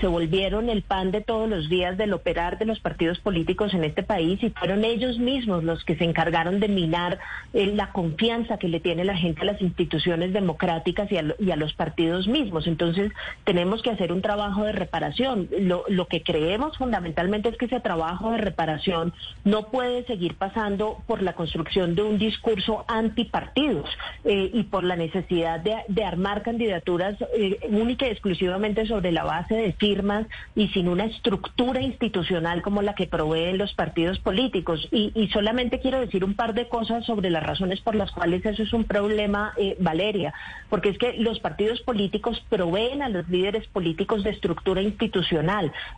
se 0.00 0.06
volvieron 0.06 0.70
el 0.70 0.82
pan 0.82 1.10
de 1.10 1.20
todos 1.20 1.48
los 1.48 1.68
días 1.68 1.98
del 1.98 2.12
operar 2.12 2.58
de 2.58 2.64
los 2.64 2.78
partidos 2.78 3.18
políticos 3.18 3.74
en 3.74 3.82
este 3.82 4.04
país 4.04 4.40
y 4.40 4.50
fueron 4.50 4.84
ellos 4.84 5.18
mismos 5.18 5.64
los 5.64 5.84
que 5.84 5.96
se 5.96 6.04
encargaron 6.04 6.60
de 6.60 6.68
minar 6.68 7.18
la 7.52 7.90
confianza 7.90 8.56
que 8.56 8.68
le 8.68 8.78
tiene 8.78 9.04
la 9.04 9.16
gente 9.16 9.40
a 9.40 9.46
las 9.46 9.60
instituciones 9.60 10.32
democráticas 10.32 11.10
y 11.10 11.50
a 11.50 11.56
los 11.56 11.72
partidos 11.72 12.28
mismos. 12.28 12.68
Entonces, 12.68 13.10
tenemos 13.42 13.82
que 13.82 13.90
hacer 13.90 14.12
un 14.12 14.22
trabajo 14.22 14.62
de 14.62 14.70
reparación 14.70 15.23
Lo, 15.60 16.06
que 16.06 16.22
creemos 16.22 16.76
fundamentalmente 16.76 17.48
es 17.48 17.56
que 17.56 17.66
ese 17.66 17.80
trabajo 17.80 18.30
de 18.30 18.38
reparación 18.38 19.12
no 19.44 19.68
puede 19.68 20.04
seguir 20.04 20.34
pasando 20.36 20.98
por 21.06 21.22
la 21.22 21.34
construcción 21.34 21.94
de 21.94 22.02
un 22.02 22.18
discurso 22.18 22.84
antipartidos 22.88 23.88
eh, 24.24 24.50
y 24.52 24.64
por 24.64 24.84
la 24.84 24.96
necesidad 24.96 25.60
de, 25.60 26.04
armar 26.04 26.42
candidaturas 26.42 27.16
eh, 27.34 27.58
única 27.70 28.06
y 28.06 28.10
exclusivamente 28.10 28.86
sobre 28.86 29.10
la 29.10 29.24
base 29.24 29.54
de 29.54 29.72
firmas 29.72 30.26
y 30.54 30.68
sin 30.68 30.88
una 30.88 31.06
estructura 31.06 31.80
institucional 31.80 32.60
como 32.60 32.82
la 32.82 32.94
que 32.94 33.06
proveen 33.06 33.56
los 33.56 33.72
partidos 33.72 34.18
políticos. 34.18 34.86
Y, 34.90 35.12
y 35.14 35.28
solamente 35.28 35.80
quiero 35.80 36.00
decir 36.00 36.24
un 36.24 36.34
par 36.34 36.52
de 36.52 36.68
cosas 36.68 37.06
sobre 37.06 37.30
las 37.30 37.42
razones 37.42 37.80
por 37.80 37.94
las 37.94 38.10
cuales 38.10 38.44
eso 38.44 38.62
es 38.62 38.72
un 38.72 38.84
problema, 38.84 39.52
eh, 39.56 39.76
Valeria, 39.80 40.34
porque 40.68 40.90
es 40.90 40.98
que 40.98 41.14
los 41.14 41.40
partidos 41.40 41.80
políticos 41.80 42.42
proveen 42.48 43.02
a 43.02 43.08
los 43.08 43.28
líderes 43.28 43.66
políticos 43.68 44.24
de 44.24 44.30
estructura 44.30 44.82
institucional, 44.82 45.13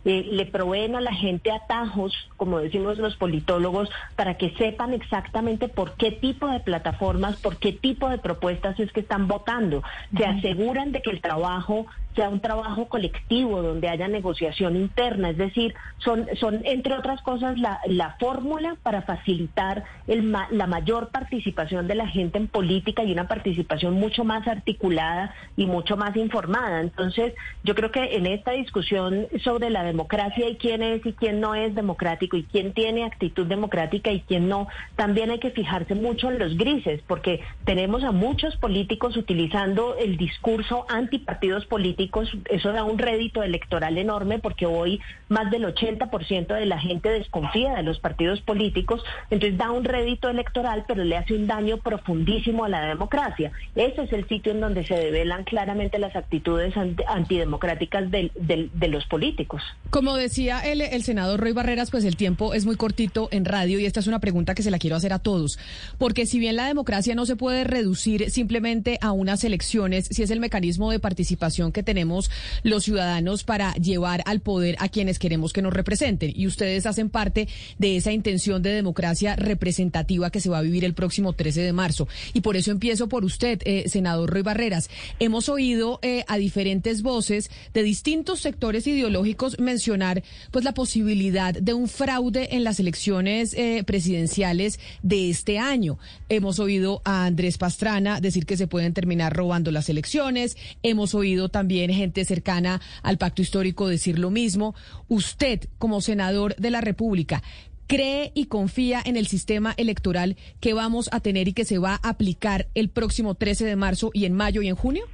eh, 0.05 0.27
le 0.31 0.45
proveen 0.45 0.95
a 0.95 1.01
la 1.01 1.13
gente 1.13 1.51
atajos, 1.51 2.13
como 2.37 2.59
decimos 2.59 2.97
los 2.97 3.15
politólogos, 3.15 3.89
para 4.15 4.35
que 4.35 4.51
sepan 4.57 4.93
exactamente 4.93 5.67
por 5.67 5.95
qué 5.95 6.11
tipo 6.11 6.47
de 6.47 6.59
plataformas, 6.59 7.37
por 7.37 7.57
qué 7.57 7.73
tipo 7.73 8.09
de 8.09 8.17
propuestas 8.17 8.79
es 8.79 8.91
que 8.91 8.99
están 8.99 9.27
votando. 9.27 9.83
Se 10.15 10.25
aseguran 10.25 10.91
de 10.91 11.01
que 11.01 11.11
el 11.11 11.21
trabajo 11.21 11.85
sea 12.17 12.29
un 12.29 12.39
trabajo 12.41 12.87
colectivo 12.89 13.61
donde 13.61 13.87
haya 13.87 14.07
negociación 14.07 14.75
interna, 14.75 15.29
es 15.29 15.37
decir, 15.37 15.75
son, 15.99 16.25
son 16.39 16.61
entre 16.65 16.95
otras 16.95 17.21
cosas 17.21 17.59
la, 17.59 17.79
la 17.85 18.17
fórmula 18.19 18.75
para 18.81 19.03
facilitar 19.03 19.83
el, 20.07 20.31
la 20.31 20.67
mayor 20.67 21.09
participación 21.09 21.87
de 21.87 21.93
la 21.93 22.07
gente 22.07 22.39
en 22.39 22.47
política 22.47 23.03
y 23.03 23.11
una 23.11 23.27
participación 23.27 23.93
mucho 23.93 24.23
más 24.23 24.47
articulada 24.47 25.35
y 25.55 25.67
mucho 25.67 25.95
más 25.95 26.15
informada. 26.15 26.81
Entonces, 26.81 27.35
yo 27.63 27.75
creo 27.75 27.91
que 27.91 28.15
en 28.15 28.25
esta 28.25 28.51
discusión 28.53 29.27
sobre 29.43 29.69
la 29.69 29.83
democracia 29.83 30.49
y 30.49 30.55
quién 30.55 30.81
es 30.81 31.05
y 31.05 31.13
quién 31.13 31.39
no 31.39 31.53
es 31.53 31.75
democrático 31.75 32.35
y 32.35 32.43
quién 32.45 32.73
tiene 32.73 33.05
actitud 33.05 33.45
democrática 33.45 34.11
y 34.11 34.21
quién 34.21 34.49
no, 34.49 34.67
también 34.95 35.29
hay 35.29 35.39
que 35.39 35.51
fijarse 35.51 35.93
mucho 35.93 36.31
en 36.31 36.39
los 36.39 36.57
grises, 36.57 36.99
porque 37.05 37.41
tenemos 37.63 38.03
a 38.03 38.11
muchos 38.11 38.57
políticos 38.57 39.15
utilizando 39.17 39.95
el 39.97 40.17
discurso 40.17 40.87
antipartidos 40.89 41.67
políticos 41.67 42.06
eso 42.49 42.71
da 42.71 42.83
un 42.83 42.97
rédito 42.97 43.43
electoral 43.43 43.97
enorme 43.97 44.39
porque 44.39 44.65
hoy 44.65 44.99
más 45.29 45.51
del 45.51 45.65
80% 45.65 46.47
de 46.47 46.65
la 46.65 46.79
gente 46.79 47.09
desconfía 47.09 47.75
de 47.75 47.83
los 47.83 47.99
partidos 47.99 48.41
políticos, 48.41 49.03
entonces 49.29 49.57
da 49.57 49.71
un 49.71 49.83
rédito 49.83 50.29
electoral, 50.29 50.85
pero 50.87 51.03
le 51.03 51.17
hace 51.17 51.33
un 51.33 51.47
daño 51.47 51.77
profundísimo 51.77 52.65
a 52.65 52.69
la 52.69 52.81
democracia. 52.81 53.51
Ese 53.75 54.03
es 54.03 54.13
el 54.13 54.27
sitio 54.27 54.51
en 54.51 54.61
donde 54.61 54.85
se 54.85 54.95
develan 54.95 55.43
claramente 55.43 55.99
las 55.99 56.15
actitudes 56.15 56.73
antidemocráticas 57.07 58.09
de 58.09 58.87
los 58.87 59.05
políticos. 59.05 59.61
Como 59.89 60.15
decía 60.15 60.59
el, 60.59 60.81
el 60.81 61.03
senador 61.03 61.39
Roy 61.39 61.51
Barreras, 61.51 61.91
pues 61.91 62.05
el 62.05 62.15
tiempo 62.15 62.53
es 62.53 62.65
muy 62.65 62.75
cortito 62.75 63.29
en 63.31 63.45
radio 63.45 63.79
y 63.79 63.85
esta 63.85 63.99
es 63.99 64.07
una 64.07 64.19
pregunta 64.19 64.55
que 64.55 64.63
se 64.63 64.71
la 64.71 64.79
quiero 64.79 64.95
hacer 64.95 65.13
a 65.13 65.19
todos, 65.19 65.59
porque 65.97 66.25
si 66.25 66.39
bien 66.39 66.55
la 66.55 66.67
democracia 66.67 67.15
no 67.15 67.25
se 67.25 67.35
puede 67.35 67.63
reducir 67.63 68.29
simplemente 68.31 68.97
a 69.01 69.11
unas 69.11 69.43
elecciones, 69.43 70.07
si 70.11 70.23
es 70.23 70.31
el 70.31 70.39
mecanismo 70.39 70.91
de 70.91 70.99
participación 70.99 71.71
que 71.71 71.83
tenemos, 71.83 71.96
tenemos 71.97 72.29
los 72.61 72.83
ciudadanos 72.83 73.43
para 73.43 73.73
llevar 73.73 74.21
al 74.27 74.39
poder 74.39 74.75
a 74.77 74.87
quienes 74.87 75.17
queremos 75.17 75.51
que 75.51 75.63
nos 75.63 75.73
representen. 75.73 76.31
Y 76.35 76.45
ustedes 76.45 76.85
hacen 76.85 77.09
parte 77.09 77.47
de 77.79 77.97
esa 77.97 78.11
intención 78.11 78.61
de 78.61 78.69
democracia 78.69 79.35
representativa 79.35 80.29
que 80.29 80.39
se 80.39 80.49
va 80.49 80.59
a 80.59 80.61
vivir 80.61 80.85
el 80.85 80.93
próximo 80.93 81.33
13 81.33 81.61
de 81.61 81.73
marzo. 81.73 82.07
Y 82.33 82.41
por 82.41 82.55
eso 82.55 82.69
empiezo 82.69 83.09
por 83.09 83.25
usted, 83.25 83.59
eh, 83.65 83.89
senador 83.89 84.29
Roy 84.29 84.43
Barreras. 84.43 84.91
Hemos 85.19 85.49
oído 85.49 85.97
eh, 86.03 86.23
a 86.27 86.37
diferentes 86.37 87.01
voces 87.01 87.49
de 87.73 87.81
distintos 87.81 88.41
sectores 88.41 88.85
ideológicos 88.85 89.57
mencionar 89.57 90.21
pues 90.51 90.63
la 90.63 90.75
posibilidad 90.75 91.55
de 91.55 91.73
un 91.73 91.87
fraude 91.87 92.55
en 92.55 92.63
las 92.63 92.79
elecciones 92.79 93.55
eh, 93.55 93.83
presidenciales 93.87 94.79
de 95.01 95.31
este 95.31 95.57
año. 95.57 95.97
Hemos 96.29 96.59
oído 96.59 97.01
a 97.05 97.25
Andrés 97.25 97.57
Pastrana 97.57 98.21
decir 98.21 98.45
que 98.45 98.55
se 98.55 98.67
pueden 98.67 98.93
terminar 98.93 99.35
robando 99.35 99.71
las 99.71 99.89
elecciones. 99.89 100.57
Hemos 100.83 101.15
oído 101.15 101.49
también 101.49 101.86
gente 101.93 102.25
cercana 102.25 102.81
al 103.03 103.17
pacto 103.17 103.41
histórico 103.41 103.87
decir 103.87 104.19
lo 104.19 104.29
mismo. 104.29 104.75
Usted, 105.07 105.61
como 105.77 106.01
senador 106.01 106.55
de 106.55 106.71
la 106.71 106.81
República, 106.81 107.43
¿cree 107.87 108.31
y 108.35 108.45
confía 108.45 109.01
en 109.05 109.17
el 109.17 109.27
sistema 109.27 109.73
electoral 109.77 110.37
que 110.59 110.73
vamos 110.73 111.09
a 111.11 111.19
tener 111.19 111.47
y 111.47 111.53
que 111.53 111.65
se 111.65 111.79
va 111.79 111.99
a 112.01 112.09
aplicar 112.09 112.67
el 112.75 112.89
próximo 112.89 113.35
13 113.35 113.65
de 113.65 113.75
marzo 113.75 114.11
y 114.13 114.25
en 114.25 114.33
mayo 114.33 114.61
y 114.61 114.67
en 114.67 114.75
junio? 114.75 115.05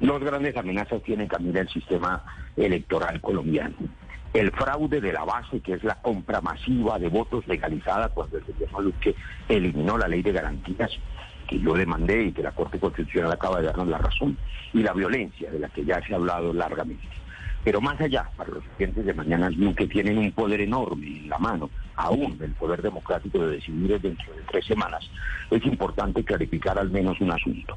Dos 0.00 0.20
grandes 0.20 0.56
amenazas 0.56 1.02
tiene 1.02 1.28
Camila 1.28 1.60
el 1.60 1.68
sistema 1.68 2.24
electoral 2.56 3.20
colombiano. 3.20 3.76
El 4.34 4.50
fraude 4.50 5.00
de 5.00 5.12
la 5.12 5.24
base, 5.24 5.60
que 5.60 5.74
es 5.74 5.84
la 5.84 6.00
compra 6.00 6.40
masiva 6.40 6.98
de 6.98 7.08
votos 7.08 7.46
legalizada 7.46 8.08
cuando 8.08 8.38
el 8.38 8.46
señor 8.46 8.92
que 8.94 9.14
eliminó 9.48 9.98
la 9.98 10.08
ley 10.08 10.22
de 10.22 10.32
garantías 10.32 10.90
que 11.52 11.60
yo 11.60 11.74
demandé 11.74 12.24
y 12.24 12.32
que 12.32 12.42
la 12.42 12.52
Corte 12.52 12.78
Constitucional 12.78 13.32
acaba 13.32 13.60
de 13.60 13.66
darnos 13.66 13.88
la 13.88 13.98
razón, 13.98 14.38
y 14.72 14.82
la 14.82 14.92
violencia 14.92 15.50
de 15.50 15.58
la 15.58 15.68
que 15.68 15.84
ya 15.84 16.00
se 16.06 16.14
ha 16.14 16.16
hablado 16.16 16.52
largamente. 16.52 17.06
Pero 17.62 17.80
más 17.80 18.00
allá, 18.00 18.28
para 18.36 18.50
los 18.50 18.64
clientes 18.76 19.04
de 19.04 19.14
Mañana 19.14 19.50
que 19.76 19.86
tienen 19.86 20.18
un 20.18 20.32
poder 20.32 20.62
enorme 20.62 21.06
en 21.06 21.28
la 21.28 21.38
mano, 21.38 21.70
aún 21.94 22.36
del 22.38 22.52
poder 22.52 22.82
democrático 22.82 23.38
de 23.38 23.56
decidir 23.56 24.00
dentro 24.00 24.34
de 24.34 24.42
tres 24.50 24.64
semanas, 24.64 25.08
es 25.50 25.64
importante 25.66 26.24
clarificar 26.24 26.78
al 26.78 26.90
menos 26.90 27.20
un 27.20 27.30
asunto. 27.30 27.76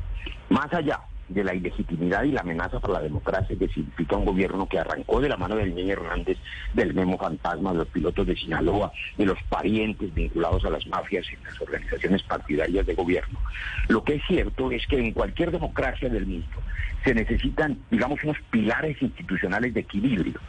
Más 0.49 0.73
allá 0.73 1.01
de 1.27 1.43
la 1.43 1.53
ilegitimidad 1.53 2.23
y 2.23 2.31
la 2.31 2.41
amenaza 2.41 2.79
para 2.79 2.95
la 2.95 3.01
democracia 3.01 3.55
que 3.57 3.67
significa 3.67 4.15
un 4.15 4.25
gobierno 4.25 4.67
que 4.67 4.79
arrancó 4.79 5.19
de 5.19 5.29
la 5.29 5.37
mano 5.37 5.55
del 5.55 5.73
niño 5.73 5.93
Hernández, 5.93 6.37
del 6.73 6.93
Memo 6.93 7.17
Fantasma, 7.17 7.71
de 7.71 7.79
los 7.79 7.87
pilotos 7.87 8.27
de 8.27 8.35
Sinaloa, 8.35 8.91
de 9.17 9.25
los 9.25 9.41
parientes 9.49 10.13
vinculados 10.13 10.65
a 10.65 10.69
las 10.69 10.85
mafias 10.87 11.25
y 11.31 11.43
las 11.43 11.59
organizaciones 11.59 12.23
partidarias 12.23 12.85
de 12.85 12.93
gobierno. 12.93 13.39
Lo 13.87 14.03
que 14.03 14.15
es 14.15 14.23
cierto 14.27 14.71
es 14.71 14.85
que 14.87 14.99
en 14.99 15.11
cualquier 15.11 15.51
democracia 15.51 16.09
del 16.09 16.25
mundo 16.25 16.61
se 17.03 17.13
necesitan, 17.13 17.77
digamos, 17.91 18.23
unos 18.23 18.37
pilares 18.49 18.99
institucionales 19.01 19.73
de 19.73 19.81
equilibrio. 19.81 20.39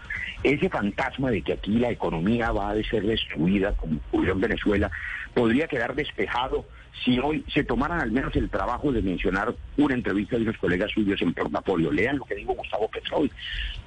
Ese 0.43 0.69
fantasma 0.71 1.31
de 1.31 1.43
que 1.43 1.53
aquí 1.55 1.79
la 1.79 1.91
economía 1.91 2.51
va 2.53 2.71
a 2.71 2.83
ser 2.83 3.05
destruida, 3.05 3.73
como 3.73 4.01
ocurrió 4.09 4.33
en 4.33 4.41
Venezuela, 4.41 4.91
podría 5.35 5.69
quedar 5.69 5.95
despejado 5.95 6.65
si 7.05 7.19
hoy 7.19 7.45
se 7.53 7.65
tomaran 7.65 8.01
al 8.01 8.11
menos 8.11 8.35
el 8.37 8.51
trabajo 8.51 8.93
de 8.93 9.03
mencionar 9.03 9.55
una 9.77 9.95
entrevista 9.95 10.37
de 10.37 10.43
unos 10.43 10.59
colegas 10.59 10.91
suyos 10.93 11.21
en 11.23 11.33
portafolio. 11.33 11.91
Lean 11.93 12.19
lo 12.19 12.25
que 12.25 12.35
dijo 12.35 12.55
Gustavo 12.55 12.89
Petroy, 12.89 13.31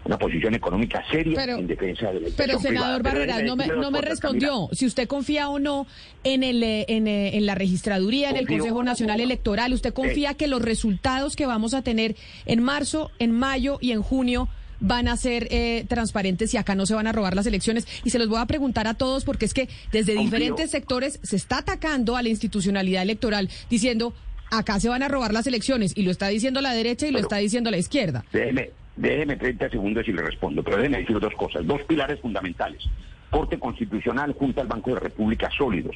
una 0.06 0.18
posición 0.18 0.56
económica 0.56 1.04
seria 1.10 1.44
en 1.44 1.68
defensa 1.68 2.12
de 2.12 2.22
la 2.22 2.30
Pero, 2.38 2.60
senador 2.60 3.04
Barreras, 3.04 3.44
no 3.44 3.56
me, 3.56 3.68
no 3.68 3.92
me 3.92 4.02
respondió 4.02 4.70
si 4.72 4.86
usted 4.86 5.08
confía 5.08 5.50
o 5.50 5.60
no 5.60 5.88
en, 6.24 6.44
el, 6.44 6.64
eh, 6.64 6.86
en, 6.88 7.08
eh, 7.08 7.38
en 7.38 7.46
la 7.46 7.56
registraduría, 7.56 8.30
en 8.30 8.38
el 8.38 8.48
Consejo 8.48 8.84
Nacional 8.84 9.20
Electoral. 9.20 9.74
¿Usted 9.74 9.94
confía 9.94 10.36
que 10.36 10.48
los 10.48 10.62
resultados 10.62 11.36
que 11.36 11.46
vamos 11.46 11.74
a 11.74 11.82
tener 11.82 12.16
en 12.46 12.64
marzo, 12.64 13.12
en 13.20 13.32
mayo 13.32 13.78
y 13.82 13.92
en 13.92 14.02
junio 14.02 14.48
van 14.80 15.08
a 15.08 15.18
ser 15.18 15.48
eh, 15.52 15.86
transparentes 15.88 16.54
y 16.54 16.58
acá 16.58 16.76
no 16.76 16.86
se 16.86 16.94
van 16.94 17.08
a 17.08 17.12
robar 17.12 17.36
las 17.36 17.46
elecciones. 17.46 17.88
Y 18.04 18.10
se 18.10 18.20
los 18.20 18.28
voy 18.28 18.40
a 18.40 18.46
preguntar 18.46 18.88
a 18.88 18.94
todos 18.94 19.26
porque 19.26 19.46
es 19.46 19.54
que 19.54 19.70
desde 19.92 20.14
diferentes 20.14 20.72
sectores 20.72 21.20
se 21.24 21.36
está 21.36 21.60
atacando 21.60 22.16
a 22.16 22.22
la 22.22 22.30
institucionalidad 22.30 23.04
electoral 23.04 23.50
diciendo 23.70 24.14
acá 24.52 24.80
se 24.80 24.90
van 24.90 25.04
a 25.04 25.08
robar 25.08 25.34
las 25.34 25.48
elecciones 25.48 25.96
y 25.96 26.04
lo 26.04 26.12
está 26.12 26.28
diciendo 26.28 26.62
la 26.62 26.74
derecha 26.74 27.08
y 27.08 27.12
lo 27.12 27.20
está 27.20 27.38
diciendo 27.38 27.72
la 27.72 27.78
izquierda. 27.78 28.26
Déjeme, 28.32 28.72
déjeme 28.96 29.36
30 29.38 29.70
segundos 29.70 30.08
y 30.08 30.12
le 30.12 30.22
respondo, 30.22 30.64
pero 30.64 30.78
déjeme 30.78 31.00
decir 31.00 31.20
dos 31.20 31.34
cosas, 31.36 31.66
dos 31.66 31.82
pilares 31.84 32.20
fundamentales. 32.20 32.84
Corte 33.30 33.60
Constitucional 33.60 34.34
junto 34.34 34.62
al 34.62 34.68
Banco 34.68 34.94
de 34.96 35.02
República 35.02 35.50
sólidos. 35.56 35.96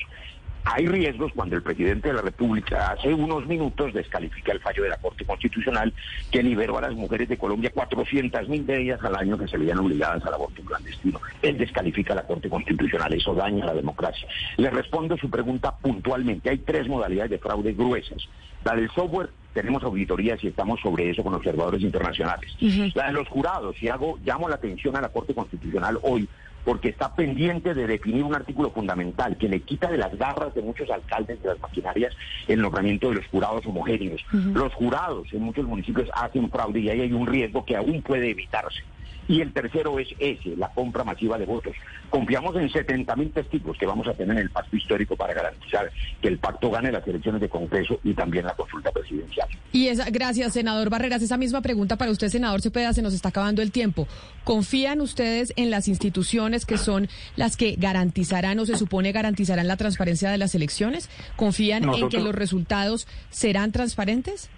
Hay 0.65 0.87
riesgos 0.87 1.31
cuando 1.35 1.57
el 1.57 1.61
presidente 1.61 2.07
de 2.07 2.13
la 2.13 2.21
República 2.21 2.91
hace 2.91 3.13
unos 3.13 3.45
minutos 3.47 3.93
descalifica 3.93 4.53
el 4.53 4.61
fallo 4.61 4.83
de 4.83 4.89
la 4.89 4.97
Corte 4.97 5.25
Constitucional 5.25 5.93
que 6.31 6.41
liberó 6.41 6.77
a 6.77 6.81
las 6.81 6.93
mujeres 6.93 7.27
de 7.27 7.37
Colombia 7.37 7.71
400 7.73 8.47
mil 8.47 8.65
de 8.65 8.81
ellas 8.81 9.03
al 9.03 9.15
año 9.15 9.37
que 9.37 9.47
se 9.47 9.57
veían 9.57 9.79
obligadas 9.79 10.25
al 10.25 10.33
aborto 10.33 10.61
clandestino. 10.63 11.19
Él 11.41 11.57
descalifica 11.57 12.15
la 12.15 12.23
Corte 12.23 12.49
Constitucional, 12.49 13.13
eso 13.13 13.35
daña 13.35 13.65
la 13.65 13.73
democracia. 13.73 14.27
Le 14.55 14.69
respondo 14.69 15.17
su 15.17 15.29
pregunta 15.29 15.75
puntualmente. 15.75 16.49
Hay 16.49 16.59
tres 16.59 16.87
modalidades 16.87 17.31
de 17.31 17.39
fraude 17.39 17.73
gruesas. 17.73 18.27
La 18.63 18.75
del 18.75 18.89
software, 18.91 19.29
tenemos 19.53 19.83
auditorías 19.83 20.43
y 20.43 20.47
estamos 20.47 20.79
sobre 20.81 21.09
eso 21.09 21.23
con 21.23 21.33
observadores 21.33 21.81
internacionales. 21.81 22.55
La 22.95 23.07
de 23.07 23.13
los 23.13 23.27
jurados, 23.27 23.81
y 23.81 23.89
hago, 23.89 24.17
llamo 24.23 24.49
la 24.49 24.55
atención 24.55 24.95
a 24.95 25.01
la 25.01 25.09
Corte 25.09 25.33
Constitucional 25.33 25.99
hoy 26.01 26.27
porque 26.63 26.89
está 26.89 27.13
pendiente 27.13 27.73
de 27.73 27.87
definir 27.87 28.23
un 28.23 28.35
artículo 28.35 28.71
fundamental 28.71 29.37
que 29.37 29.49
le 29.49 29.61
quita 29.61 29.89
de 29.89 29.97
las 29.97 30.17
garras 30.17 30.53
de 30.55 30.61
muchos 30.61 30.89
alcaldes 30.89 31.41
de 31.41 31.49
las 31.49 31.59
maquinarias 31.59 32.15
el 32.47 32.61
nombramiento 32.61 33.09
de 33.09 33.15
los 33.15 33.27
jurados 33.27 33.65
homogéneos. 33.65 34.23
Los 34.31 34.73
jurados 34.73 35.27
en 35.33 35.41
muchos 35.41 35.65
municipios 35.65 36.09
hacen 36.13 36.49
fraude 36.49 36.79
y 36.79 36.89
ahí 36.89 37.01
hay 37.01 37.13
un 37.13 37.27
riesgo 37.27 37.65
que 37.65 37.75
aún 37.75 38.01
puede 38.01 38.29
evitarse. 38.29 38.79
Y 39.27 39.41
el 39.41 39.53
tercero 39.53 39.99
es 39.99 40.07
ese, 40.19 40.55
la 40.57 40.69
compra 40.69 41.03
masiva 41.03 41.37
de 41.37 41.45
votos. 41.45 41.73
Confiamos 42.09 42.55
en 42.55 42.69
70 42.69 43.15
mil 43.15 43.31
testigos 43.31 43.77
que 43.77 43.85
vamos 43.85 44.07
a 44.07 44.13
tener 44.13 44.37
en 44.37 44.43
el 44.43 44.49
pacto 44.49 44.75
histórico 44.75 45.15
para 45.15 45.33
garantizar 45.33 45.89
que 46.21 46.27
el 46.27 46.37
pacto 46.37 46.69
gane 46.69 46.91
las 46.91 47.07
elecciones 47.07 47.41
de 47.41 47.49
Congreso 47.49 47.99
y 48.03 48.13
también 48.13 48.45
la 48.45 48.55
consulta 48.55 48.91
presidencial. 48.91 49.47
Y 49.71 49.87
esa, 49.87 50.09
gracias, 50.09 50.53
senador 50.53 50.89
Barreras. 50.89 51.21
Esa 51.21 51.37
misma 51.37 51.61
pregunta 51.61 51.97
para 51.97 52.11
usted, 52.11 52.29
senador 52.29 52.61
Cepeda, 52.61 52.93
se 52.93 53.01
nos 53.01 53.13
está 53.13 53.29
acabando 53.29 53.61
el 53.61 53.71
tiempo. 53.71 54.07
¿Confían 54.43 55.01
ustedes 55.01 55.53
en 55.55 55.71
las 55.71 55.87
instituciones 55.87 56.65
que 56.65 56.77
son 56.77 57.07
las 57.35 57.57
que 57.57 57.75
garantizarán 57.77 58.59
o 58.59 58.65
se 58.65 58.77
supone 58.77 59.11
garantizarán 59.11 59.67
la 59.67 59.77
transparencia 59.77 60.29
de 60.29 60.37
las 60.37 60.53
elecciones? 60.53 61.09
¿Confían 61.35 61.83
en 61.85 62.09
que 62.09 62.19
los 62.19 62.35
resultados 62.35 63.07
serán 63.29 63.71
transparentes? 63.71 64.49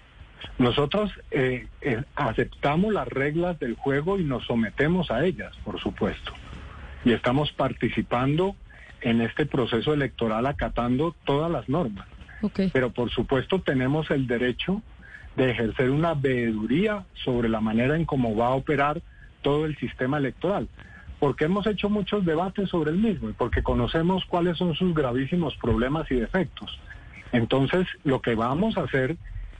Nosotros 0.58 1.10
eh, 1.30 1.66
eh, 1.82 2.02
aceptamos 2.14 2.92
las 2.92 3.08
reglas 3.08 3.58
del 3.58 3.74
juego 3.74 4.18
y 4.18 4.24
nos 4.24 4.44
sometemos 4.46 5.10
a 5.10 5.24
ellas, 5.24 5.54
por 5.64 5.80
supuesto. 5.80 6.32
Y 7.04 7.12
estamos 7.12 7.52
participando 7.52 8.56
en 9.02 9.20
este 9.20 9.46
proceso 9.46 9.92
electoral 9.92 10.46
acatando 10.46 11.14
todas 11.24 11.50
las 11.50 11.68
normas. 11.68 12.06
Pero 12.72 12.90
por 12.90 13.10
supuesto 13.10 13.60
tenemos 13.60 14.10
el 14.10 14.26
derecho 14.26 14.82
de 15.36 15.50
ejercer 15.50 15.90
una 15.90 16.14
veeduría 16.14 17.04
sobre 17.24 17.48
la 17.48 17.60
manera 17.60 17.96
en 17.96 18.04
cómo 18.04 18.34
va 18.34 18.48
a 18.48 18.54
operar 18.54 19.02
todo 19.42 19.66
el 19.66 19.76
sistema 19.76 20.18
electoral, 20.18 20.68
porque 21.20 21.44
hemos 21.44 21.66
hecho 21.66 21.88
muchos 21.88 22.24
debates 22.24 22.68
sobre 22.70 22.90
el 22.90 22.98
mismo 22.98 23.30
y 23.30 23.32
porque 23.32 23.62
conocemos 23.62 24.24
cuáles 24.24 24.56
son 24.58 24.74
sus 24.74 24.94
gravísimos 24.94 25.56
problemas 25.56 26.10
y 26.10 26.16
defectos. 26.16 26.78
Entonces, 27.32 27.86
lo 28.04 28.20
que 28.20 28.34
vamos 28.34 28.76
a 28.76 28.82
hacer 28.82 29.16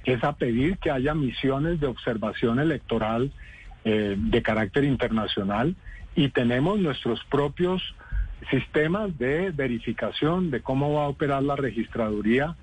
es 0.06 0.22
a 0.24 0.32
pedir 0.34 0.78
que 0.78 0.90
haya 0.90 1.14
misiones 1.14 1.80
de 1.80 1.88
observación 1.88 2.60
electoral 2.60 3.32
eh, 3.84 4.16
de 4.16 4.42
carácter 4.42 4.84
internacional 4.84 5.74
y 6.14 6.30
tenemos 6.30 6.78
nuestros 6.78 7.22
propios 7.24 7.82
sistemas 8.50 9.16
de 9.18 9.50
verificación 9.50 10.50
de 10.50 10.60
cómo 10.60 10.94
va 10.94 11.04
a 11.04 11.08
operar 11.08 11.42
la 11.42 11.56
registraduría 11.56 12.56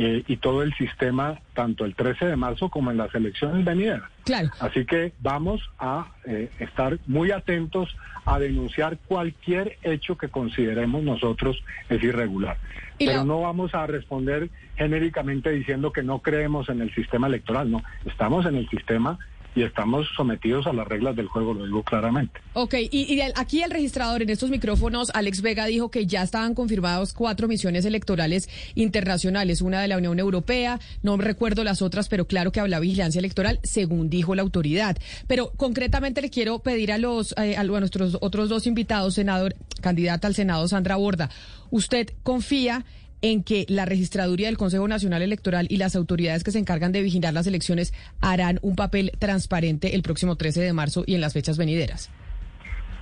eh, 0.00 0.22
y 0.28 0.36
todo 0.36 0.62
el 0.62 0.72
sistema, 0.74 1.40
tanto 1.54 1.84
el 1.84 1.96
13 1.96 2.26
de 2.26 2.36
marzo 2.36 2.68
como 2.68 2.92
en 2.92 2.98
las 2.98 3.12
elecciones 3.16 3.64
venideras. 3.64 4.08
Claro. 4.24 4.48
Así 4.60 4.84
que 4.84 5.12
vamos 5.18 5.60
a 5.76 6.12
eh, 6.24 6.50
estar 6.60 7.00
muy 7.08 7.32
atentos 7.32 7.96
a 8.24 8.38
denunciar 8.38 8.98
cualquier 9.08 9.76
hecho 9.82 10.16
que 10.16 10.28
consideremos 10.28 11.02
nosotros 11.02 11.64
es 11.88 12.00
irregular. 12.00 12.58
Pero 12.96 13.24
no 13.24 13.40
vamos 13.40 13.74
a 13.74 13.88
responder 13.88 14.50
genéricamente 14.76 15.50
diciendo 15.50 15.92
que 15.92 16.04
no 16.04 16.20
creemos 16.20 16.68
en 16.68 16.80
el 16.80 16.94
sistema 16.94 17.26
electoral, 17.26 17.68
no, 17.68 17.82
estamos 18.06 18.46
en 18.46 18.54
el 18.54 18.68
sistema 18.68 19.18
y 19.58 19.64
estamos 19.64 20.06
sometidos 20.16 20.66
a 20.66 20.72
las 20.72 20.86
reglas 20.86 21.16
del 21.16 21.26
juego, 21.26 21.52
lo 21.52 21.64
digo 21.66 21.82
claramente. 21.82 22.40
Ok, 22.52 22.74
y, 22.90 23.20
aquí 23.34 23.62
el 23.62 23.70
registrador 23.70 24.22
en 24.22 24.30
estos 24.30 24.50
micrófonos, 24.50 25.10
Alex 25.14 25.42
Vega, 25.42 25.66
dijo 25.66 25.90
que 25.90 26.06
ya 26.06 26.22
estaban 26.22 26.54
confirmados 26.54 27.12
cuatro 27.12 27.48
misiones 27.48 27.84
electorales 27.84 28.48
internacionales, 28.74 29.60
una 29.60 29.82
de 29.82 29.88
la 29.88 29.96
Unión 29.96 30.18
Europea, 30.18 30.78
no 31.02 31.16
recuerdo 31.16 31.64
las 31.64 31.82
otras, 31.82 32.08
pero 32.08 32.26
claro 32.26 32.52
que 32.52 32.60
habla 32.60 32.78
vigilancia 32.78 33.18
electoral, 33.18 33.58
según 33.64 34.10
dijo 34.10 34.34
la 34.34 34.42
autoridad. 34.42 34.96
Pero 35.26 35.52
concretamente 35.56 36.22
le 36.22 36.30
quiero 36.30 36.60
pedir 36.60 36.92
a 36.92 36.98
los 36.98 37.34
eh, 37.36 37.56
a 37.56 37.64
nuestros 37.64 38.18
otros 38.20 38.48
dos 38.48 38.66
invitados, 38.66 39.14
senador, 39.14 39.54
candidata 39.80 40.28
al 40.28 40.34
Senado, 40.34 40.68
Sandra 40.68 40.96
Borda, 40.96 41.30
¿usted 41.70 42.10
confía 42.22 42.84
en 43.22 43.42
que 43.42 43.66
la 43.68 43.84
registraduría 43.84 44.46
del 44.46 44.56
Consejo 44.56 44.88
Nacional 44.88 45.22
Electoral 45.22 45.66
y 45.70 45.76
las 45.76 45.96
autoridades 45.96 46.44
que 46.44 46.52
se 46.52 46.58
encargan 46.58 46.92
de 46.92 47.02
vigilar 47.02 47.34
las 47.34 47.46
elecciones 47.46 47.92
harán 48.20 48.58
un 48.62 48.76
papel 48.76 49.12
transparente 49.18 49.94
el 49.94 50.02
próximo 50.02 50.36
13 50.36 50.60
de 50.60 50.72
marzo 50.72 51.04
y 51.06 51.14
en 51.14 51.20
las 51.20 51.32
fechas 51.32 51.58
venideras. 51.58 52.10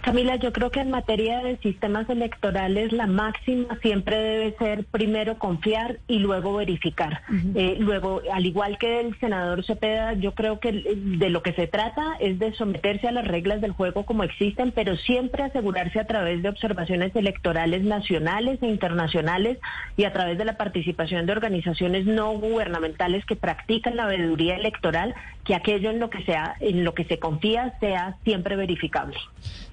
Camila, 0.07 0.37
yo 0.37 0.53
creo 0.53 0.71
que 0.71 0.79
en 0.79 0.91
materia 0.91 1.41
de 1.41 1.57
sistemas 1.57 2.09
electorales 2.09 2.93
la 2.93 3.09
máxima 3.09 3.77
siempre 3.83 4.17
debe 4.17 4.57
ser 4.57 4.85
primero 4.85 5.37
confiar 5.37 5.99
y 6.07 6.21
luego 6.21 6.55
verificar. 6.55 7.23
Eh, 7.57 7.77
luego, 7.81 8.23
al 8.33 8.47
igual 8.47 8.79
que 8.79 9.01
el 9.01 9.19
senador 9.19 9.65
Cepeda, 9.65 10.13
yo 10.13 10.33
creo 10.33 10.61
que 10.61 10.71
de 10.95 11.29
lo 11.29 11.43
que 11.43 11.55
se 11.55 11.67
trata 11.67 12.19
es 12.21 12.39
de 12.39 12.53
someterse 12.53 13.09
a 13.09 13.11
las 13.11 13.27
reglas 13.27 13.61
del 13.61 13.73
juego 13.73 14.07
como 14.07 14.23
existen, 14.23 14.71
pero 14.71 14.97
siempre 14.97 15.43
asegurarse 15.43 15.99
a 15.99 16.07
través 16.07 16.41
de 16.41 16.51
observaciones 16.51 17.11
electorales 17.17 17.83
nacionales 17.83 18.63
e 18.63 18.69
internacionales 18.69 19.59
y 19.97 20.05
a 20.05 20.13
través 20.13 20.39
de 20.39 20.45
la 20.45 20.57
participación 20.57 21.27
de 21.27 21.33
organizaciones 21.33 22.07
no 22.07 22.31
gubernamentales 22.35 23.25
que 23.25 23.35
practican 23.35 23.97
la 23.97 24.07
veeduría 24.07 24.55
electoral, 24.55 25.17
que 25.47 25.55
aquello 25.55 25.91
en 25.91 26.01
lo 26.01 26.11
que 26.11 26.23
sea, 26.25 26.57
en 26.61 26.85
lo 26.85 26.93
que 26.93 27.05
se 27.05 27.19
confía 27.19 27.79
sea 27.79 28.17
siempre 28.25 28.57
verificable. 28.57 29.17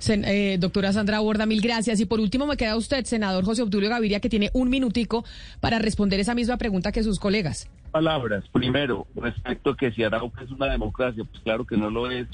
Eh, 0.08 0.58
doctora 0.60 0.94
Sandra 0.94 1.20
Borda, 1.20 1.46
mil 1.46 1.62
gracias. 1.62 2.00
Y 2.00 2.06
por 2.06 2.20
último 2.20 2.46
me 2.46 2.58
queda 2.58 2.78
usted, 2.78 3.04
senador 3.06 3.44
José 3.44 3.64
Obdulio 3.64 3.90
Gaviria, 3.90 4.20
que 4.20 4.30
tiene 4.30 4.52
un 4.54 4.70
minutico 4.70 5.26
para 5.60 5.80
responder 5.80 6.20
esa 6.20 6.36
misma 6.36 6.58
pregunta 6.58 6.92
que 6.92 7.02
sus 7.02 7.20
colegas. 7.20 7.70
Palabras. 7.92 8.44
Primero, 8.52 9.08
respecto 9.16 9.72
a 9.72 9.78
que 9.78 9.92
si 9.92 10.04
Arauca 10.04 10.44
es 10.44 10.52
una 10.52 10.68
democracia, 10.68 11.24
pues 11.24 11.42
claro 11.44 11.66
que 11.66 11.76
no 11.76 11.90
lo 11.90 12.12
es. 12.12 12.28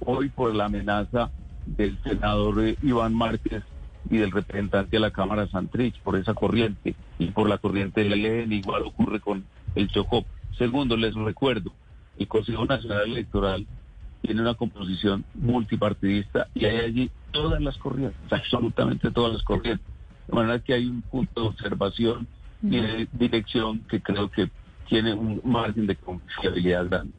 Hoy 0.00 0.28
por 0.28 0.54
la 0.54 0.66
amenaza 0.66 1.30
del 1.66 1.98
senador 2.04 2.64
eh, 2.64 2.76
Iván 2.82 3.14
Márquez 3.14 3.62
y 4.10 4.18
del 4.18 4.30
representante 4.30 4.96
de 4.96 5.00
la 5.00 5.10
Cámara 5.10 5.48
Santrich 5.48 5.98
por 6.02 6.16
esa 6.16 6.34
corriente 6.34 6.94
y 7.18 7.26
por 7.28 7.48
la 7.48 7.58
corriente 7.58 8.02
del 8.04 8.24
ELN, 8.24 8.52
igual 8.52 8.82
ocurre 8.82 9.18
con 9.20 9.44
el 9.74 9.88
Chocó. 9.88 10.24
Segundo, 10.58 10.96
les 10.96 11.14
recuerdo, 11.14 11.72
el 12.18 12.28
Consejo 12.28 12.64
Nacional 12.64 13.02
Electoral 13.10 13.66
tiene 14.22 14.40
una 14.40 14.54
composición 14.54 15.24
multipartidista 15.34 16.48
y 16.54 16.64
hay 16.64 16.78
allí 16.78 17.10
todas 17.30 17.60
las 17.60 17.76
corrientes, 17.78 18.16
absolutamente 18.30 19.10
todas 19.10 19.34
las 19.34 19.42
corrientes. 19.42 19.86
De 20.26 20.34
manera 20.34 20.58
que 20.60 20.72
hay 20.72 20.86
un 20.86 21.02
punto 21.02 21.42
de 21.42 21.48
observación 21.48 22.26
y 22.62 22.80
de 22.80 23.08
dirección 23.12 23.80
que 23.80 24.00
creo 24.00 24.30
que 24.30 24.48
tiene 24.88 25.12
un 25.12 25.40
margen 25.44 25.86
de 25.86 25.96
confiabilidad 25.96 26.86
grande. 26.88 27.12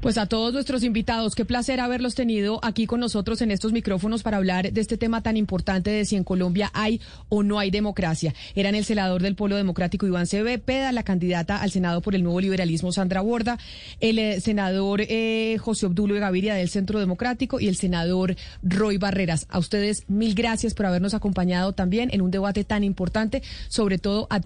Pues 0.00 0.18
a 0.18 0.26
todos 0.26 0.52
nuestros 0.52 0.82
invitados, 0.82 1.34
qué 1.34 1.44
placer 1.44 1.80
haberlos 1.80 2.14
tenido 2.14 2.58
aquí 2.62 2.86
con 2.86 3.00
nosotros 3.00 3.42
en 3.42 3.50
estos 3.50 3.72
micrófonos 3.72 4.22
para 4.22 4.38
hablar 4.38 4.72
de 4.72 4.80
este 4.80 4.96
tema 4.96 5.22
tan 5.22 5.36
importante 5.36 5.90
de 5.90 6.04
si 6.04 6.16
en 6.16 6.24
Colombia 6.24 6.70
hay 6.74 7.00
o 7.28 7.42
no 7.42 7.58
hay 7.58 7.70
democracia. 7.70 8.34
Eran 8.54 8.74
el 8.74 8.84
senador 8.84 9.22
del 9.22 9.36
Polo 9.36 9.56
Democrático 9.56 10.06
Iván 10.06 10.26
Peda, 10.64 10.90
la 10.92 11.02
candidata 11.02 11.60
al 11.60 11.70
Senado 11.70 12.00
por 12.00 12.14
el 12.14 12.22
Nuevo 12.22 12.40
Liberalismo 12.40 12.92
Sandra 12.92 13.20
Borda, 13.20 13.58
el 14.00 14.18
eh, 14.18 14.40
senador 14.40 15.02
eh, 15.02 15.56
José 15.60 15.86
Obdulio 15.86 16.18
Gaviria 16.18 16.54
del 16.54 16.68
Centro 16.68 16.98
Democrático 16.98 17.60
y 17.60 17.68
el 17.68 17.76
senador 17.76 18.36
Roy 18.62 18.96
Barreras. 18.96 19.46
A 19.50 19.58
ustedes 19.58 20.04
mil 20.08 20.34
gracias 20.34 20.74
por 20.74 20.86
habernos 20.86 21.14
acompañado 21.14 21.72
también 21.72 22.10
en 22.12 22.22
un 22.22 22.30
debate 22.30 22.64
tan 22.64 22.84
importante, 22.84 23.42
sobre 23.68 23.98
todo 23.98 24.26
a 24.30 24.40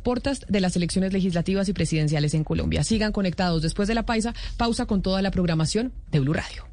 de 0.49 0.61
las 0.61 0.75
elecciones 0.75 1.13
legislativas 1.13 1.69
y 1.69 1.73
presidenciales 1.73 2.35
en 2.35 2.43
Colombia. 2.43 2.83
Sigan 2.83 3.13
conectados 3.13 3.63
después 3.63 3.87
de 3.87 3.95
la 3.95 4.05
paisa, 4.05 4.35
pausa 4.57 4.87
con 4.87 5.03
toda 5.09 5.23
la 5.23 5.31
programación 5.31 5.95
de 6.11 6.21
Blue 6.21 6.35
Radio. 6.35 6.68